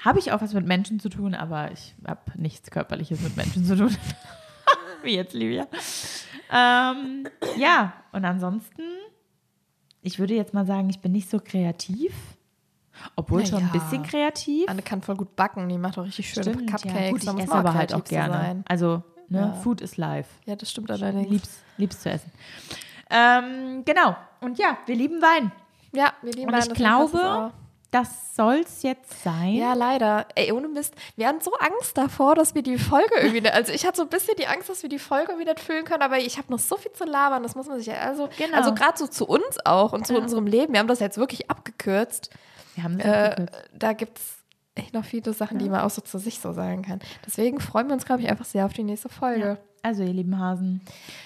habe 0.06 0.20
ich 0.20 0.32
auch 0.32 0.42
was 0.42 0.54
mit 0.54 0.66
Menschen 0.66 1.00
zu 1.00 1.10
tun, 1.10 1.34
aber 1.36 1.72
ich 1.72 1.96
habe 2.08 2.22
nichts 2.36 2.70
Körperliches 2.72 3.20
mit 3.22 3.36
Menschen 3.36 3.66
zu 3.66 3.76
tun. 3.76 3.96
Wie 5.04 5.16
jetzt, 5.16 5.34
Livia. 5.34 5.68
Ähm, 6.52 7.28
ja, 7.58 7.94
und 8.12 8.24
ansonsten, 8.24 8.82
ich 10.02 10.20
würde 10.20 10.36
jetzt 10.36 10.54
mal 10.54 10.66
sagen, 10.66 10.90
ich 10.90 11.00
bin 11.00 11.12
nicht 11.12 11.30
so 11.30 11.40
kreativ. 11.44 12.14
Obwohl 13.18 13.42
Na 13.42 13.48
schon 13.48 13.64
ein 13.64 13.72
bisschen 13.72 14.04
kreativ. 14.04 14.70
Anne 14.70 14.82
kann 14.82 15.02
voll 15.02 15.16
gut 15.16 15.36
backen, 15.36 15.68
die 15.68 15.78
macht 15.78 15.98
auch 15.98 16.06
richtig 16.06 16.30
schöne 16.30 16.54
Stimmt, 16.54 16.72
Cupcakes. 16.72 16.94
ja. 16.94 17.10
Gut, 17.12 17.24
ich 17.24 17.44
esse 17.44 17.54
aber 17.54 17.74
halt 17.74 17.94
auch 17.94 18.04
gerne. 18.06 18.34
Sein. 18.34 18.64
Also, 18.70 19.04
ne, 19.28 19.40
Ja. 19.40 19.54
Food 19.54 19.82
is 19.82 19.98
life. 19.98 20.30
Ja, 20.46 20.56
das 20.56 20.72
stimmt 20.72 20.90
Ich 20.90 20.96
allerdings. 21.04 21.30
lieb's, 21.30 21.64
lieb's 21.78 22.00
zu 22.00 22.10
essen. 22.10 22.32
Ähm, 23.10 23.84
genau. 23.86 24.16
Und 24.40 24.58
ja, 24.58 24.78
wir 24.86 24.96
lieben 24.96 25.22
Wein. 25.22 25.52
Ja, 25.94 26.14
wir 26.22 26.32
lieben 26.32 26.48
Und 26.48 26.54
Wein, 26.54 26.62
ich 26.62 26.70
das 26.70 26.78
passt 26.82 27.12
glaube. 27.12 27.52
Das 27.96 28.36
soll's 28.36 28.84
jetzt 28.84 29.24
sein. 29.24 29.54
Ja, 29.54 29.74
leider. 29.74 30.26
Ey, 30.36 30.52
ohne 30.52 30.68
Mist. 30.68 30.94
Wir 31.16 31.28
hatten 31.28 31.40
so 31.42 31.54
Angst 31.54 31.98
davor, 31.98 32.36
dass 32.36 32.54
wir 32.54 32.62
die 32.64 32.78
Folge 32.78 33.16
irgendwie. 33.16 33.42
nicht- 33.42 33.54
Also, 33.54 33.72
ich 33.72 33.86
hatte 33.86 33.98
so 33.98 34.04
ein 34.04 34.10
bisschen 34.10 34.36
die 34.38 34.48
Angst, 34.48 34.68
dass 34.70 34.82
wir 34.84 34.90
die 34.90 35.00
Folge 35.00 35.32
irgendwie 35.32 35.46
nicht 35.50 35.60
füllen 35.62 35.86
können, 35.86 36.02
aber 36.04 36.18
ich 36.20 36.38
habe 36.38 36.52
noch 36.52 36.60
so 36.60 36.76
viel 36.78 36.92
zu 36.92 37.06
labern. 37.06 37.44
Das 37.44 37.56
muss 37.56 37.68
man 37.68 37.78
sich 37.78 37.88
ja. 37.88 37.96
Also, 38.00 38.28
Genau. 38.38 38.58
also 38.58 38.74
gerade 38.74 38.98
so 38.98 39.08
zu 39.08 39.26
uns 39.26 39.58
auch 39.66 39.94
und 39.94 40.06
zu 40.06 40.14
Ja. 40.14 40.20
unserem 40.20 40.48
Leben. 40.48 40.74
Wir 40.74 40.80
haben 40.80 40.88
das 40.88 41.00
jetzt 41.00 41.18
wirklich 41.18 41.50
abgekürzt. 41.50 42.30
Wir 42.76 42.84
haben 42.84 43.00
es 43.00 43.06
Äh, 43.06 43.10
abgekürzt. 43.10 43.62
da 43.74 43.94
gibt 43.94 44.18
es 44.18 44.36
echt 44.76 44.94
noch 44.94 45.06
viele 45.06 45.32
Sachen, 45.32 45.58
die 45.58 45.70
man 45.70 45.80
auch 45.82 45.90
so 45.90 46.02
zu 46.02 46.18
sich 46.20 46.40
so 46.42 46.52
sagen 46.52 46.82
kann. 46.82 47.00
Deswegen 47.26 47.62
freuen 47.62 47.88
wir 47.88 47.94
uns, 47.94 48.06
glaube 48.06 48.22
ich, 48.22 48.30
einfach 48.30 48.44
sehr 48.46 48.66
auf 48.66 48.74
die 48.74 48.84
nächste 48.84 49.08
Folge. 49.08 49.58
Also, 49.82 50.04
ihr 50.04 50.12
lieben 50.12 50.38
Hasen, 50.38 50.82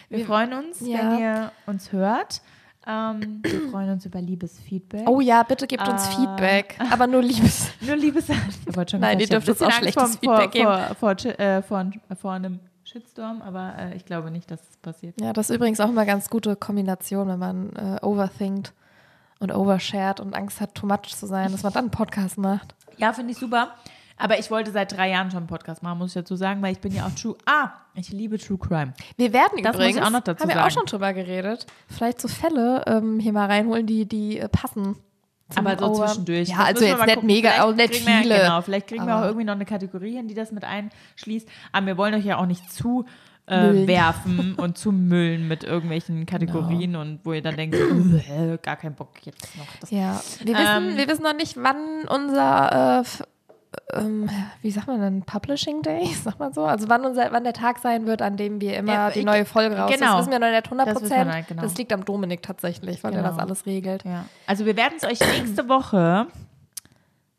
wir 0.10 0.20
Wir- 0.20 0.26
freuen 0.28 0.54
uns, 0.54 0.80
Ja. 0.82 1.00
wenn 1.14 1.20
ihr 1.20 1.52
uns 1.66 1.92
hört. 1.92 2.42
Ähm, 2.90 3.42
wir 3.44 3.70
freuen 3.70 3.92
uns 3.92 4.06
über 4.06 4.20
liebes 4.20 4.60
Feedback. 4.60 5.08
Oh 5.08 5.22
ja, 5.22 5.44
bitte 5.44 5.68
gebt 5.68 5.88
uns 5.88 6.08
Äh, 6.08 6.12
Feedback. 6.16 6.80
Aber 6.92 7.06
nur 7.06 7.22
Liebes. 7.22 7.70
Nur 7.82 7.96
liebes. 7.96 8.26
Nein, 8.98 9.20
ihr 9.20 9.28
dürft 9.28 9.48
uns 9.48 9.62
ein 9.62 9.68
auch 9.68 9.72
schlechtes 9.74 10.18
Feedback 10.18 10.56
vor, 10.58 10.78
vor, 10.96 10.96
vor, 10.96 11.16
vor, 11.18 11.40
äh, 11.40 11.62
vor, 11.62 11.86
vor 12.20 12.32
einem 12.32 12.60
Shitstorm, 12.84 13.44
aber 13.44 13.76
äh, 13.78 13.96
ich 13.96 14.06
glaube 14.06 14.32
nicht, 14.32 14.50
dass 14.50 14.60
es 14.68 14.78
passiert. 14.78 15.22
Ja, 15.22 15.34
das 15.34 15.52
ist 15.52 15.56
übrigens 15.56 15.80
auch 15.80 15.90
immer 15.90 16.06
ganz 16.06 16.32
gute 16.32 16.56
Kombination, 16.56 17.28
wenn 17.28 17.38
man 17.38 17.70
äh, 17.76 18.04
overthinkt 18.04 18.74
und 19.40 19.54
overshared 19.54 20.20
und 20.20 20.34
Angst 20.36 20.60
hat, 20.60 20.74
too 20.74 20.88
much 20.88 21.16
zu 21.16 21.28
sein, 21.28 21.52
dass 21.52 21.62
man 21.62 21.72
dann 21.72 21.86
einen 21.86 21.92
Podcast 21.92 22.40
macht. 22.40 22.74
Ja, 22.98 23.14
finde 23.14 23.34
ich 23.34 23.38
super. 23.38 23.76
Aber 24.20 24.38
ich 24.38 24.52
wollte 24.52 24.72
seit 24.72 24.96
drei 24.96 25.10
Jahren 25.10 25.32
schon 25.32 25.40
einen 25.40 25.48
Podcast 25.48 25.82
machen, 25.82 25.98
muss 25.98 26.10
ich 26.12 26.14
dazu 26.16 26.36
sagen, 26.36 26.62
weil 26.62 26.74
ich 26.74 26.80
bin 26.80 26.94
ja 26.94 27.06
auch 27.06 27.12
True. 27.20 27.36
Ah, 27.46 27.70
ich 27.96 28.10
liebe 28.12 28.38
True 28.38 28.58
Crime. 28.60 28.94
Wir 29.18 29.34
werden 29.34 29.64
Das 29.64 29.76
muss 29.76 29.86
ich 29.86 29.92
übrigens, 29.92 30.06
auch 30.08 30.12
noch 30.12 30.20
dazu 30.22 30.42
haben 30.44 30.50
wir 30.50 30.56
sagen. 30.56 30.68
auch 30.68 30.72
schon 30.72 30.86
drüber 30.86 31.14
geredet, 31.14 31.66
vielleicht 31.88 32.22
so 32.22 32.28
Fälle 32.28 32.84
ähm, 32.86 33.20
hier 33.20 33.34
mal 33.34 33.48
reinholen, 33.48 33.88
die, 33.88 34.06
die 34.06 34.38
äh, 34.40 34.48
passen. 34.50 34.98
Aber 35.56 35.76
so 35.80 35.86
Over- 35.86 36.06
zwischendurch. 36.08 36.50
Ja, 36.50 36.58
Das 36.58 36.66
also 36.68 36.86
jetzt 36.86 37.06
nicht 37.08 37.24
mega, 37.24 37.64
auch 37.64 37.74
nicht 37.74 37.96
viele. 37.96 38.38
Genau, 38.40 38.62
vielleicht 38.62 38.88
kriegen 38.88 39.06
wir 39.08 39.18
auch 39.18 39.24
irgendwie 39.24 39.46
noch 39.46 39.56
eine 39.56 39.66
Kategorie 39.66 40.16
hin, 40.18 40.28
die 40.28 40.36
das 40.36 40.52
mit 40.52 40.64
einschließt. 40.64 41.48
Aber 41.72 41.86
wir 41.88 41.98
wollen 41.98 42.14
euch 42.14 42.26
ja 42.26 42.38
auch 42.38 42.46
nicht 42.46 42.72
zu 42.72 43.06
äh, 43.48 43.88
werfen 43.88 44.54
und 44.58 44.78
zu 44.78 44.92
müllen 44.92 45.48
mit 45.48 45.64
irgendwelchen 45.64 46.28
Kategorien 46.28 46.96
und 46.96 47.22
wo 47.24 47.34
ihr 47.34 47.42
dann 47.42 47.56
denkt, 47.56 47.76
äh, 47.76 48.60
gar 48.62 48.76
keinen 48.76 48.94
Bock 48.94 49.14
jetzt 49.26 49.58
noch. 49.58 49.66
Das 49.82 49.90
Ja, 49.90 50.22
wir 50.44 50.54
wissen, 50.56 50.68
Ähm, 50.92 50.98
wir 50.98 51.08
wissen 51.08 51.24
noch 51.24 51.36
nicht, 51.36 51.56
wann 51.58 52.08
unser, 52.08 53.00
äh, 53.02 53.24
ähm, 53.94 54.30
wie 54.62 54.72
sagt 54.72 54.88
man 54.88 55.00
denn, 55.02 55.24
Publishing 55.24 55.82
Day, 55.82 56.06
sagt 56.24 56.40
man 56.40 56.54
so? 56.54 56.66
Also 56.66 56.90
wann, 56.90 57.06
unser, 57.06 57.32
wann 57.32 57.44
der 57.44 57.54
Tag 57.54 57.80
sein 57.80 58.06
wird, 58.08 58.22
an 58.22 58.38
dem 58.38 58.62
wir 58.62 58.78
immer 58.78 58.94
Ja, 58.94 59.10
die 59.12 59.24
neue 59.24 59.46
Folge 59.46 59.78
raus. 59.78 59.92
genau. 59.92 60.18
Das 60.18 60.20
wissen 60.22 60.32
wir 60.32 60.40
noch 60.40 60.50
nicht 60.52 60.66
100 60.66 60.88
Das 60.88 60.96
wissen 60.96 61.10
wir 61.10 61.24
Prozent. 61.24 61.40
Das, 61.42 61.48
genau. 61.48 61.74
liegt 61.78 61.94
am 61.94 62.06
Dominik 62.06 62.42
tatsächlich, 62.42 63.04
weil 63.04 63.12
Genau. 63.12 63.24
das 63.24 63.38
alles 63.38 63.66
regelt. 63.66 64.04
Ja. 64.06 64.26
Also 64.48 64.66
wir 64.66 64.76
werden 64.76 64.94
es 64.98 65.04
euch 65.04 65.20
nächste 65.20 65.68
Woche, 65.70 66.28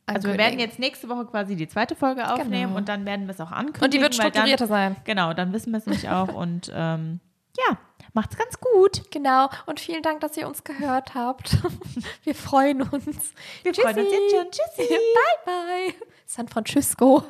also 0.07 0.29
wir 0.29 0.39
werden 0.39 0.59
jetzt 0.59 0.79
nächste 0.81 1.09
Woche 1.09 1.25
quasi 1.27 1.55
die 1.55 1.69
zweite 1.69 1.95
Folge 1.95 2.33
aufnehmen 2.33 2.51
Genau. 2.69 2.77
und 2.77 2.89
dann 2.89 3.07
werden 3.07 3.27
wir 3.27 3.35
es 3.35 3.41
auch 3.41 3.53
ankündigen. 3.53 3.85
Und 3.85 3.95
die 3.95 4.01
wird 4.01 4.15
strukturierter 4.15 4.67
dann, 4.67 4.69
sein. 4.69 4.97
Genau, 5.05 5.35
dann 5.35 5.53
wissen 5.53 5.71
wir 5.73 5.79
es 5.79 5.87
nämlich 5.87 6.09
auch 6.09 6.35
und 6.35 6.71
ähm, 6.75 7.21
ja, 7.57 7.77
macht's 8.13 8.37
ganz 8.37 8.59
gut. 8.59 9.03
Genau. 9.13 9.49
Und 9.67 9.79
vielen 9.79 10.03
Dank, 10.03 10.21
dass 10.21 10.37
ihr 10.37 10.49
uns 10.49 10.65
gehört 10.65 11.15
habt. 11.15 11.59
Wir 12.25 12.35
freuen 12.35 12.83
uns. 12.83 13.33
Wir 13.63 13.75
freuen 13.75 13.99
uns 13.99 14.09
jetzt 14.11 14.31
schon. 14.35 14.51
Tschüssi. 14.51 14.89
Bye, 15.45 15.45
bye. 15.45 15.95
San 16.31 16.47
Francisco. 16.47 17.25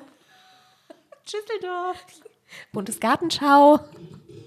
Tschüsseldorf. 1.25 2.05
Bundesgartenschau. 2.71 3.81